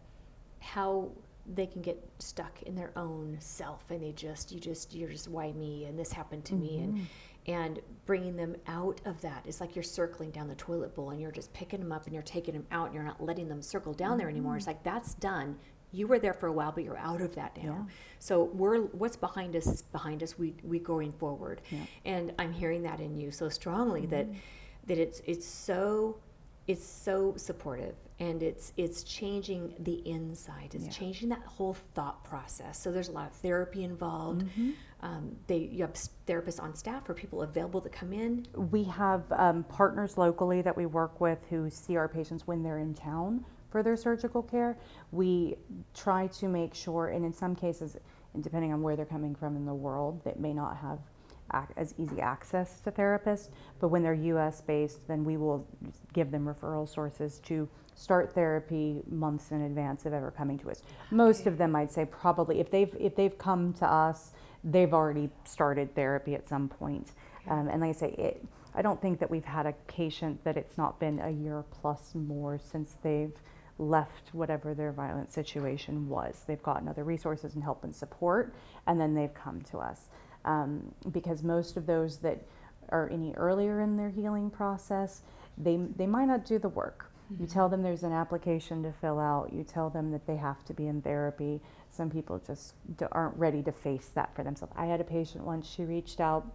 how 0.60 1.12
they 1.54 1.68
can 1.68 1.82
get 1.82 2.04
stuck 2.20 2.64
in 2.64 2.76
their 2.76 2.92
own 2.96 3.38
self 3.40 3.92
and 3.92 4.02
they 4.02 4.12
just 4.12 4.52
you 4.52 4.60
just 4.60 4.94
you're 4.96 5.10
just 5.10 5.28
why 5.28 5.52
me 5.52 5.86
and 5.86 5.98
this 6.00 6.12
happened 6.12 6.44
to 6.44 6.56
me 6.56 6.80
and 6.80 7.08
and 7.48 7.80
bringing 8.06 8.36
them 8.36 8.56
out 8.68 9.02
of 9.06 9.22
that. 9.22 9.44
It's 9.46 9.60
like 9.60 9.76
you're 9.76 9.84
circling 9.84 10.32
down 10.32 10.48
the 10.48 10.56
toilet 10.56 10.96
bowl 10.96 11.12
and 11.12 11.22
you're 11.22 11.32
just 11.32 11.54
picking 11.54 11.80
them 11.80 11.92
up 11.92 12.06
and 12.06 12.14
you're 12.14 12.24
taking 12.24 12.54
them 12.54 12.66
out 12.72 12.88
and 12.88 12.96
you're 12.96 13.04
not 13.04 13.24
letting 13.24 13.48
them 13.48 13.62
circle 13.62 13.94
down 13.94 14.18
there 14.18 14.30
anymore. 14.30 14.54
Mm-hmm. 14.54 14.58
It's 14.58 14.68
like 14.68 14.84
that's 14.84 15.14
done. 15.16 15.58
You 15.92 16.08
were 16.08 16.20
there 16.20 16.34
for 16.34 16.48
a 16.48 16.52
while 16.52 16.72
but 16.72 16.84
you're 16.84 16.98
out 16.98 17.22
of 17.22 17.36
that 17.36 17.58
now. 17.64 17.88
So 18.20 18.46
we're 18.54 18.82
what's 18.82 19.16
behind 19.16 19.56
us 19.56 19.68
is 19.68 19.82
behind 19.82 20.24
us. 20.24 20.38
We 20.38 20.56
we 20.64 20.80
going 20.80 21.14
forward. 21.14 21.62
And 22.04 22.34
i'm 22.40 22.52
hearing 22.52 22.84
that 22.84 23.00
in 23.00 23.16
you 23.16 23.32
so 23.32 23.50
strongly 23.50 24.02
mm-hmm. 24.02 24.12
that 24.12 24.28
that 24.88 24.98
it's 24.98 25.22
it's 25.26 25.46
so 25.46 26.18
it's 26.68 26.86
so 26.86 27.34
supportive 27.38 27.96
and 28.20 28.42
it's 28.42 28.72
it's 28.78 29.04
changing 29.04 29.74
the 29.80 30.02
inside. 30.08 30.74
It's 30.74 30.96
changing 30.96 31.30
that 31.30 31.44
whole 31.44 31.76
thought 31.94 32.24
process. 32.24 32.80
So 32.82 32.92
there's 32.92 33.10
a 33.10 33.12
lot 33.12 33.28
of 33.28 33.34
therapy 33.38 33.84
involved 33.84 34.46
mm-hmm. 34.46 34.72
Um, 35.06 35.36
they 35.48 35.70
you 35.72 35.82
have 35.82 35.94
therapists 36.28 36.62
on 36.62 36.76
staff 36.76 37.08
or 37.10 37.14
people 37.14 37.44
available 37.44 37.80
to 37.82 37.90
come 37.90 38.12
in 38.12 38.46
we 38.72 38.84
have 38.84 39.24
um, 39.32 39.64
partners 39.66 40.18
locally 40.18 40.62
that 40.62 40.76
we 40.76 40.86
work 40.86 41.22
with 41.22 41.40
who 41.50 41.70
see 41.70 41.96
our 41.96 42.08
patients 42.08 42.48
when 42.48 42.64
they're 42.64 42.80
in 42.80 42.94
town 42.94 43.46
for 43.76 43.84
their 43.84 43.98
surgical 43.98 44.42
care. 44.42 44.78
We 45.12 45.58
try 45.94 46.28
to 46.28 46.48
make 46.48 46.74
sure, 46.74 47.10
and 47.10 47.26
in 47.26 47.34
some 47.34 47.58
cases, 47.58 47.98
and 48.34 48.42
depending 48.42 48.72
on 48.72 48.82
where 48.82 48.96
they're 48.96 49.06
coming 49.06 49.36
from 49.36 49.58
in 49.58 49.66
the 49.66 49.74
world, 49.74 50.24
that 50.24 50.40
may 50.40 50.54
not 50.54 50.78
have 50.78 51.00
as 51.76 51.94
easy 51.98 52.22
access 52.22 52.80
to 52.80 52.92
therapists. 52.92 53.50
But 53.82 53.90
when 53.90 54.02
they're 54.02 54.14
U.S. 54.14 54.62
based, 54.62 55.06
then 55.10 55.26
we 55.26 55.36
will 55.36 55.68
give 56.14 56.32
them 56.32 56.46
referral 56.46 56.88
sources 56.88 57.40
to 57.48 57.68
start 57.96 58.34
therapy 58.34 59.02
months 59.10 59.52
in 59.52 59.62
advance 59.62 60.06
of 60.06 60.14
ever 60.14 60.32
coming 60.32 60.58
to 60.60 60.72
us. 60.72 60.82
Most 61.12 61.46
of 61.46 61.58
them, 61.58 61.76
I'd 61.76 61.92
say, 61.92 62.06
probably 62.06 62.62
if 62.62 62.72
they've 62.72 62.96
if 62.98 63.18
they've 63.18 63.38
come 63.38 63.74
to 63.74 63.86
us, 63.86 64.32
they've 64.66 64.94
already 64.94 65.30
started 65.46 65.94
therapy 65.96 66.36
at 66.36 66.50
some 66.50 66.68
point. 66.68 67.12
Um, 67.48 67.68
and 67.68 67.82
like 67.82 67.92
I 67.92 67.94
say, 67.94 68.10
it, 68.18 68.44
I 68.74 68.82
don't 68.82 69.02
think 69.02 69.20
that 69.20 69.30
we've 69.30 69.46
had 69.46 69.66
a 69.66 69.74
patient 69.88 70.44
that 70.44 70.58
it's 70.58 70.78
not 70.78 71.00
been 71.00 71.20
a 71.20 71.30
year 71.30 71.64
plus 71.72 72.14
more 72.16 72.60
since 72.60 72.96
they've 73.04 73.34
left 73.78 74.34
whatever 74.34 74.74
their 74.74 74.92
violent 74.92 75.32
situation 75.32 76.10
was. 76.10 76.44
They've 76.48 76.62
gotten 76.64 76.88
other 76.88 77.04
resources 77.04 77.54
and 77.56 77.64
help 77.64 77.84
and 77.84 77.96
support, 77.96 78.54
and 78.88 79.00
then 79.00 79.14
they've 79.14 79.34
come 79.34 79.62
to 79.72 79.78
us. 79.78 80.10
Um, 80.46 80.94
because 81.12 81.44
most 81.44 81.78
of 81.78 81.86
those 81.86 82.18
that 82.18 82.44
are 82.90 83.10
any 83.10 83.34
earlier 83.36 83.82
in 83.82 83.98
their 83.98 84.10
healing 84.10 84.50
process, 84.50 85.22
they, 85.58 85.78
they 85.96 86.08
might 86.08 86.26
not 86.26 86.46
do 86.46 86.60
the 86.60 86.70
work. 86.70 87.12
You 87.40 87.48
tell 87.48 87.70
them 87.70 87.82
there's 87.82 88.04
an 88.04 88.12
application 88.12 88.84
to 88.84 88.92
fill 88.92 89.20
out. 89.20 89.52
You 89.52 89.64
tell 89.64 89.90
them 89.90 90.12
that 90.12 90.28
they 90.28 90.36
have 90.36 90.64
to 90.66 90.74
be 90.74 90.88
in 90.88 91.02
therapy. 91.02 91.60
Some 91.90 92.10
people 92.10 92.40
just 92.46 92.76
aren't 93.12 93.36
ready 93.38 93.64
to 93.64 93.72
face 93.72 94.12
that 94.14 94.36
for 94.36 94.44
themselves. 94.44 94.74
I 94.78 94.86
had 94.86 95.02
a 95.02 95.04
patient 95.04 95.44
once, 95.44 95.68
she 95.68 95.84
reached 95.84 96.20
out. 96.20 96.46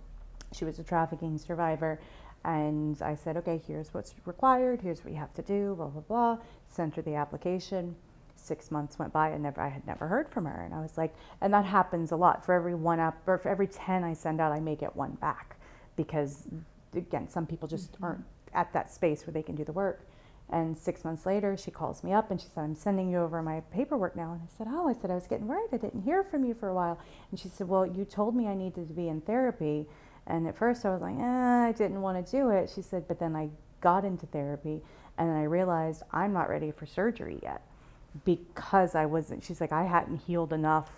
She 0.53 0.65
was 0.65 0.79
a 0.79 0.85
trafficking 0.85 1.39
survivor. 1.39 2.01
And 2.43 3.01
i 3.03 3.15
said 3.15 3.37
okay 3.37 3.61
here's 3.67 3.93
what's 3.93 4.15
required. 4.25 4.81
Here's 4.81 5.05
what 5.05 5.13
you 5.13 5.19
have 5.19 5.35
to 5.35 5.43
do 5.43 5.75
blah 5.77 5.89
blah 5.89 6.03
blah. 6.03 6.39
Sent 6.69 6.95
her 6.97 7.03
the 7.03 7.17
application. 7.17 7.97
Six 8.37 8.71
months 8.71 8.99
went 8.99 9.13
by. 9.13 9.31
And 9.31 9.43
never 9.43 9.61
i 9.61 9.69
had 9.69 9.87
never 9.87 10.07
heard 10.07 10.29
from 10.29 10.47
her. 10.47 10.63
And 10.63 10.73
i 10.73 10.81
was 10.81 10.97
like 10.97 11.15
and 11.41 11.53
that 11.53 11.65
happens 11.65 12.13
a 12.13 12.17
lot. 12.17 12.45
For 12.45 12.55
every 12.55 12.75
one 12.75 13.01
app 13.01 13.27
or 13.27 13.39
for 13.39 13.49
every 13.49 13.67
10 13.67 14.05
i 14.05 14.15
send 14.15 14.41
out 14.41 14.53
i 14.53 14.61
may 14.61 14.77
get 14.77 14.95
one 14.97 15.13
back. 15.17 15.57
Because 15.97 16.45
again 16.95 17.29
some 17.29 17.47
people 17.47 17.69
just 17.69 17.93
mm-hmm. 17.93 18.05
aren't 18.05 18.25
at 18.55 18.73
that 18.73 18.93
space 18.93 19.27
where 19.27 19.35
they 19.35 19.43
can 19.43 19.55
do 19.55 19.65
the 19.65 19.73
work 19.73 20.07
and 20.51 20.77
six 20.77 21.05
months 21.05 21.27
later 21.27 21.57
she 21.57 21.71
calls 21.71 22.03
me 22.03 22.13
up 22.13 22.31
and 22.31 22.41
she 22.41 22.49
said 22.55 22.63
i'm 22.63 22.75
sending 22.75 23.11
you 23.11 23.19
over 23.19 23.43
my 23.43 23.61
paperwork 23.73 24.17
now 24.17 24.33
and 24.33 24.41
i 24.43 24.57
said 24.57 24.67
oh 24.71 24.89
i 24.89 24.93
said 24.93 25.11
i 25.11 25.15
was 25.15 25.27
getting 25.27 25.47
worried 25.47 25.69
i 25.73 25.77
didn't 25.77 26.03
hear 26.03 26.25
from 26.25 26.45
you 26.45 26.55
for 26.55 26.69
a 26.69 26.75
while 26.75 26.99
and 27.31 27.39
she 27.39 27.49
said 27.49 27.69
well 27.69 27.87
you 27.87 28.05
told 28.05 28.35
me 28.35 28.47
i 28.47 28.55
needed 28.55 28.89
to 28.89 28.95
be 28.95 29.09
in 29.09 29.21
therapy 29.21 29.87
and 30.27 30.47
at 30.47 30.57
first 30.57 30.85
I 30.85 30.91
was 30.91 31.03
like, 31.03 31.19
eh, 31.19 31.69
I 31.69 31.73
didn't 31.73 32.01
want 32.01 32.25
to 32.25 32.31
do 32.31 32.51
it. 32.51 32.71
She 32.75 32.83
said, 32.83 33.07
but 33.09 33.19
then 33.19 33.35
I 33.35 33.51
got 33.81 34.05
into 34.05 34.27
therapy 34.27 34.81
and 35.19 35.31
I 35.31 35.43
realized 35.43 36.03
I'm 36.13 36.33
not 36.33 36.49
ready 36.49 36.71
for 36.71 36.87
surgery 36.87 37.41
yet 37.43 37.63
because 38.25 38.95
I 38.95 39.07
wasn't, 39.07 39.43
she's 39.43 39.61
like, 39.61 39.73
I 39.73 39.85
hadn't 39.85 40.19
healed 40.19 40.53
enough 40.53 40.91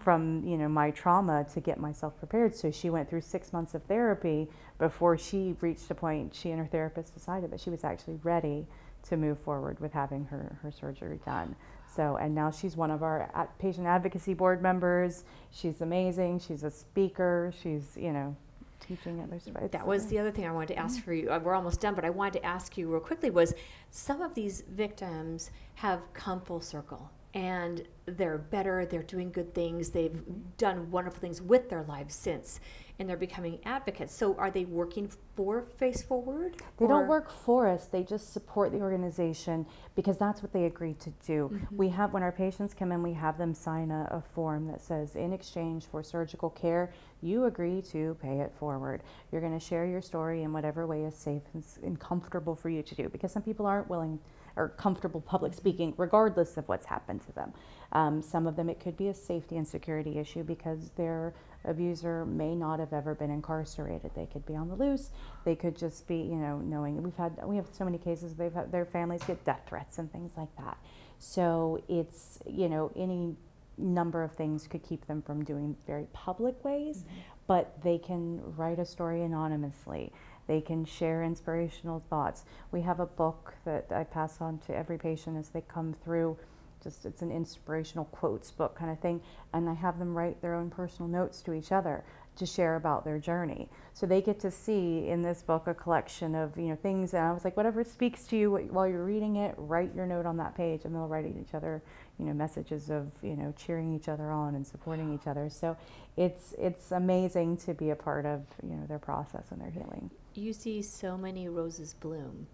from, 0.00 0.42
you 0.46 0.56
know, 0.56 0.68
my 0.68 0.90
trauma 0.90 1.46
to 1.52 1.60
get 1.60 1.78
myself 1.78 2.18
prepared. 2.18 2.54
So 2.56 2.70
she 2.70 2.90
went 2.90 3.08
through 3.08 3.20
six 3.20 3.52
months 3.52 3.74
of 3.74 3.82
therapy 3.84 4.48
before 4.78 5.18
she 5.18 5.54
reached 5.60 5.90
a 5.90 5.94
point, 5.94 6.34
she 6.34 6.50
and 6.50 6.58
her 6.58 6.66
therapist 6.66 7.12
decided 7.12 7.50
that 7.50 7.60
she 7.60 7.68
was 7.68 7.84
actually 7.84 8.18
ready 8.22 8.66
to 9.08 9.16
move 9.16 9.38
forward 9.38 9.78
with 9.80 9.92
having 9.92 10.24
her, 10.26 10.58
her 10.62 10.70
surgery 10.70 11.18
done. 11.24 11.54
So, 11.94 12.16
and 12.16 12.34
now 12.34 12.50
she's 12.50 12.76
one 12.76 12.90
of 12.90 13.02
our 13.02 13.48
patient 13.58 13.86
advocacy 13.86 14.34
board 14.34 14.62
members. 14.62 15.24
She's 15.50 15.80
amazing. 15.80 16.38
She's 16.40 16.62
a 16.62 16.70
speaker. 16.70 17.52
She's, 17.62 17.96
you 17.96 18.12
know, 18.12 18.36
teaching 18.78 19.20
others. 19.20 19.46
It's- 19.46 19.70
that 19.72 19.86
was 19.86 20.06
the 20.06 20.18
other 20.18 20.30
thing 20.30 20.46
I 20.46 20.52
wanted 20.52 20.68
to 20.68 20.76
ask 20.76 21.02
for 21.02 21.12
you. 21.12 21.30
Uh, 21.30 21.40
We're 21.42 21.54
almost 21.54 21.80
done, 21.80 21.94
but 21.94 22.04
I 22.04 22.10
wanted 22.10 22.34
to 22.40 22.44
ask 22.46 22.78
you 22.78 22.88
real 22.90 23.00
quickly 23.00 23.30
was 23.30 23.54
some 23.90 24.22
of 24.22 24.34
these 24.34 24.62
victims 24.62 25.50
have 25.74 26.00
come 26.12 26.40
full 26.40 26.60
circle. 26.60 27.10
and 27.32 27.86
they're 28.06 28.38
better, 28.38 28.84
they're 28.84 29.04
doing 29.04 29.30
good 29.30 29.54
things, 29.54 29.90
they've 29.90 30.20
done 30.58 30.90
wonderful 30.90 31.20
things 31.20 31.40
with 31.40 31.68
their 31.70 31.84
lives 31.84 32.12
since, 32.12 32.58
and 33.00 33.08
they're 33.08 33.16
becoming 33.16 33.58
advocates. 33.64 34.14
So 34.14 34.36
are 34.36 34.50
they 34.50 34.66
working 34.66 35.10
for 35.34 35.62
Face 35.78 36.02
Forward? 36.02 36.56
They 36.76 36.84
or- 36.84 36.88
don't 36.88 37.08
work 37.08 37.30
for 37.30 37.66
us, 37.66 37.86
they 37.86 38.04
just 38.04 38.32
support 38.32 38.72
the 38.72 38.80
organization 38.80 39.66
because 39.96 40.18
that's 40.18 40.42
what 40.42 40.52
they 40.52 40.66
agreed 40.66 41.00
to 41.00 41.10
do. 41.26 41.50
Mhm. 41.50 41.72
We 41.76 41.88
have, 41.88 42.12
when 42.12 42.22
our 42.22 42.30
patients 42.30 42.74
come 42.74 42.92
in, 42.92 43.02
we 43.02 43.14
have 43.14 43.38
them 43.38 43.54
sign 43.54 43.90
a, 43.90 44.06
a 44.10 44.20
form 44.20 44.66
that 44.66 44.82
says, 44.82 45.16
in 45.16 45.32
exchange 45.32 45.86
for 45.86 46.02
surgical 46.02 46.50
care, 46.50 46.92
you 47.22 47.46
agree 47.46 47.80
to 47.82 48.16
pay 48.20 48.40
it 48.40 48.52
forward. 48.52 49.02
You're 49.32 49.40
going 49.40 49.58
to 49.58 49.64
share 49.64 49.86
your 49.86 50.02
story 50.02 50.42
in 50.42 50.52
whatever 50.52 50.86
way 50.86 51.04
is 51.04 51.14
safe 51.14 51.42
and, 51.54 51.64
and 51.82 51.98
comfortable 51.98 52.54
for 52.54 52.68
you 52.68 52.82
to 52.82 52.94
do 52.94 53.08
because 53.08 53.32
some 53.32 53.42
people 53.42 53.64
aren't 53.64 53.88
willing 53.88 54.18
or 54.56 54.70
comfortable 54.70 55.20
public 55.20 55.54
speaking 55.54 55.94
regardless 55.96 56.56
of 56.56 56.68
what's 56.68 56.84
happened 56.84 57.22
to 57.22 57.32
them. 57.32 57.52
Um, 57.92 58.20
some 58.20 58.46
of 58.46 58.56
them 58.56 58.68
it 58.68 58.80
could 58.80 58.96
be 58.96 59.08
a 59.08 59.14
safety 59.14 59.56
and 59.56 59.66
security 59.66 60.18
issue 60.18 60.42
because 60.42 60.90
their 60.96 61.34
abuser 61.64 62.24
may 62.24 62.54
not 62.54 62.80
have 62.80 62.92
ever 62.92 63.14
been 63.14 63.30
incarcerated. 63.30 64.10
They 64.14 64.26
could 64.26 64.46
be 64.46 64.56
on 64.56 64.68
the 64.68 64.74
loose. 64.74 65.10
They 65.44 65.54
could 65.54 65.76
just 65.76 66.06
be, 66.06 66.16
you 66.16 66.36
know, 66.36 66.58
knowing 66.58 67.02
we've 67.02 67.16
had 67.16 67.38
we 67.44 67.56
have 67.56 67.66
so 67.70 67.84
many 67.84 67.98
cases 67.98 68.34
they've 68.34 68.52
had 68.52 68.72
their 68.72 68.84
families 68.86 69.22
get 69.26 69.44
death 69.44 69.62
threats 69.66 69.98
and 69.98 70.10
things 70.12 70.32
like 70.36 70.54
that. 70.58 70.78
So 71.18 71.82
it's 71.88 72.38
you 72.46 72.68
know 72.68 72.90
any 72.96 73.36
number 73.78 74.22
of 74.22 74.32
things 74.32 74.66
could 74.66 74.82
keep 74.82 75.06
them 75.06 75.22
from 75.22 75.44
doing 75.44 75.76
very 75.86 76.06
public 76.12 76.62
ways, 76.64 76.98
mm-hmm. 76.98 77.20
but 77.46 77.82
they 77.82 77.98
can 77.98 78.40
write 78.56 78.78
a 78.78 78.84
story 78.84 79.22
anonymously. 79.22 80.12
They 80.46 80.60
can 80.60 80.84
share 80.84 81.22
inspirational 81.22 82.02
thoughts. 82.10 82.44
We 82.72 82.80
have 82.82 82.98
a 83.00 83.06
book 83.06 83.54
that 83.64 83.86
I 83.94 84.04
pass 84.04 84.40
on 84.40 84.58
to 84.66 84.76
every 84.76 84.98
patient 84.98 85.36
as 85.36 85.48
they 85.50 85.60
come 85.60 85.94
through. 86.04 86.36
Just 86.82 87.04
it's 87.04 87.22
an 87.22 87.30
inspirational 87.30 88.06
quotes 88.06 88.50
book 88.50 88.74
kind 88.74 88.90
of 88.90 88.98
thing, 89.00 89.20
and 89.52 89.68
I 89.68 89.74
have 89.74 89.98
them 89.98 90.16
write 90.16 90.40
their 90.40 90.54
own 90.54 90.70
personal 90.70 91.10
notes 91.10 91.42
to 91.42 91.52
each 91.52 91.72
other 91.72 92.04
to 92.36 92.46
share 92.46 92.76
about 92.76 93.04
their 93.04 93.18
journey. 93.18 93.68
So 93.92 94.06
they 94.06 94.22
get 94.22 94.40
to 94.40 94.50
see 94.50 95.08
in 95.08 95.20
this 95.20 95.42
book 95.42 95.66
a 95.66 95.74
collection 95.74 96.34
of 96.34 96.56
you 96.56 96.68
know 96.68 96.76
things, 96.76 97.14
and 97.14 97.22
I 97.22 97.32
was 97.32 97.44
like, 97.44 97.56
whatever 97.56 97.84
speaks 97.84 98.24
to 98.28 98.36
you 98.36 98.50
while 98.70 98.88
you're 98.88 99.04
reading 99.04 99.36
it, 99.36 99.54
write 99.58 99.94
your 99.94 100.06
note 100.06 100.26
on 100.26 100.36
that 100.38 100.54
page, 100.54 100.84
and 100.84 100.94
they'll 100.94 101.08
write 101.08 101.26
each 101.26 101.54
other 101.54 101.82
you 102.18 102.26
know 102.26 102.32
messages 102.32 102.90
of 102.90 103.10
you 103.22 103.36
know 103.36 103.52
cheering 103.56 103.94
each 103.94 104.08
other 104.08 104.30
on 104.30 104.54
and 104.54 104.66
supporting 104.66 105.12
each 105.14 105.26
other. 105.26 105.48
So 105.50 105.76
it's 106.16 106.54
it's 106.58 106.92
amazing 106.92 107.56
to 107.58 107.74
be 107.74 107.90
a 107.90 107.96
part 107.96 108.26
of 108.26 108.42
you 108.62 108.76
know 108.76 108.86
their 108.86 108.98
process 108.98 109.46
and 109.50 109.60
their 109.60 109.70
healing. 109.70 110.10
You 110.34 110.52
see 110.52 110.82
so 110.82 111.16
many 111.16 111.48
roses 111.48 111.94
bloom. 111.94 112.46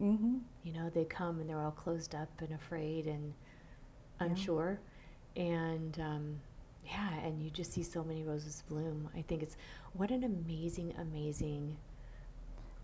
Mm-hmm. 0.00 0.38
You 0.64 0.72
know, 0.72 0.90
they 0.90 1.04
come 1.04 1.40
and 1.40 1.48
they're 1.48 1.60
all 1.60 1.70
closed 1.70 2.14
up 2.14 2.28
and 2.40 2.52
afraid 2.52 3.06
and 3.06 3.32
unsure. 4.30 4.80
And 5.36 5.98
um, 6.00 6.40
yeah, 6.86 7.14
and 7.24 7.42
you 7.42 7.50
just 7.50 7.72
see 7.72 7.82
so 7.82 8.04
many 8.04 8.24
roses 8.24 8.62
bloom. 8.68 9.08
I 9.16 9.22
think 9.22 9.42
it's 9.42 9.56
what 9.94 10.10
an 10.10 10.24
amazing, 10.24 10.94
amazing 10.98 11.76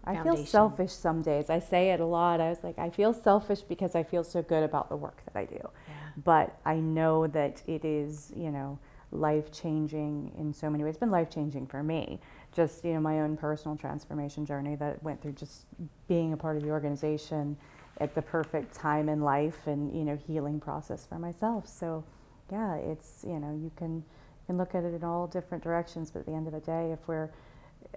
I 0.05 0.23
feel 0.23 0.37
selfish 0.37 0.93
some 0.93 1.23
days. 1.23 1.51
I 1.51 1.59
say 1.59 1.91
it 1.91 2.01
a 2.01 2.05
lot. 2.05 2.41
I 2.41 2.49
was 2.49 2.65
like, 2.65 2.79
I 2.79 2.89
feel 2.91 3.13
selfish 3.13 3.61
because 3.61 3.95
I 3.95 4.03
feel 4.03 4.25
so 4.25 4.43
good 4.43 4.63
about 4.63 4.89
the 4.89 4.97
work 4.97 5.21
that 5.27 5.39
I 5.39 5.45
do. 5.45 5.57
Yeah. 5.57 5.95
But 6.25 6.59
I 6.65 6.77
know 6.77 7.27
that 7.29 7.63
it 7.67 7.85
is, 7.85 8.33
you 8.35 8.51
know, 8.51 8.79
life 9.11 9.51
changing 9.53 10.33
in 10.39 10.53
so 10.53 10.71
many 10.71 10.85
ways. 10.85 10.93
It's 10.93 11.01
been 11.01 11.11
life 11.11 11.31
changing 11.31 11.67
for 11.67 11.83
me. 11.83 12.21
Just, 12.55 12.85
you 12.85 12.95
know, 12.95 13.01
my 13.01 13.21
own 13.21 13.37
personal 13.37 13.77
transformation 13.77 14.47
journey 14.47 14.77
that 14.77 15.03
went 15.03 15.21
through 15.21 15.33
just 15.33 15.67
being 16.09 16.33
a 16.33 16.37
part 16.37 16.57
of 16.57 16.63
the 16.63 16.71
organization 16.71 17.57
at 17.99 18.15
the 18.15 18.23
perfect 18.23 18.75
time 18.75 19.09
in 19.09 19.21
life 19.21 19.67
and, 19.67 19.95
you 19.95 20.05
know, 20.05 20.17
healing 20.17 20.61
process 20.61 21.05
for 21.07 21.19
myself. 21.19 21.67
So, 21.67 22.05
yeah, 22.51 22.77
it's, 22.77 23.25
you 23.27 23.39
know, 23.39 23.53
you 23.53 23.71
can, 23.77 23.97
you 23.97 24.47
can 24.47 24.57
look 24.57 24.75
at 24.75 24.85
it 24.85 24.95
in 24.95 25.05
all 25.05 25.27
different 25.27 25.63
directions, 25.63 26.11
but 26.11 26.21
at 26.21 26.27
the 26.27 26.33
end 26.33 26.47
of 26.47 26.53
the 26.53 26.61
day, 26.61 26.93
if 26.93 27.07
we're 27.09 27.31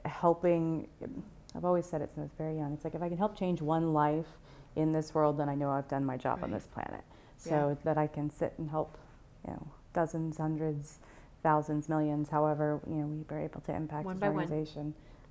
helping, 0.05 0.87
I've 1.55 1.65
always 1.65 1.85
said 1.85 2.01
it 2.01 2.09
since 2.09 2.19
I 2.19 2.21
was 2.21 2.31
very 2.37 2.57
young. 2.57 2.73
It's 2.73 2.83
like 2.83 2.95
if 2.95 3.01
I 3.01 3.09
can 3.09 3.17
help 3.17 3.37
change 3.37 3.61
one 3.61 3.93
life 3.93 4.27
in 4.75 4.91
this 4.91 5.13
world, 5.13 5.37
then 5.37 5.49
I 5.49 5.55
know 5.55 5.69
I've 5.69 5.87
done 5.87 6.05
my 6.05 6.17
job 6.17 6.39
on 6.43 6.51
this 6.51 6.67
planet. 6.67 7.03
So 7.37 7.69
Yeah. 7.69 7.75
that 7.83 7.97
I 7.97 8.07
can 8.07 8.29
sit 8.29 8.53
and 8.57 8.69
help, 8.69 8.97
you 9.45 9.53
know, 9.53 9.67
dozens, 9.93 10.37
hundreds, 10.37 10.99
thousands, 11.43 11.89
millions, 11.89 12.29
however, 12.29 12.79
you 12.87 12.95
know, 12.95 13.07
we 13.07 13.23
were 13.29 13.41
able 13.41 13.61
to 13.61 13.75
impact 13.75 14.05
One 14.05 14.15
this 14.15 14.21
by 14.21 14.29
one. 14.29 14.47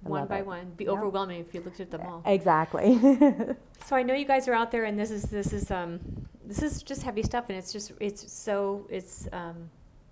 Organization. 0.05 0.07
I 0.07 0.11
one 0.11 0.29
by 0.29 0.39
it. 0.39 0.47
one. 0.47 0.71
Be 0.77 0.85
Yep. 0.85 0.93
overwhelming 0.95 1.41
if 1.41 1.55
you 1.55 1.61
looked 1.61 1.81
at 1.81 1.91
them 1.91 2.03
all. 2.03 2.23
Exactly. 2.27 2.99
So 3.87 3.97
I 3.97 4.03
know 4.03 4.13
you 4.15 4.27
guys 4.27 4.47
are 4.47 4.53
out 4.53 4.71
there, 4.71 4.85
and 4.85 4.97
this 4.99 5.11
is 5.11 5.23
this 5.25 5.53
is 5.55 5.71
um, 5.71 5.99
this 6.45 6.63
is 6.63 6.83
just 6.83 7.03
heavy 7.03 7.23
stuff, 7.23 7.47
and 7.49 7.57
it's 7.59 7.73
just 7.73 7.93
it's 7.99 8.31
so 8.31 8.87
it's 8.91 9.27
um, 9.33 9.69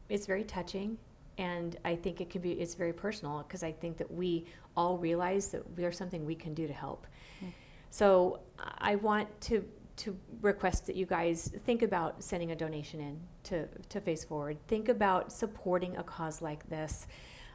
it's 0.09 0.26
very 0.26 0.43
touching, 0.43 0.97
and 1.36 1.76
I 1.84 1.95
think 1.95 2.20
it 2.22 2.30
can 2.30 2.41
be 2.41 2.53
it's 2.53 2.74
very 2.74 2.95
personal 2.95 3.45
because 3.47 3.62
I 3.62 3.70
think 3.70 3.99
that 3.99 4.11
we 4.11 4.47
all 4.74 4.97
realize 4.97 5.49
that 5.49 5.76
there's 5.76 5.99
something 5.99 6.24
we 6.24 6.34
can 6.34 6.55
do 6.55 6.66
to 6.66 6.72
help. 6.72 7.07
So 7.91 8.41
I 8.78 8.97
want 8.97 9.28
to 9.43 9.64
to 9.97 10.16
request 10.41 10.86
that 10.86 10.97
you 10.97 11.05
guys 11.07 11.53
think 11.66 11.82
about 11.82 12.22
sending 12.22 12.53
a 12.53 12.57
donation 12.57 13.01
in 13.01 13.20
to, 13.45 13.66
to 13.89 14.01
Face 14.01 14.24
Forward. 14.24 14.57
Think 14.68 14.89
about 14.89 15.32
supporting 15.32 15.97
a 15.97 16.03
cause 16.05 16.41
like 16.41 16.68
this. 16.70 17.07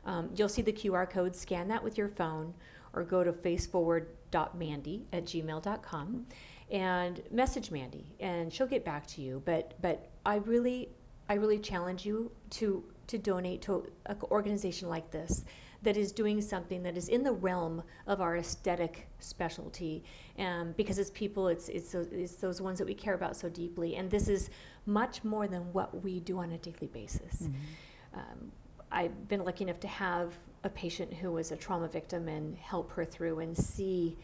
Um, 0.05 0.29
you'll 0.35 0.49
see 0.49 0.61
the 0.61 0.73
QR 0.73 1.09
code, 1.09 1.35
scan 1.35 1.67
that 1.69 1.83
with 1.83 1.97
your 1.97 2.09
phone, 2.09 2.53
or 2.93 3.03
go 3.03 3.23
to 3.23 3.31
faceforward.mandy 3.31 5.05
at 5.13 5.25
gmail.com 5.25 6.25
and 6.71 7.21
message 7.31 7.71
Mandi, 7.71 8.05
and 8.19 8.51
she'll 8.51 8.67
get 8.67 8.83
back 8.83 9.05
to 9.07 9.21
you. 9.21 9.41
But 9.45 9.73
but 9.81 10.09
I 10.25 10.35
really 10.37 10.89
I 11.29 11.35
really 11.35 11.59
challenge 11.59 12.05
you 12.05 12.31
to 12.51 12.83
to 13.07 13.17
donate 13.17 13.61
to 13.63 13.85
an 14.05 14.17
organization 14.23 14.89
like 14.89 15.11
this 15.11 15.43
that 15.83 15.97
is 15.97 16.13
doing 16.13 16.39
something 16.41 16.81
that 16.83 16.95
is 16.95 17.09
in 17.09 17.23
the 17.23 17.31
realm 17.33 17.83
of 18.07 18.21
our 18.21 18.37
aesthetic 18.37 19.09
specialty. 19.19 20.01
Um, 20.39 20.73
because 20.77 20.97
it's 20.97 21.09
people 21.11 21.49
it's, 21.49 21.67
it's 21.67 21.91
those- 21.91 22.07
it's 22.11 22.35
those 22.35 22.61
ones 22.61 22.79
that 22.79 22.85
we 22.85 22.93
care 22.93 23.13
about 23.13 23.35
so 23.35 23.49
deeply. 23.49 23.97
And 23.97 24.09
this 24.09 24.27
is 24.29 24.49
much 24.85 25.23
more 25.25 25.47
than 25.47 25.73
what 25.73 26.01
we 26.03 26.21
do 26.21 26.39
on 26.39 26.51
a 26.53 26.57
daily 26.57 26.87
basis. 26.87 27.49
Um, 28.13 28.51
i've 28.93 29.27
been 29.27 29.43
lucky 29.43 29.63
enough 29.63 29.79
to 29.79 29.87
have 29.87 30.33
a 30.63 30.69
patient 30.69 31.13
who 31.13 31.31
was 31.31 31.51
a 31.51 31.55
trauma 31.57 31.87
victim 31.87 32.27
and 32.27 32.55
help 32.57 32.91
her 32.91 33.03
through 33.03 33.39
and 33.39 33.57
see 33.57 34.17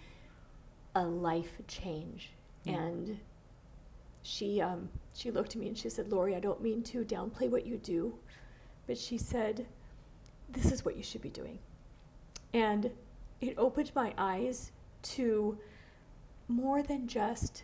a 0.96 1.04
life 1.04 1.52
change 1.68 2.32
Yeah. 2.64 2.78
and 2.78 3.20
she 4.22 4.62
um, 4.62 4.90
she 5.16 5.32
looked 5.32 5.52
at 5.56 5.62
me 5.62 5.68
and 5.70 5.78
she 5.78 5.90
said, 5.90 6.12
"Lori, 6.12 6.36
I 6.36 6.40
don't 6.42 6.62
mean 6.62 6.84
to 6.84 7.04
downplay 7.06 7.50
what 7.50 7.66
you 7.66 7.78
do, 7.78 8.14
but 8.86 8.98
she 8.98 9.18
said, 9.18 9.66
this 10.50 10.72
is 10.74 10.84
what 10.84 10.98
you 10.98 11.04
should 11.04 11.22
be 11.22 11.30
doing." 11.30 11.58
And 12.54 12.92
it 13.40 13.56
opened 13.58 13.92
my 13.96 14.14
eyes 14.18 14.72
to 15.16 15.58
more 16.50 16.84
than 16.84 17.08
just 17.08 17.64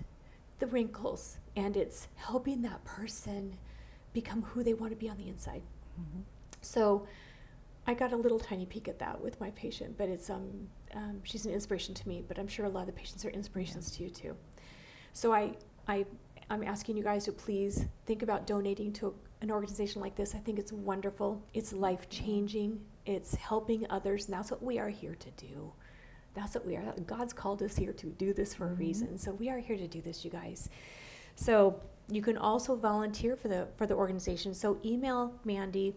the 0.59 0.67
wrinkles, 0.67 1.37
and 1.57 1.75
it's 1.75 2.07
helping 2.15 2.61
that 2.61 2.83
person 2.85 3.57
become 4.13 4.41
who 4.43 4.63
they 4.63 4.73
want 4.73 4.91
to 4.93 4.97
be 4.97 5.09
on 5.09 5.17
the 5.17 5.27
inside. 5.27 5.61
So 6.65 7.07
I 7.87 7.93
got 7.93 8.11
a 8.13 8.15
little 8.15 8.39
tiny 8.39 8.65
peek 8.65 8.87
at 8.87 8.99
that 8.99 9.21
with 9.21 9.39
my 9.39 9.51
patient, 9.51 9.97
but 9.97 10.09
it's 10.09 10.29
um, 10.29 10.67
um, 10.95 11.21
she's 11.23 11.45
an 11.45 11.53
inspiration 11.53 11.93
to 11.93 12.07
me. 12.07 12.23
But 12.27 12.39
I'm 12.39 12.47
sure 12.47 12.65
a 12.65 12.69
lot 12.69 12.81
of 12.81 12.87
the 12.87 12.93
patients 12.93 13.23
are 13.25 13.29
inspirations 13.29 13.91
to 13.91 14.03
you 14.03 14.09
too. 14.09 14.35
So 15.13 15.33
I 15.33 15.55
I 15.87 16.05
I'm 16.49 16.63
asking 16.63 16.97
you 16.97 17.03
guys 17.03 17.25
to 17.25 17.31
please 17.31 17.85
think 18.05 18.23
about 18.23 18.47
donating 18.47 18.91
to 18.93 19.13
an 19.41 19.51
organization 19.51 20.01
like 20.01 20.15
this. 20.15 20.33
I 20.33 20.39
think 20.39 20.59
it's 20.59 20.71
wonderful. 20.71 21.43
It's 21.53 21.73
life 21.73 22.09
changing. 22.09 22.79
It's 23.05 23.35
helping 23.35 23.85
others, 23.89 24.25
and 24.25 24.33
that's 24.33 24.49
what 24.49 24.63
we 24.63 24.79
are 24.79 24.89
here 24.89 25.15
to 25.15 25.31
do. 25.31 25.71
That's 26.33 26.55
what 26.55 26.65
we 26.65 26.75
are. 26.75 26.93
God's 27.05 27.33
called 27.33 27.61
us 27.61 27.75
here 27.75 27.93
to 27.93 28.07
do 28.07 28.33
this 28.33 28.53
for 28.53 28.67
a 28.67 28.73
reason. 28.73 29.17
So 29.17 29.31
we 29.31 29.49
are 29.49 29.59
here 29.59 29.77
to 29.77 29.87
do 29.87 30.01
this, 30.01 30.25
you 30.25 30.31
guys. 30.31 30.69
So 31.35 31.79
you 32.09 32.21
can 32.21 32.37
also 32.37 32.75
volunteer 32.75 33.35
for 33.35 33.47
the 33.47 33.67
for 33.77 33.85
the 33.85 33.93
organization. 33.93 34.53
So 34.53 34.79
email 34.83 35.33
Mandi 35.43 35.95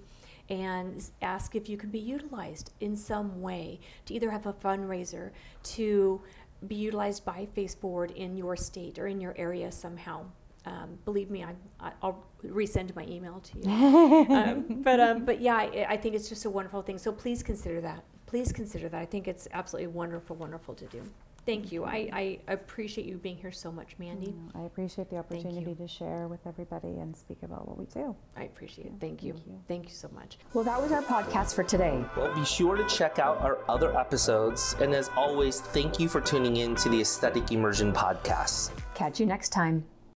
and 0.48 1.10
ask 1.22 1.54
if 1.54 1.68
you 1.68 1.76
can 1.76 1.90
be 1.90 1.98
utilized 1.98 2.72
in 2.80 2.96
some 2.96 3.40
way 3.40 3.80
to 4.06 4.14
either 4.14 4.30
have 4.30 4.46
a 4.46 4.52
fundraiser 4.52 5.30
to 5.62 6.20
be 6.66 6.74
utilized 6.74 7.24
by 7.24 7.46
Face 7.54 7.74
Forward 7.74 8.10
in 8.12 8.36
your 8.36 8.56
state 8.56 8.98
or 8.98 9.06
in 9.06 9.20
your 9.20 9.34
area 9.36 9.70
somehow. 9.70 10.24
Um, 10.66 10.98
believe 11.04 11.30
me, 11.30 11.44
I, 11.44 11.54
I, 11.80 11.92
I'll 12.02 12.24
resend 12.44 12.94
my 12.96 13.06
email 13.06 13.40
to 13.40 13.58
you. 13.58 13.70
um, 14.34 14.82
but 14.82 15.00
um, 15.00 15.24
but 15.24 15.40
yeah, 15.40 15.56
I, 15.56 15.86
I 15.90 15.96
think 15.96 16.14
it's 16.14 16.28
just 16.28 16.44
a 16.44 16.50
wonderful 16.50 16.82
thing. 16.82 16.98
So 16.98 17.12
please 17.12 17.42
consider 17.42 17.80
that. 17.82 18.02
Please 18.26 18.52
consider 18.52 18.88
that. 18.88 19.00
I 19.00 19.06
think 19.06 19.28
it's 19.28 19.48
absolutely 19.52 19.86
wonderful, 19.88 20.36
wonderful 20.36 20.74
to 20.74 20.84
do. 20.86 21.02
Thank 21.48 21.72
you. 21.72 21.86
I, 21.86 22.38
I 22.46 22.52
appreciate 22.52 23.06
you 23.06 23.16
being 23.16 23.38
here 23.38 23.50
so 23.50 23.72
much, 23.72 23.96
Mandi. 23.98 24.34
I 24.54 24.64
appreciate 24.64 25.08
the 25.08 25.16
opportunity 25.16 25.74
to 25.74 25.88
share 25.88 26.28
with 26.28 26.40
everybody 26.46 26.88
and 26.88 27.16
speak 27.16 27.38
about 27.42 27.66
what 27.66 27.78
we 27.78 27.86
do. 27.86 28.14
I 28.36 28.42
appreciate 28.42 28.88
it. 28.88 28.92
Thank 29.00 29.22
you. 29.22 29.34
Thank 29.66 29.84
you 29.84 29.94
so 29.94 30.10
much. 30.14 30.36
Well, 30.52 30.62
that 30.64 30.78
was 30.78 30.92
our 30.92 31.00
podcast 31.00 31.54
for 31.54 31.64
today. 31.64 32.04
Well, 32.18 32.34
be 32.34 32.44
sure 32.44 32.76
to 32.76 32.84
check 32.84 33.18
out 33.18 33.40
our 33.40 33.60
other 33.66 33.98
episodes. 33.98 34.76
And 34.78 34.92
as 34.92 35.08
always, 35.16 35.62
thank 35.62 35.98
you 35.98 36.06
for 36.06 36.20
tuning 36.20 36.58
in 36.58 36.74
to 36.76 36.90
the 36.90 37.00
Aesthetic 37.00 37.50
Immersion 37.50 37.94
Podcast. 37.94 38.72
Catch 38.94 39.18
you 39.18 39.24
next 39.24 39.48
time. 39.48 39.84